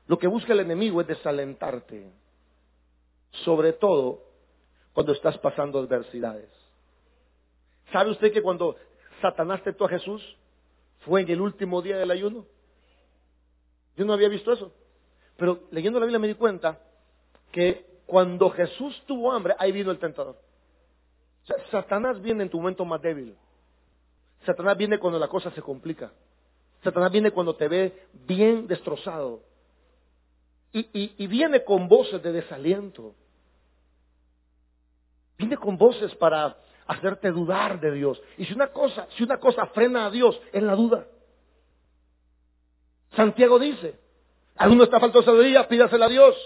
Lo 0.06 0.18
que 0.18 0.26
busca 0.26 0.52
el 0.52 0.60
enemigo 0.60 1.00
es 1.00 1.06
desalentarte. 1.06 2.10
Sobre 3.44 3.74
todo 3.74 4.27
cuando 4.98 5.12
estás 5.12 5.38
pasando 5.38 5.78
adversidades. 5.78 6.50
¿Sabe 7.92 8.10
usted 8.10 8.32
que 8.32 8.42
cuando 8.42 8.74
Satanás 9.22 9.62
tentó 9.62 9.84
a 9.84 9.88
Jesús 9.88 10.36
fue 11.04 11.20
en 11.20 11.30
el 11.30 11.40
último 11.40 11.80
día 11.80 11.96
del 11.98 12.10
ayuno? 12.10 12.44
Yo 13.96 14.04
no 14.04 14.12
había 14.12 14.28
visto 14.28 14.52
eso. 14.52 14.72
Pero 15.36 15.68
leyendo 15.70 16.00
la 16.00 16.06
Biblia 16.06 16.18
me 16.18 16.26
di 16.26 16.34
cuenta 16.34 16.80
que 17.52 17.86
cuando 18.06 18.50
Jesús 18.50 19.00
tuvo 19.06 19.30
hambre, 19.30 19.54
ahí 19.60 19.70
vino 19.70 19.92
el 19.92 20.00
tentador. 20.00 20.36
Satanás 21.70 22.20
viene 22.20 22.42
en 22.42 22.50
tu 22.50 22.56
momento 22.56 22.84
más 22.84 23.00
débil. 23.00 23.36
Satanás 24.44 24.76
viene 24.76 24.98
cuando 24.98 25.20
la 25.20 25.28
cosa 25.28 25.52
se 25.52 25.62
complica. 25.62 26.10
Satanás 26.82 27.12
viene 27.12 27.30
cuando 27.30 27.54
te 27.54 27.68
ve 27.68 28.08
bien 28.26 28.66
destrozado. 28.66 29.44
y 30.72 31.26
viene 31.28 31.62
con 31.62 31.86
voces 31.86 32.20
de 32.20 32.32
desaliento. 32.32 33.14
Viene 35.38 35.56
con 35.56 35.78
voces 35.78 36.14
para 36.16 36.56
hacerte 36.86 37.30
dudar 37.30 37.78
de 37.80 37.92
Dios. 37.92 38.20
Y 38.36 38.44
si 38.44 38.54
una 38.54 38.68
cosa, 38.68 39.06
si 39.16 39.22
una 39.22 39.38
cosa 39.38 39.66
frena 39.66 40.06
a 40.06 40.10
Dios, 40.10 40.38
es 40.52 40.62
la 40.62 40.74
duda. 40.74 41.06
Santiago 43.14 43.58
dice, 43.58 43.98
alguno 44.56 44.84
está 44.84 44.98
falto 44.98 45.20
de 45.20 45.24
sabiduría, 45.24 45.68
pídasela 45.68 46.06
a 46.06 46.08
Dios, 46.08 46.36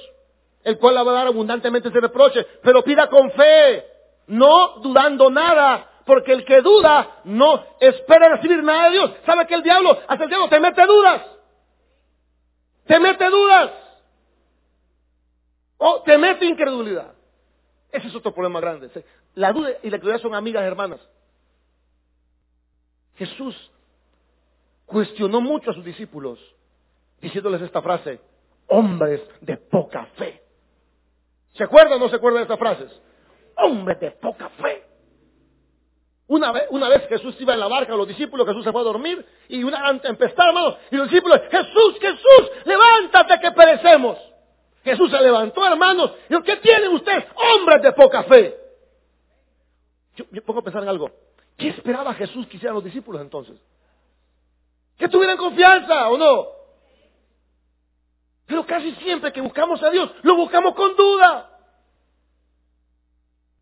el 0.62 0.78
cual 0.78 0.94
la 0.94 1.02
va 1.02 1.12
a 1.12 1.14
dar 1.14 1.26
abundantemente 1.28 1.88
ese 1.88 2.00
reproche, 2.00 2.46
pero 2.62 2.84
pida 2.84 3.08
con 3.08 3.30
fe, 3.32 3.84
no 4.26 4.78
dudando 4.80 5.30
nada, 5.30 5.90
porque 6.04 6.32
el 6.32 6.44
que 6.44 6.60
duda 6.60 7.20
no 7.24 7.64
espera 7.80 8.28
recibir 8.28 8.62
nada 8.62 8.84
de 8.86 8.90
Dios. 8.90 9.10
¿Sabe 9.24 9.46
que 9.46 9.54
el 9.54 9.62
diablo, 9.62 9.98
hasta 10.06 10.24
el 10.24 10.28
diablo 10.28 10.48
te 10.48 10.60
mete 10.60 10.84
dudas? 10.86 11.22
Te 12.86 12.98
mete 12.98 13.30
dudas. 13.30 13.70
O 15.78 16.02
te 16.02 16.18
mete 16.18 16.44
incredulidad. 16.44 17.14
Ese 17.92 18.08
es 18.08 18.14
otro 18.14 18.32
problema 18.32 18.58
grande. 18.58 18.90
La 19.34 19.52
duda 19.52 19.70
y 19.82 19.90
la 19.90 19.96
incredulidad 19.96 20.22
son 20.22 20.34
amigas 20.34 20.64
hermanas. 20.64 21.00
Jesús 23.16 23.70
cuestionó 24.86 25.40
mucho 25.40 25.70
a 25.70 25.74
sus 25.74 25.84
discípulos 25.84 26.38
diciéndoles 27.20 27.60
esta 27.62 27.82
frase, 27.82 28.18
hombres 28.66 29.20
de 29.42 29.56
poca 29.58 30.06
fe. 30.16 30.42
¿Se 31.52 31.64
acuerdan 31.64 31.94
o 31.94 32.04
no 32.04 32.08
se 32.08 32.16
acuerdan 32.16 32.40
de 32.40 32.42
estas 32.44 32.58
frases? 32.58 33.02
Hombres 33.56 34.00
de 34.00 34.10
poca 34.12 34.48
fe. 34.48 34.84
Una 36.26 36.50
vez, 36.50 36.64
una 36.70 36.88
vez 36.88 37.06
Jesús 37.08 37.36
iba 37.40 37.52
en 37.52 37.60
la 37.60 37.68
barca, 37.68 37.94
los 37.94 38.08
discípulos, 38.08 38.46
Jesús 38.46 38.64
se 38.64 38.72
fue 38.72 38.80
a 38.80 38.84
dormir 38.84 39.24
y 39.48 39.62
una 39.62 40.00
tempestad, 40.00 40.48
hermano, 40.48 40.76
y 40.90 40.96
los 40.96 41.10
discípulos, 41.10 41.42
Jesús, 41.50 41.98
Jesús, 42.00 42.50
levántate 42.64 43.38
que 43.38 43.50
perecemos. 43.52 44.18
Jesús 44.84 45.10
se 45.10 45.20
levantó, 45.20 45.64
hermanos. 45.64 46.12
Y 46.28 46.42
¿qué 46.42 46.56
tienen 46.56 46.92
ustedes? 46.92 47.24
Hombres 47.34 47.82
de 47.82 47.92
poca 47.92 48.24
fe. 48.24 48.56
Yo, 50.16 50.24
pongo 50.42 50.60
a 50.60 50.64
pensar 50.64 50.82
en 50.82 50.88
algo. 50.88 51.10
¿Qué 51.56 51.68
esperaba 51.68 52.14
Jesús 52.14 52.46
que 52.46 52.56
hicieran 52.56 52.74
los 52.74 52.84
discípulos 52.84 53.20
entonces? 53.20 53.56
Que 54.98 55.08
tuvieran 55.08 55.36
confianza 55.36 56.08
o 56.10 56.18
no. 56.18 56.46
Pero 58.46 58.66
casi 58.66 58.92
siempre 58.96 59.32
que 59.32 59.40
buscamos 59.40 59.82
a 59.82 59.90
Dios, 59.90 60.10
lo 60.22 60.36
buscamos 60.36 60.74
con 60.74 60.96
duda. 60.96 61.48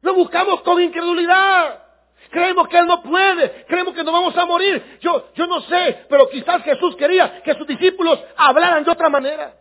Lo 0.02 0.14
buscamos 0.14 0.62
con 0.62 0.80
incredulidad. 0.80 1.84
Creemos 2.30 2.68
que 2.68 2.78
Él 2.78 2.86
no 2.86 3.02
puede, 3.02 3.64
creemos 3.66 3.94
que 3.94 4.04
no 4.04 4.12
vamos 4.12 4.36
a 4.36 4.46
morir. 4.46 4.98
Yo, 5.00 5.32
yo 5.34 5.46
no 5.46 5.60
sé, 5.62 6.06
pero 6.08 6.28
quizás 6.28 6.62
Jesús 6.62 6.96
quería 6.96 7.42
que 7.42 7.54
sus 7.54 7.66
discípulos 7.66 8.20
hablaran 8.36 8.84
de 8.84 8.90
otra 8.90 9.08
manera. 9.08 9.54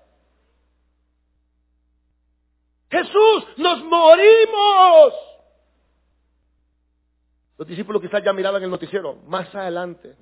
Jesús, 2.89 3.45
nos 3.57 3.83
morimos. 3.83 5.13
Los 7.57 7.67
discípulos 7.67 8.01
quizás 8.01 8.23
ya 8.23 8.33
miraban 8.33 8.63
el 8.63 8.69
noticiero. 8.69 9.15
Más 9.27 9.53
adelante, 9.53 10.15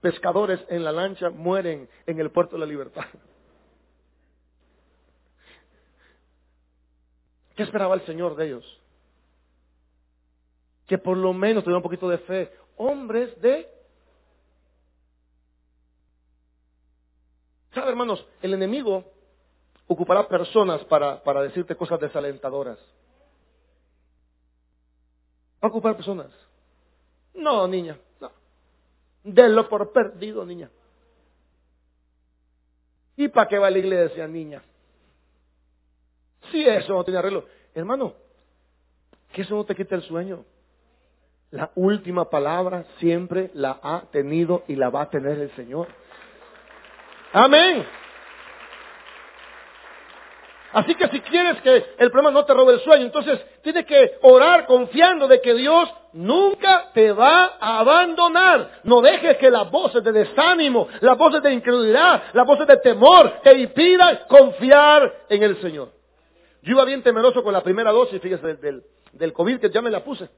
pescadores 0.00 0.60
en 0.68 0.84
la 0.84 0.92
lancha 0.92 1.30
mueren 1.30 1.88
en 2.06 2.20
el 2.20 2.30
puerto 2.30 2.56
de 2.56 2.60
la 2.60 2.66
libertad. 2.66 3.06
¿Qué 7.56 7.64
esperaba 7.64 7.96
el 7.96 8.06
Señor 8.06 8.36
de 8.36 8.46
ellos? 8.46 8.80
Que 10.86 10.98
por 10.98 11.16
lo 11.16 11.32
menos 11.32 11.64
tuvieran 11.64 11.78
un 11.78 11.82
poquito 11.82 12.08
de 12.08 12.18
fe. 12.18 12.52
Hombres 12.76 13.40
de... 13.40 13.68
¿Sabe, 17.74 17.90
hermanos? 17.90 18.24
El 18.40 18.54
enemigo 18.54 19.04
ocupará 19.88 20.28
personas 20.28 20.84
para, 20.84 21.22
para 21.22 21.42
decirte 21.42 21.74
cosas 21.74 21.98
desalentadoras. 21.98 22.78
Va 25.62 25.66
a 25.66 25.68
ocupar 25.68 25.96
personas. 25.96 26.28
No, 27.34 27.66
niña, 27.66 27.98
no. 28.20 28.30
Denlo 29.24 29.68
por 29.68 29.92
perdido, 29.92 30.44
niña. 30.44 30.70
¿Y 33.16 33.28
para 33.28 33.48
qué 33.48 33.58
va 33.58 33.70
la 33.70 33.78
iglesia, 33.78 34.28
niña? 34.28 34.62
Si 36.52 36.64
eso 36.64 36.92
no 36.92 37.02
tiene 37.02 37.18
arreglo. 37.18 37.46
Hermano, 37.74 38.14
que 39.32 39.42
eso 39.42 39.56
no 39.56 39.64
te 39.64 39.74
quite 39.74 39.94
el 39.94 40.02
sueño. 40.02 40.44
La 41.50 41.70
última 41.74 42.28
palabra 42.28 42.84
siempre 42.98 43.50
la 43.54 43.80
ha 43.82 44.02
tenido 44.12 44.64
y 44.68 44.76
la 44.76 44.90
va 44.90 45.02
a 45.02 45.10
tener 45.10 45.38
el 45.38 45.50
Señor. 45.56 45.88
Amén. 47.32 47.84
Así 50.72 50.94
que 50.94 51.08
si 51.08 51.20
quieres 51.20 51.60
que 51.62 51.94
el 51.98 52.10
problema 52.10 52.30
no 52.30 52.44
te 52.44 52.52
robe 52.52 52.74
el 52.74 52.80
sueño, 52.80 53.04
entonces 53.04 53.40
tienes 53.62 53.86
que 53.86 54.18
orar 54.22 54.66
confiando 54.66 55.26
de 55.26 55.40
que 55.40 55.54
Dios 55.54 55.88
nunca 56.12 56.90
te 56.92 57.12
va 57.12 57.56
a 57.58 57.78
abandonar. 57.78 58.80
No 58.84 59.00
dejes 59.00 59.38
que 59.38 59.50
las 59.50 59.70
voces 59.70 60.04
de 60.04 60.12
desánimo, 60.12 60.88
las 61.00 61.16
voces 61.16 61.42
de 61.42 61.52
incredulidad, 61.52 62.24
las 62.34 62.46
voces 62.46 62.66
de 62.66 62.76
temor 62.78 63.40
te 63.42 63.54
impidan 63.54 64.20
confiar 64.28 65.24
en 65.28 65.42
el 65.42 65.60
Señor. 65.62 65.90
Yo 66.62 66.72
iba 66.72 66.84
bien 66.84 67.02
temeroso 67.02 67.42
con 67.42 67.52
la 67.52 67.62
primera 67.62 67.90
dosis, 67.90 68.20
fíjese, 68.20 68.54
del, 68.56 68.82
del 69.12 69.32
COVID 69.32 69.60
que 69.60 69.70
ya 69.70 69.80
me 69.80 69.90
la 69.90 70.04
puse. 70.04 70.28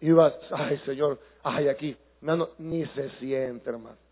Iba, 0.00 0.32
ay 0.50 0.78
Señor, 0.86 1.18
ay 1.42 1.68
aquí, 1.68 1.96
ni 2.58 2.86
se 2.86 3.10
siente 3.18 3.68
hermano. 3.68 4.03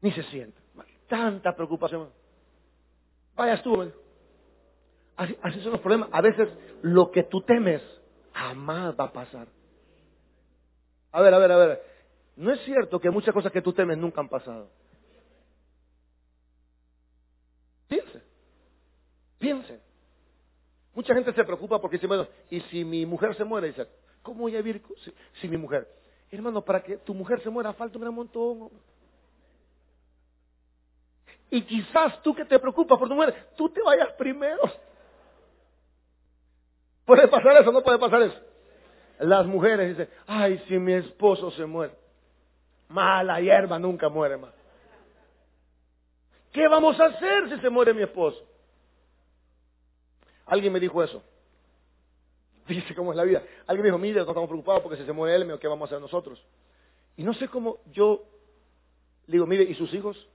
Ni 0.00 0.12
se 0.12 0.22
siente. 0.24 0.60
Tanta 1.08 1.54
preocupación. 1.54 2.10
Vaya 3.34 3.62
tú. 3.62 3.92
Así, 5.16 5.60
son 5.60 5.72
los 5.72 5.80
problemas. 5.80 6.08
A 6.12 6.20
veces 6.20 6.48
lo 6.82 7.10
que 7.10 7.24
tú 7.24 7.42
temes 7.42 7.82
jamás 8.32 8.94
va 8.98 9.04
a 9.04 9.12
pasar. 9.12 9.48
A 11.12 11.20
ver, 11.20 11.34
a 11.34 11.38
ver, 11.38 11.52
a 11.52 11.56
ver. 11.56 11.82
No 12.36 12.52
es 12.52 12.60
cierto 12.62 13.00
que 13.00 13.10
muchas 13.10 13.34
cosas 13.34 13.52
que 13.52 13.60
tú 13.60 13.72
temes 13.72 13.98
nunca 13.98 14.20
han 14.20 14.28
pasado. 14.28 14.70
Piense. 17.88 18.22
Piense. 19.38 19.80
Mucha 20.94 21.14
gente 21.14 21.32
se 21.32 21.44
preocupa 21.44 21.80
porque 21.80 21.96
dice, 21.96 22.06
bueno, 22.06 22.26
y 22.48 22.60
si 22.62 22.84
mi 22.84 23.06
mujer 23.06 23.34
se 23.34 23.44
muere, 23.44 23.68
dice, 23.68 23.86
¿cómo 24.22 24.42
voy 24.42 24.56
a 24.56 24.62
vivir 24.62 24.82
si, 25.40 25.48
mi 25.48 25.56
mujer? 25.56 25.88
Hermano, 26.30 26.64
para 26.64 26.82
que 26.82 26.98
tu 26.98 27.14
mujer 27.14 27.40
se 27.42 27.50
muera 27.50 27.72
falta 27.72 27.98
un 27.98 28.02
gran 28.02 28.14
montón. 28.14 28.70
Y 31.50 31.62
quizás 31.62 32.22
tú 32.22 32.34
que 32.34 32.44
te 32.44 32.58
preocupas 32.58 32.98
por 32.98 33.08
tu 33.08 33.14
mujer, 33.14 33.50
tú 33.56 33.68
te 33.68 33.82
vayas 33.82 34.12
primero. 34.12 34.60
¿Puede 37.04 37.26
pasar 37.26 37.56
eso? 37.56 37.72
¿No 37.72 37.82
puede 37.82 37.98
pasar 37.98 38.22
eso? 38.22 38.40
Las 39.18 39.46
mujeres 39.46 39.90
dicen, 39.90 40.08
ay, 40.26 40.62
si 40.68 40.78
mi 40.78 40.92
esposo 40.92 41.50
se 41.50 41.66
muere. 41.66 41.94
Mala 42.88 43.40
hierba 43.40 43.78
nunca 43.78 44.08
muere 44.08 44.36
más. 44.36 44.52
¿Qué 46.52 46.66
vamos 46.68 46.98
a 47.00 47.06
hacer 47.06 47.48
si 47.50 47.60
se 47.60 47.70
muere 47.70 47.94
mi 47.94 48.02
esposo? 48.02 48.44
Alguien 50.46 50.72
me 50.72 50.80
dijo 50.80 51.02
eso. 51.02 51.22
Dice 52.66 52.94
cómo 52.94 53.12
es 53.12 53.16
la 53.16 53.24
vida. 53.24 53.42
Alguien 53.66 53.82
me 53.82 53.88
dijo, 53.88 53.98
mire, 53.98 54.16
no 54.16 54.28
estamos 54.28 54.48
preocupados 54.48 54.82
porque 54.82 54.98
si 54.98 55.04
se 55.04 55.12
muere 55.12 55.36
él, 55.36 55.58
¿qué 55.58 55.68
vamos 55.68 55.86
a 55.86 55.94
hacer 55.94 56.00
nosotros? 56.00 56.44
Y 57.16 57.24
no 57.24 57.34
sé 57.34 57.48
cómo 57.48 57.78
yo 57.92 58.24
le 59.26 59.32
digo, 59.32 59.46
mire, 59.46 59.64
¿y 59.64 59.74
sus 59.74 59.92
hijos? 59.94 60.28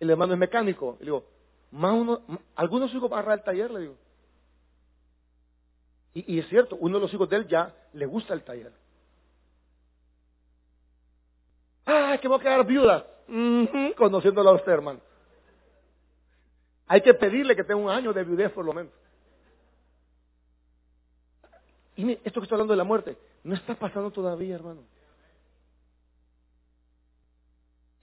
El 0.00 0.10
hermano 0.10 0.32
es 0.32 0.38
mecánico. 0.38 0.96
Le 0.98 1.04
digo, 1.04 1.24
más 1.70 1.92
uno, 1.92 2.22
algunos 2.56 2.92
hijos 2.92 3.08
van 3.08 3.18
a 3.18 3.20
agarrar 3.20 3.38
el 3.38 3.44
taller, 3.44 3.70
le 3.70 3.80
digo. 3.80 3.96
Y, 6.14 6.38
es 6.40 6.48
cierto, 6.48 6.76
uno 6.80 6.96
de 6.96 7.02
los 7.02 7.14
hijos 7.14 7.28
de 7.28 7.36
él 7.36 7.46
ya 7.46 7.72
le 7.92 8.06
gusta 8.06 8.34
el 8.34 8.42
taller. 8.42 8.72
Ah, 11.86 12.18
que 12.20 12.26
voy 12.26 12.40
a 12.40 12.42
quedar 12.42 12.66
viuda. 12.66 13.06
conociéndolo 13.96 14.50
a 14.50 14.54
usted, 14.54 14.72
hermano. 14.72 15.00
Hay 16.88 17.02
que 17.02 17.14
pedirle 17.14 17.54
que 17.54 17.62
tenga 17.62 17.80
un 17.80 17.90
año 17.90 18.12
de 18.12 18.24
viudez 18.24 18.50
por 18.50 18.64
lo 18.64 18.72
menos. 18.72 18.92
Y 21.94 22.12
esto 22.24 22.40
que 22.40 22.44
estoy 22.44 22.56
hablando 22.56 22.72
de 22.72 22.78
la 22.78 22.84
muerte, 22.84 23.16
no 23.44 23.54
está 23.54 23.74
pasando 23.74 24.10
todavía, 24.10 24.56
hermano. 24.56 24.82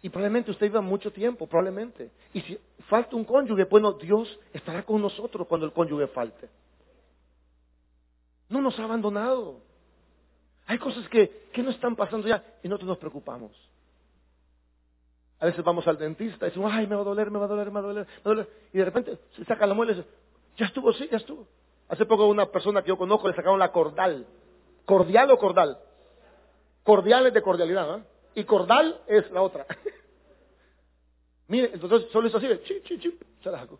Y 0.08 0.10
probablemente 0.10 0.52
usted 0.52 0.68
viva 0.68 0.80
mucho 0.80 1.12
tiempo, 1.12 1.48
probablemente. 1.48 2.12
Y 2.32 2.40
si 2.40 2.58
falta 2.88 3.14
un 3.18 3.26
cónyuge, 3.26 3.66
bueno, 3.66 3.92
Dios 3.92 4.40
estará 4.54 4.84
con 4.84 5.02
nosotros 5.02 5.46
cuando 5.48 5.66
el 5.66 5.74
cónyuge 5.74 6.08
falte. 6.08 6.48
No 8.48 8.62
nos 8.62 8.80
ha 8.80 8.86
abandonado. 8.86 9.60
Hay 10.66 10.78
cosas 10.78 11.10
que, 11.10 11.50
que 11.52 11.62
no 11.62 11.72
están 11.72 11.98
pasando 11.98 12.26
ya 12.26 12.42
y 12.64 12.70
nosotros 12.70 12.88
nos 12.88 12.98
preocupamos. 13.00 13.52
A 15.42 15.48
veces 15.48 15.62
vamos 15.62 15.86
al 15.90 15.98
dentista 15.98 16.46
y 16.46 16.50
decimos, 16.52 16.72
ay, 16.74 16.88
me 16.88 16.96
va 16.96 17.02
a 17.02 17.04
doler, 17.04 17.30
me 17.30 17.40
va 17.40 17.44
a 17.44 17.50
doler, 17.50 17.68
me 17.68 17.74
va 17.74 17.80
a 17.80 17.84
doler, 17.84 18.06
me 18.06 18.14
va 18.14 18.22
a 18.24 18.30
doler. 18.30 18.50
Y 18.72 18.78
de 18.78 18.86
repente 18.86 19.18
se 19.36 19.44
saca 19.44 19.68
la 19.68 19.74
muela 19.74 19.92
y 19.92 19.96
dice, 19.96 20.08
ya 20.56 20.68
estuvo, 20.68 20.94
sí, 20.94 21.10
ya 21.12 21.18
estuvo. 21.18 21.46
Hace 21.90 22.06
poco 22.06 22.28
una 22.28 22.46
persona 22.46 22.82
que 22.82 22.88
yo 22.88 22.98
conozco 22.98 23.28
le 23.28 23.36
sacaron 23.36 23.60
la 23.60 23.74
cordal. 23.74 24.26
¿Cordial 24.86 25.30
o 25.32 25.38
cordal? 25.38 25.78
Cordial 26.86 27.28
es 27.28 27.34
de 27.34 27.42
cordialidad, 27.42 27.98
¿eh? 27.98 28.04
Y 28.38 28.44
cordal 28.44 29.02
es 29.08 29.32
la 29.32 29.42
otra. 29.42 29.66
Mire, 31.48 31.72
entonces 31.74 32.08
solo 32.12 32.28
hizo 32.28 32.38
así, 32.38 32.48
chi, 32.66 32.82
chi, 32.84 33.00
chi, 33.00 33.18
se 33.42 33.50
la 33.50 33.62
sacó. 33.62 33.80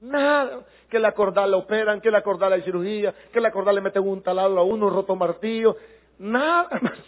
Nada. 0.00 0.64
Que 0.88 0.98
la 0.98 1.12
cordal 1.12 1.50
la 1.50 1.58
operan, 1.58 2.00
que 2.00 2.10
la 2.10 2.22
cordal 2.22 2.54
hay 2.54 2.62
cirugía, 2.62 3.14
que 3.30 3.38
la 3.38 3.52
cordal 3.52 3.74
le 3.74 3.82
meten 3.82 4.08
un 4.08 4.22
taladro 4.22 4.58
a 4.58 4.64
uno, 4.64 4.88
roto 4.88 5.14
martillo. 5.14 5.76
Nada 6.18 6.70
más. 6.80 6.98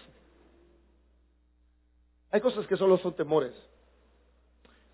Hay 2.33 2.43
cosas 2.43 2.67
que 2.67 2.77
solo 2.77 2.99
son 2.99 3.15
temores. 3.15 3.55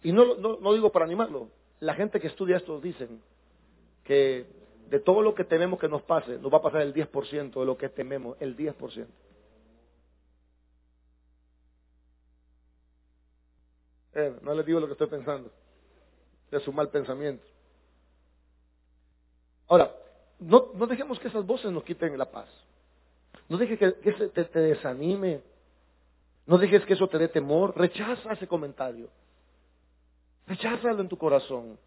Y 0.05 0.13
no, 0.13 0.37
no, 0.37 0.73
digo 0.73 0.93
para 0.93 1.07
animarlo. 1.07 1.49
La 1.81 1.95
gente 1.95 2.21
que 2.21 2.29
estudia 2.29 2.59
esto 2.59 2.81
dicen 2.81 3.21
que 4.05 4.47
de 4.89 5.01
todo 5.01 5.23
lo 5.23 5.35
que 5.35 5.43
tememos 5.43 5.81
que 5.81 5.89
nos 5.89 6.03
pase, 6.03 6.39
nos 6.39 6.53
va 6.53 6.59
a 6.59 6.63
pasar 6.63 6.83
el 6.83 6.95
10% 6.95 7.59
de 7.59 7.67
lo 7.67 7.77
que 7.77 7.89
tememos, 7.89 8.37
el 8.39 8.57
10%. 8.57 9.09
No 14.43 14.55
les 14.55 14.67
digo 14.67 14.81
lo 14.81 14.87
que 14.87 14.93
estoy 14.93 15.09
pensando, 15.09 15.51
es 16.51 16.67
un 16.67 16.75
mal 16.75 16.89
pensamiento. 16.89 17.45
Ahora, 19.69 19.95
no, 20.41 20.71
no 20.75 20.87
dejemos 20.87 21.19
que 21.21 21.29
esas 21.29 21.47
voces 21.47 21.71
nos 21.71 21.85
quiten 21.85 22.17
la 22.19 22.31
paz. 22.31 22.49
No 23.49 23.57
dejes 23.57 23.79
que, 23.79 23.93
te, 23.93 24.45
te, 24.45 24.59
desanime. 24.61 25.43
No 26.47 26.59
dejes 26.59 26.85
que 26.87 26.95
eso 26.95 27.09
te 27.09 27.19
dé 27.19 27.29
temor. 27.29 27.77
Rechaza 27.77 28.33
ese 28.33 28.47
comentario. 28.47 29.09
Recházalo 30.47 31.01
en 31.01 31.09
tu 31.09 31.17
corazón. 31.17 31.79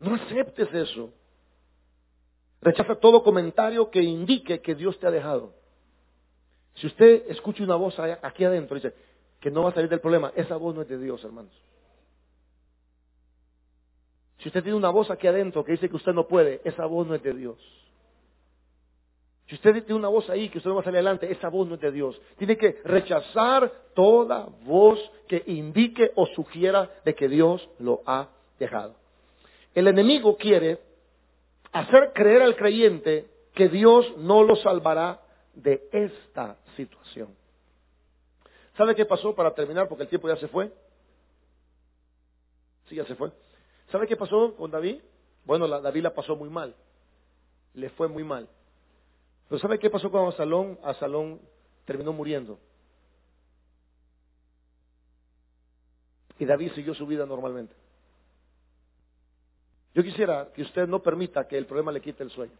No 0.00 0.14
aceptes 0.14 0.72
eso. 0.72 1.12
Rechaza 2.60 2.96
todo 2.96 3.22
comentario 3.22 3.90
que 3.90 4.02
indique 4.02 4.60
que 4.60 4.74
Dios 4.74 4.98
te 4.98 5.06
ha 5.06 5.10
dejado. 5.10 5.54
Si 6.74 6.86
usted 6.86 7.24
escucha 7.28 7.64
una 7.64 7.76
voz 7.76 7.98
aquí 7.98 8.44
adentro 8.44 8.76
y 8.76 8.80
dice 8.80 8.94
que 9.40 9.50
no 9.50 9.62
va 9.62 9.70
a 9.70 9.74
salir 9.74 9.88
del 9.88 10.00
problema, 10.00 10.32
esa 10.34 10.56
voz 10.56 10.74
no 10.74 10.82
es 10.82 10.88
de 10.88 10.98
Dios, 10.98 11.22
hermanos. 11.24 11.52
Si 14.38 14.48
usted 14.48 14.62
tiene 14.62 14.78
una 14.78 14.90
voz 14.90 15.10
aquí 15.10 15.26
adentro 15.26 15.64
que 15.64 15.72
dice 15.72 15.88
que 15.88 15.96
usted 15.96 16.12
no 16.12 16.28
puede, 16.28 16.60
esa 16.64 16.86
voz 16.86 17.06
no 17.06 17.14
es 17.14 17.22
de 17.22 17.32
Dios. 17.32 17.58
Si 19.48 19.54
usted 19.54 19.72
tiene 19.84 19.94
una 19.94 20.08
voz 20.08 20.28
ahí 20.28 20.48
que 20.50 20.58
usted 20.58 20.68
no 20.68 20.76
va 20.76 20.82
a 20.82 20.84
salir 20.84 20.98
adelante, 20.98 21.30
esa 21.32 21.48
voz 21.48 21.66
no 21.66 21.76
es 21.76 21.80
de 21.80 21.90
Dios. 21.90 22.20
Tiene 22.36 22.56
que 22.56 22.80
rechazar 22.84 23.72
toda 23.94 24.48
voz 24.64 25.00
que 25.26 25.42
indique 25.46 26.12
o 26.16 26.26
sugiera 26.26 26.90
de 27.04 27.14
que 27.14 27.28
Dios 27.28 27.68
lo 27.78 28.02
ha 28.06 28.28
dejado. 28.58 28.94
El 29.74 29.88
enemigo 29.88 30.36
quiere 30.36 30.80
hacer 31.72 32.12
creer 32.12 32.42
al 32.42 32.56
creyente 32.56 33.26
que 33.54 33.68
Dios 33.68 34.06
no 34.18 34.42
lo 34.42 34.54
salvará 34.56 35.20
de 35.54 35.88
esta 35.92 36.56
situación. 36.76 37.37
¿Sabe 38.78 38.94
qué 38.94 39.04
pasó 39.04 39.34
para 39.34 39.52
terminar? 39.52 39.88
Porque 39.88 40.04
el 40.04 40.08
tiempo 40.08 40.28
ya 40.28 40.36
se 40.36 40.46
fue. 40.46 40.72
Sí, 42.88 42.94
ya 42.94 43.04
se 43.04 43.16
fue. 43.16 43.32
¿Sabe 43.90 44.06
qué 44.06 44.16
pasó 44.16 44.54
con 44.54 44.70
David? 44.70 45.00
Bueno, 45.44 45.66
David 45.66 46.02
la 46.04 46.14
pasó 46.14 46.36
muy 46.36 46.48
mal. 46.48 46.76
Le 47.74 47.90
fue 47.90 48.06
muy 48.06 48.22
mal. 48.22 48.48
Pero 49.48 49.58
¿sabe 49.58 49.80
qué 49.80 49.90
pasó 49.90 50.12
con 50.12 50.26
Absalón? 50.26 50.78
Absalón 50.84 51.40
terminó 51.84 52.12
muriendo. 52.12 52.56
Y 56.38 56.44
David 56.44 56.70
siguió 56.76 56.94
su 56.94 57.04
vida 57.04 57.26
normalmente. 57.26 57.74
Yo 59.92 60.04
quisiera 60.04 60.52
que 60.54 60.62
usted 60.62 60.86
no 60.86 61.02
permita 61.02 61.48
que 61.48 61.58
el 61.58 61.66
problema 61.66 61.90
le 61.90 62.00
quite 62.00 62.22
el 62.22 62.30
sueño. 62.30 62.54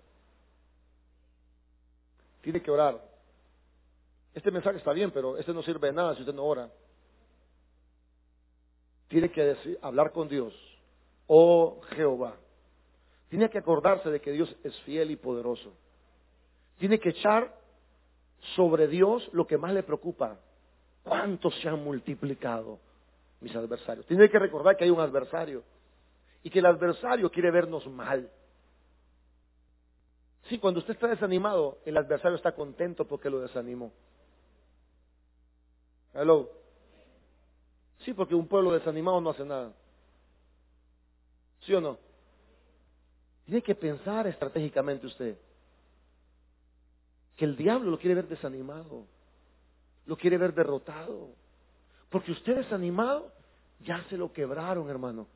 Tiene 2.41 2.61
que 2.61 2.73
orar. 2.73 3.01
Este 4.35 4.51
mensaje 4.51 4.79
está 4.79 4.93
bien, 4.93 5.11
pero 5.11 5.37
este 5.37 5.53
no 5.53 5.63
sirve 5.63 5.89
de 5.89 5.95
nada 5.95 6.15
si 6.15 6.21
usted 6.21 6.35
no 6.35 6.45
ora. 6.45 6.71
Tiene 9.09 9.31
que 9.31 9.43
decir, 9.43 9.79
hablar 9.83 10.13
con 10.13 10.29
Dios 10.29 10.55
oh 11.29 11.81
Jehová. 11.91 12.37
Tiene 13.29 13.49
que 13.49 13.59
acordarse 13.59 14.11
de 14.11 14.21
que 14.21 14.33
Dios 14.33 14.55
es 14.65 14.77
fiel 14.81 15.11
y 15.11 15.17
poderoso. 15.17 15.73
Tiene 16.79 16.99
que 16.99 17.11
echar 17.11 17.55
sobre 18.57 18.89
Dios 18.89 19.29
lo 19.33 19.47
que 19.47 19.59
más 19.59 19.73
le 19.73 19.83
preocupa. 19.83 20.39
¿Cuántos 21.05 21.55
se 21.61 21.69
han 21.69 21.85
multiplicado 21.85 22.79
mis 23.41 23.55
adversarios? 23.55 24.07
Tiene 24.07 24.29
que 24.29 24.39
recordar 24.39 24.77
que 24.77 24.85
hay 24.85 24.91
un 24.91 25.01
adversario 25.01 25.63
y 26.43 26.51
que 26.51 26.59
el 26.59 26.67
adversario 26.67 27.31
quiere 27.31 27.51
vernos 27.51 27.87
mal. 27.87 28.31
Sí, 30.45 30.59
cuando 30.59 30.81
usted 30.81 30.95
está 30.95 31.09
desanimado, 31.09 31.79
el 31.85 31.97
adversario 31.97 32.37
está 32.37 32.53
contento 32.53 33.07
porque 33.07 33.29
lo 33.29 33.41
desanimó. 33.41 33.93
Hello. 36.19 36.51
Sí, 38.01 38.13
porque 38.13 38.35
un 38.35 38.49
pueblo 38.49 38.73
desanimado 38.73 39.21
no 39.21 39.31
hace 39.31 39.45
nada. 39.45 39.73
¿Sí 41.61 41.73
o 41.73 41.81
no? 41.81 41.97
Tiene 43.45 43.63
que 43.63 43.75
pensar 43.77 44.27
estratégicamente 44.27 45.07
usted 45.07 45.39
que 47.37 47.45
el 47.45 47.57
diablo 47.57 47.93
lo 47.93 47.99
quiere 48.01 48.17
ver 48.17 48.27
desanimado, 48.27 49.07
lo 50.07 50.17
quiere 50.17 50.37
ver 50.39 50.53
derrotado. 50.53 51.29
Porque 52.11 52.33
usted 52.33 52.57
desanimado, 52.57 53.33
ya 53.79 54.03
se 54.11 54.17
lo 54.17 54.33
quebraron, 54.33 54.91
hermano. 54.91 55.29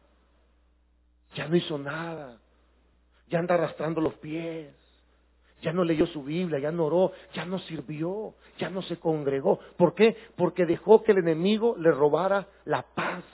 Ya 1.37 1.47
no 1.47 1.55
hizo 1.55 1.79
nada. 1.79 2.41
Ya 3.29 3.39
anda 3.39 3.55
arrastrando 3.55 4.01
los 4.01 4.15
pies. 4.15 4.75
Ya 5.63 5.73
no 5.73 5.85
leyó 5.85 6.07
su 6.07 6.25
Biblia, 6.25 6.59
ya 6.59 6.73
no 6.73 6.87
oró, 6.87 7.13
ya 7.33 7.47
no 7.47 7.59
sirvió, 7.61 8.35
ya 8.59 8.69
no 8.69 8.83
se 8.83 8.99
congregó. 8.99 9.61
¿Por 9.77 9.95
qué? 9.95 10.17
Porque 10.37 10.67
dejó 10.67 11.03
que 11.03 11.13
el 11.13 11.19
enemigo 11.19 11.77
le 11.79 11.93
robara 11.93 12.49
la 12.65 12.83
paz. 12.83 13.25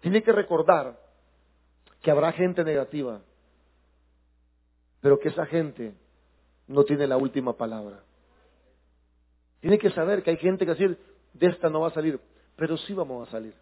Tiene 0.00 0.22
que 0.22 0.32
recordar 0.32 1.00
que 2.02 2.10
habrá 2.10 2.32
gente 2.32 2.62
negativa, 2.62 3.22
pero 5.00 5.18
que 5.18 5.30
esa 5.30 5.46
gente 5.46 5.94
no 6.68 6.84
tiene 6.84 7.06
la 7.06 7.16
última 7.16 7.56
palabra. 7.56 8.02
Tiene 9.60 9.78
que 9.78 9.90
saber 9.90 10.22
que 10.22 10.30
hay 10.30 10.36
gente 10.36 10.66
que 10.66 10.72
decir, 10.72 10.98
de 11.32 11.46
esta 11.46 11.70
no 11.70 11.80
va 11.80 11.88
a 11.88 11.94
salir, 11.94 12.20
pero 12.54 12.76
sí 12.76 12.92
vamos 12.92 13.26
a 13.26 13.30
salir. 13.30 13.54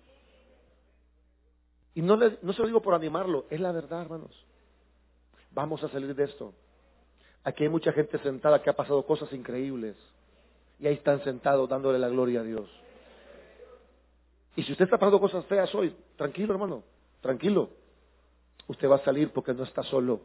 Y 1.95 2.03
no, 2.03 2.17
no 2.17 2.53
se 2.53 2.61
lo 2.61 2.67
digo 2.67 2.83
por 2.83 2.95
animarlo, 2.95 3.47
es 3.51 3.61
la 3.61 3.71
verdad, 3.71 4.03
hermanos. 4.03 4.45
Vamos 5.55 5.83
a 5.85 5.89
salir 5.89 6.15
de 6.15 6.25
esto. 6.25 6.53
Aquí 7.45 7.63
hay 7.63 7.69
mucha 7.69 7.93
gente 7.93 8.19
sentada 8.19 8.61
que 8.61 8.71
ha 8.71 8.73
pasado 8.75 9.05
cosas 9.07 9.33
increíbles. 9.33 9.97
Y 10.81 10.89
ahí 10.89 10.95
están 10.95 11.23
sentados 11.23 11.69
dándole 11.69 11.99
la 11.99 12.09
gloria 12.09 12.41
a 12.41 12.43
Dios. 12.43 12.69
Y 14.57 14.65
si 14.65 14.73
usted 14.73 14.85
está 14.85 14.99
pasando 14.99 15.21
cosas 15.21 15.45
feas 15.47 15.73
hoy, 15.75 15.95
tranquilo 16.17 16.55
hermano, 16.55 16.83
tranquilo. 17.21 17.71
Usted 18.67 18.89
va 18.89 18.97
a 18.97 19.05
salir 19.05 19.31
porque 19.31 19.55
no 19.55 19.63
está 19.63 19.83
solo. 19.85 20.23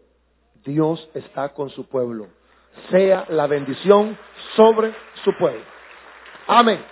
Dios 0.66 1.08
está 1.14 1.50
con 1.54 1.70
su 1.70 1.88
pueblo. 1.88 2.28
Sea 2.90 3.26
la 3.30 3.48
bendición 3.48 4.18
sobre 4.56 4.96
su 5.24 5.36
pueblo. 5.38 5.64
Amén. 6.48 6.84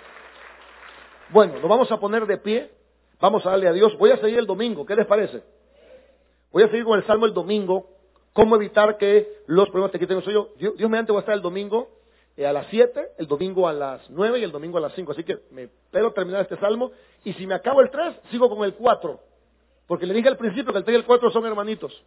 Bueno, 1.29 1.53
nos 1.53 1.69
vamos 1.69 1.91
a 1.91 1.99
poner 1.99 2.27
de 2.27 2.37
pie. 2.37 2.71
Vamos 3.19 3.45
a 3.45 3.51
darle 3.51 3.67
a 3.67 3.73
Dios. 3.73 3.97
Voy 3.97 4.11
a 4.11 4.17
seguir 4.17 4.37
el 4.37 4.45
domingo. 4.45 4.85
¿Qué 4.85 4.95
les 4.95 5.07
parece? 5.07 5.41
Voy 6.51 6.63
a 6.63 6.67
seguir 6.67 6.85
con 6.85 6.99
el 6.99 7.05
salmo 7.05 7.25
el 7.25 7.33
domingo 7.33 7.96
¿Cómo 8.37 8.55
evitar 8.55 8.99
que 8.99 9.41
los 9.47 9.67
problemas 9.69 9.91
te 9.91 9.97
quiten 9.97 10.17
el 10.17 10.23
sueño? 10.23 10.49
Dios, 10.59 10.77
Dios 10.77 10.87
mediante 10.91 11.11
voy 11.11 11.17
a 11.17 11.21
estar 11.21 11.33
el 11.33 11.41
domingo 11.41 11.89
eh, 12.37 12.45
a 12.45 12.53
las 12.53 12.67
7, 12.67 13.13
el 13.17 13.25
domingo 13.25 13.67
a 13.67 13.73
las 13.73 14.07
9 14.11 14.37
y 14.37 14.43
el 14.43 14.51
domingo 14.51 14.77
a 14.77 14.81
las 14.81 14.93
5. 14.93 15.11
Así 15.11 15.23
que 15.23 15.39
me 15.49 15.63
espero 15.63 16.13
terminar 16.13 16.43
este 16.43 16.55
salmo. 16.57 16.91
Y 17.23 17.33
si 17.33 17.47
me 17.47 17.55
acabo 17.55 17.81
el 17.81 17.89
3, 17.89 18.13
sigo 18.29 18.47
con 18.47 18.63
el 18.63 18.75
4. 18.75 19.19
Porque 19.87 20.05
le 20.05 20.13
dije 20.13 20.27
al 20.27 20.37
principio 20.37 20.71
que 20.71 20.77
el 20.77 20.85
3 20.85 20.93
y 20.93 20.99
el 20.99 21.05
4 21.07 21.31
son 21.31 21.47
hermanitos. 21.47 22.03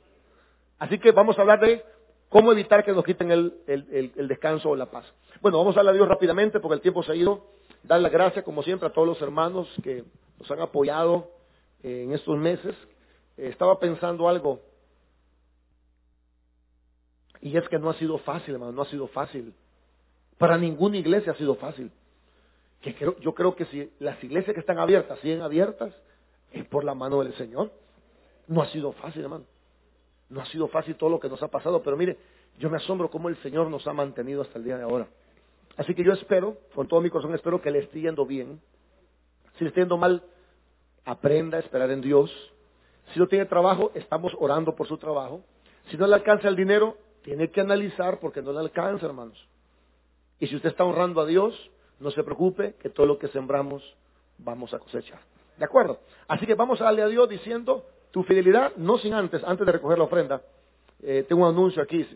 Así 0.78 1.00
que 1.00 1.10
vamos 1.10 1.36
a 1.36 1.40
hablar 1.40 1.58
de 1.58 1.82
cómo 2.28 2.52
evitar 2.52 2.84
que 2.84 2.92
nos 2.92 3.04
quiten 3.04 3.32
el, 3.32 4.28
descanso 4.28 4.70
o 4.70 4.76
la 4.76 4.86
paz. 4.86 5.12
Bueno, 5.40 5.58
vamos 5.58 5.76
a 5.76 5.80
hablar 5.80 5.94
a 5.94 5.96
Dios 5.96 6.06
rápidamente 6.06 6.60
porque 6.60 6.76
el 6.76 6.80
tiempo 6.80 7.02
se 7.02 7.10
ha 7.10 7.16
ido. 7.16 7.44
Dar 7.82 8.00
las 8.00 8.12
gracias, 8.12 8.44
como 8.44 8.62
siempre, 8.62 8.86
a 8.86 8.92
todos 8.92 9.08
los 9.08 9.20
hermanos 9.20 9.66
que 9.82 10.04
nos 10.38 10.48
han 10.48 10.60
apoyado 10.60 11.28
eh, 11.82 12.04
en 12.04 12.12
estos 12.12 12.38
meses. 12.38 12.76
Eh, 13.36 13.48
estaba 13.48 13.80
pensando 13.80 14.28
algo 14.28 14.69
y 17.40 17.56
es 17.56 17.68
que 17.68 17.78
no 17.78 17.90
ha 17.90 17.94
sido 17.94 18.18
fácil, 18.18 18.54
hermano, 18.54 18.72
no 18.72 18.82
ha 18.82 18.86
sido 18.86 19.08
fácil. 19.08 19.54
Para 20.38 20.58
ninguna 20.58 20.98
iglesia 20.98 21.32
ha 21.32 21.36
sido 21.36 21.54
fácil. 21.54 21.90
Que 22.82 22.94
yo 23.20 23.34
creo 23.34 23.54
que 23.54 23.66
si 23.66 23.90
las 23.98 24.22
iglesias 24.24 24.54
que 24.54 24.60
están 24.60 24.78
abiertas 24.78 25.18
siguen 25.20 25.42
abiertas, 25.42 25.94
es 26.52 26.64
por 26.66 26.84
la 26.84 26.94
mano 26.94 27.22
del 27.22 27.34
Señor. 27.34 27.70
No 28.46 28.62
ha 28.62 28.66
sido 28.68 28.92
fácil, 28.92 29.22
hermano. 29.22 29.44
No 30.28 30.40
ha 30.40 30.46
sido 30.46 30.68
fácil 30.68 30.96
todo 30.96 31.10
lo 31.10 31.20
que 31.20 31.28
nos 31.28 31.42
ha 31.42 31.48
pasado, 31.48 31.82
pero 31.82 31.96
mire, 31.96 32.18
yo 32.58 32.70
me 32.70 32.76
asombro 32.76 33.10
cómo 33.10 33.28
el 33.28 33.36
Señor 33.42 33.68
nos 33.68 33.86
ha 33.86 33.92
mantenido 33.92 34.42
hasta 34.42 34.58
el 34.58 34.64
día 34.64 34.76
de 34.76 34.82
ahora. 34.82 35.08
Así 35.76 35.94
que 35.94 36.04
yo 36.04 36.12
espero, 36.12 36.56
con 36.74 36.88
todo 36.88 37.00
mi 37.00 37.10
corazón, 37.10 37.34
espero 37.34 37.60
que 37.60 37.70
le 37.70 37.80
esté 37.80 38.00
yendo 38.00 38.26
bien. 38.26 38.60
Si 39.56 39.64
le 39.64 39.68
esté 39.68 39.80
yendo 39.80 39.96
mal, 39.96 40.22
aprenda 41.04 41.56
a 41.56 41.60
esperar 41.60 41.90
en 41.90 42.00
Dios. 42.00 42.30
Si 43.12 43.18
no 43.18 43.26
tiene 43.26 43.46
trabajo, 43.46 43.90
estamos 43.94 44.32
orando 44.38 44.74
por 44.74 44.86
su 44.86 44.98
trabajo. 44.98 45.42
Si 45.90 45.96
no 45.96 46.06
le 46.06 46.14
alcanza 46.14 46.48
el 46.48 46.56
dinero, 46.56 46.96
tiene 47.22 47.50
que 47.50 47.60
analizar 47.60 48.18
porque 48.20 48.42
no 48.42 48.52
le 48.52 48.60
alcanza, 48.60 49.06
hermanos. 49.06 49.46
Y 50.38 50.46
si 50.46 50.56
usted 50.56 50.70
está 50.70 50.84
honrando 50.84 51.20
a 51.20 51.26
Dios, 51.26 51.70
no 51.98 52.10
se 52.10 52.24
preocupe 52.24 52.74
que 52.80 52.88
todo 52.88 53.06
lo 53.06 53.18
que 53.18 53.28
sembramos 53.28 53.82
vamos 54.38 54.72
a 54.72 54.78
cosechar. 54.78 55.20
¿De 55.58 55.64
acuerdo? 55.64 56.00
Así 56.28 56.46
que 56.46 56.54
vamos 56.54 56.80
a 56.80 56.84
darle 56.84 57.02
a 57.02 57.08
Dios 57.08 57.28
diciendo 57.28 57.84
tu 58.10 58.22
fidelidad, 58.22 58.74
no 58.76 58.98
sin 58.98 59.12
antes, 59.12 59.44
antes 59.44 59.66
de 59.66 59.72
recoger 59.72 59.98
la 59.98 60.04
ofrenda. 60.04 60.42
Eh, 61.02 61.24
tengo 61.28 61.42
un 61.42 61.48
anuncio 61.48 61.82
aquí 61.82 62.06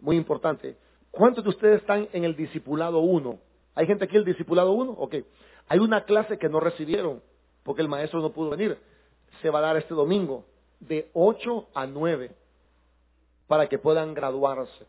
muy 0.00 0.16
importante. 0.16 0.76
¿Cuántos 1.10 1.42
de 1.44 1.50
ustedes 1.50 1.80
están 1.80 2.08
en 2.12 2.24
el 2.24 2.36
discipulado 2.36 3.00
1? 3.00 3.38
¿Hay 3.74 3.86
gente 3.86 4.04
aquí 4.04 4.14
en 4.14 4.20
el 4.20 4.26
discipulado 4.26 4.72
1? 4.72 4.92
Ok. 4.92 5.16
Hay 5.68 5.78
una 5.78 6.04
clase 6.04 6.38
que 6.38 6.48
no 6.48 6.60
recibieron 6.60 7.20
porque 7.64 7.82
el 7.82 7.88
maestro 7.88 8.20
no 8.20 8.32
pudo 8.32 8.50
venir. 8.50 8.78
Se 9.40 9.50
va 9.50 9.58
a 9.58 9.62
dar 9.62 9.76
este 9.76 9.94
domingo 9.94 10.44
de 10.80 11.10
8 11.12 11.68
a 11.74 11.86
9 11.86 12.30
para 13.46 13.68
que 13.68 13.78
puedan 13.78 14.14
graduarse. 14.14 14.86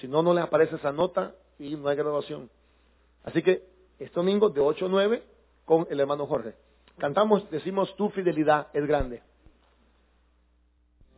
Si 0.00 0.08
no, 0.08 0.22
no 0.22 0.34
les 0.34 0.44
aparece 0.44 0.76
esa 0.76 0.92
nota 0.92 1.34
y 1.58 1.76
no 1.76 1.88
hay 1.88 1.96
graduación. 1.96 2.50
Así 3.24 3.42
que 3.42 3.62
este 3.98 4.14
domingo 4.14 4.50
de 4.50 4.60
8 4.60 4.86
a 4.86 4.88
9 4.88 5.22
con 5.64 5.86
el 5.90 6.00
hermano 6.00 6.26
Jorge. 6.26 6.54
Cantamos, 6.98 7.50
decimos, 7.50 7.94
tu 7.96 8.10
fidelidad 8.10 8.68
es 8.72 8.86
grande. 8.86 9.22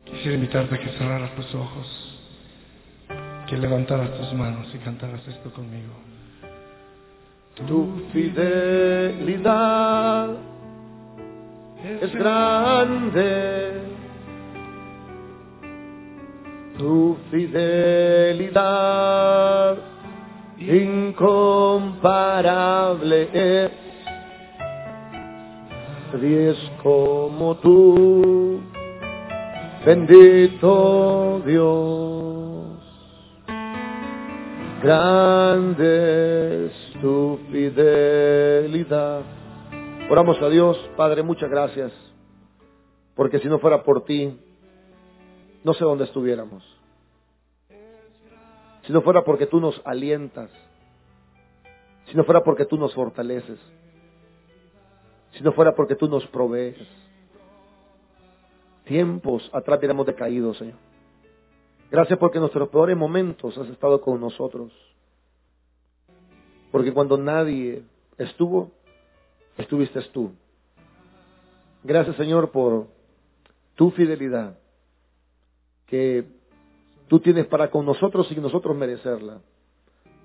Quisiera 0.05 0.35
invitarte 0.35 0.75
a 0.75 0.79
que 0.79 0.89
cerraras 0.97 1.35
tus 1.35 1.53
ojos, 1.53 2.19
que 3.47 3.57
levantaras 3.57 4.17
tus 4.17 4.33
manos 4.33 4.67
y 4.73 4.77
cantaras 4.79 5.27
esto 5.27 5.51
conmigo. 5.51 5.93
Tu 7.67 8.07
fidelidad 8.13 9.27
es 11.83 12.13
grande 12.13 13.86
tu 16.77 17.17
fidelidad 17.31 18.77
incomparable 20.57 23.29
es. 23.33 23.71
Nadie 26.13 26.55
como 26.81 27.57
tú, 27.57 28.61
bendito 29.85 31.41
Dios. 31.45 32.79
Grande 34.81 36.67
es 36.67 36.71
tu 37.01 37.37
fidelidad. 37.51 39.21
Oramos 40.09 40.41
a 40.41 40.47
Dios, 40.49 40.77
Padre, 40.95 41.21
muchas 41.23 41.49
gracias, 41.49 41.91
porque 43.15 43.39
si 43.39 43.49
no 43.49 43.59
fuera 43.59 43.83
por 43.83 44.05
ti, 44.05 44.33
no 45.63 45.73
sé 45.73 45.83
dónde 45.83 46.05
estuviéramos. 46.05 46.63
Si 48.85 48.93
no 48.93 49.01
fuera 49.01 49.23
porque 49.23 49.45
tú 49.45 49.59
nos 49.59 49.81
alientas, 49.85 50.49
si 52.05 52.15
no 52.15 52.23
fuera 52.23 52.43
porque 52.43 52.65
tú 52.65 52.77
nos 52.77 52.93
fortaleces, 52.93 53.59
si 55.33 55.43
no 55.43 55.51
fuera 55.51 55.75
porque 55.75 55.95
tú 55.95 56.07
nos 56.07 56.25
provees. 56.27 56.77
Tiempos 58.85 59.49
atrás 59.53 59.79
hubiéramos 59.79 60.05
decaído, 60.05 60.53
Señor. 60.53 60.77
Gracias 61.91 62.17
porque 62.17 62.37
en 62.37 62.41
nuestros 62.41 62.69
peores 62.69 62.95
momentos 62.95 63.57
has 63.57 63.67
estado 63.67 63.99
con 64.01 64.19
nosotros. 64.19 64.71
Porque 66.71 66.93
cuando 66.93 67.17
nadie 67.17 67.83
estuvo, 68.17 68.71
estuviste 69.57 70.01
tú. 70.13 70.31
Gracias, 71.83 72.15
Señor, 72.15 72.51
por 72.51 72.87
tu 73.75 73.91
fidelidad 73.91 74.57
que 75.87 76.25
tú 77.07 77.19
tienes 77.19 77.47
para 77.47 77.71
con 77.71 77.85
nosotros 77.85 78.27
sin 78.27 78.41
nosotros 78.41 78.75
merecerla. 78.75 79.39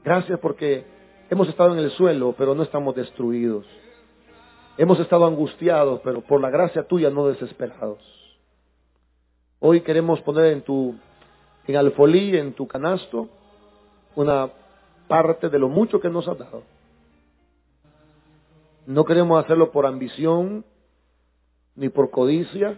Gracias 0.04 0.38
porque 0.40 0.84
hemos 1.30 1.48
estado 1.48 1.72
en 1.72 1.78
el 1.78 1.90
suelo, 1.92 2.34
pero 2.36 2.54
no 2.54 2.62
estamos 2.64 2.94
destruidos. 2.94 3.64
Hemos 4.76 4.98
estado 5.00 5.26
angustiados, 5.26 6.00
pero 6.02 6.20
por 6.22 6.40
la 6.40 6.50
gracia 6.50 6.86
tuya 6.86 7.10
no 7.10 7.28
desesperados. 7.28 8.00
Hoy 9.60 9.82
queremos 9.82 10.20
poner 10.22 10.46
en 10.46 10.62
tu, 10.62 10.96
en 11.66 11.76
alfolí, 11.76 12.36
en 12.36 12.52
tu 12.52 12.66
canasto, 12.66 13.28
una 14.16 14.50
parte 15.06 15.48
de 15.48 15.58
lo 15.58 15.68
mucho 15.68 16.00
que 16.00 16.10
nos 16.10 16.26
has 16.26 16.38
dado. 16.38 16.64
No 18.86 19.04
queremos 19.04 19.42
hacerlo 19.44 19.70
por 19.70 19.86
ambición, 19.86 20.64
ni 21.76 21.88
por 21.88 22.10
codicia, 22.10 22.76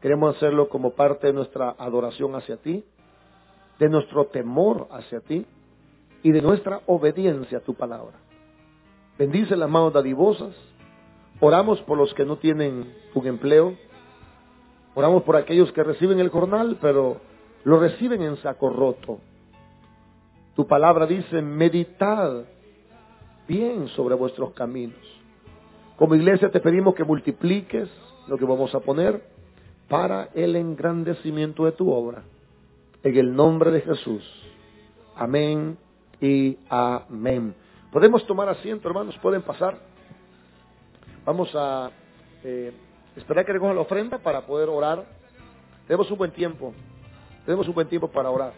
Queremos 0.00 0.36
hacerlo 0.36 0.68
como 0.68 0.92
parte 0.92 1.26
de 1.26 1.32
nuestra 1.34 1.74
adoración 1.78 2.34
hacia 2.34 2.56
ti, 2.56 2.84
de 3.78 3.88
nuestro 3.88 4.26
temor 4.26 4.88
hacia 4.90 5.20
ti 5.20 5.44
y 6.22 6.32
de 6.32 6.40
nuestra 6.40 6.80
obediencia 6.86 7.58
a 7.58 7.60
tu 7.60 7.74
palabra. 7.74 8.14
Bendice 9.18 9.56
las 9.56 9.68
manos 9.68 9.92
dadivosas. 9.92 10.54
Oramos 11.40 11.80
por 11.82 11.98
los 11.98 12.12
que 12.14 12.24
no 12.24 12.36
tienen 12.36 12.94
un 13.14 13.26
empleo. 13.26 13.76
Oramos 14.94 15.22
por 15.22 15.36
aquellos 15.36 15.70
que 15.72 15.82
reciben 15.82 16.18
el 16.18 16.30
jornal, 16.30 16.78
pero 16.80 17.18
lo 17.64 17.78
reciben 17.78 18.22
en 18.22 18.36
saco 18.38 18.70
roto. 18.70 19.18
Tu 20.56 20.66
palabra 20.66 21.06
dice, 21.06 21.42
meditad 21.42 22.44
bien 23.46 23.88
sobre 23.88 24.14
vuestros 24.14 24.52
caminos. 24.52 24.98
Como 25.96 26.14
iglesia 26.14 26.50
te 26.50 26.60
pedimos 26.60 26.94
que 26.94 27.04
multipliques 27.04 27.88
lo 28.26 28.38
que 28.38 28.44
vamos 28.46 28.74
a 28.74 28.80
poner 28.80 29.22
para 29.90 30.28
el 30.34 30.54
engrandecimiento 30.54 31.64
de 31.64 31.72
tu 31.72 31.90
obra. 31.90 32.22
en 33.02 33.18
el 33.18 33.34
nombre 33.34 33.72
de 33.72 33.80
Jesús. 33.80 34.22
Amén 35.16 35.76
y 36.20 36.58
amén. 36.68 37.54
Podemos 37.90 38.24
tomar 38.24 38.48
asiento, 38.48 38.88
hermanos, 38.88 39.18
pueden 39.20 39.42
pasar. 39.42 39.78
Vamos 41.24 41.50
a 41.56 41.90
eh, 42.44 42.72
esperar 43.16 43.44
que 43.44 43.52
recojan 43.52 43.74
la 43.74 43.82
ofrenda 43.82 44.18
para 44.18 44.46
poder 44.46 44.68
orar. 44.68 45.04
Tenemos 45.88 46.08
un 46.10 46.18
buen 46.18 46.30
tiempo. 46.30 46.72
Tenemos 47.44 47.66
un 47.66 47.74
buen 47.74 47.88
tiempo 47.88 48.06
para 48.08 48.30
orar. 48.30 48.52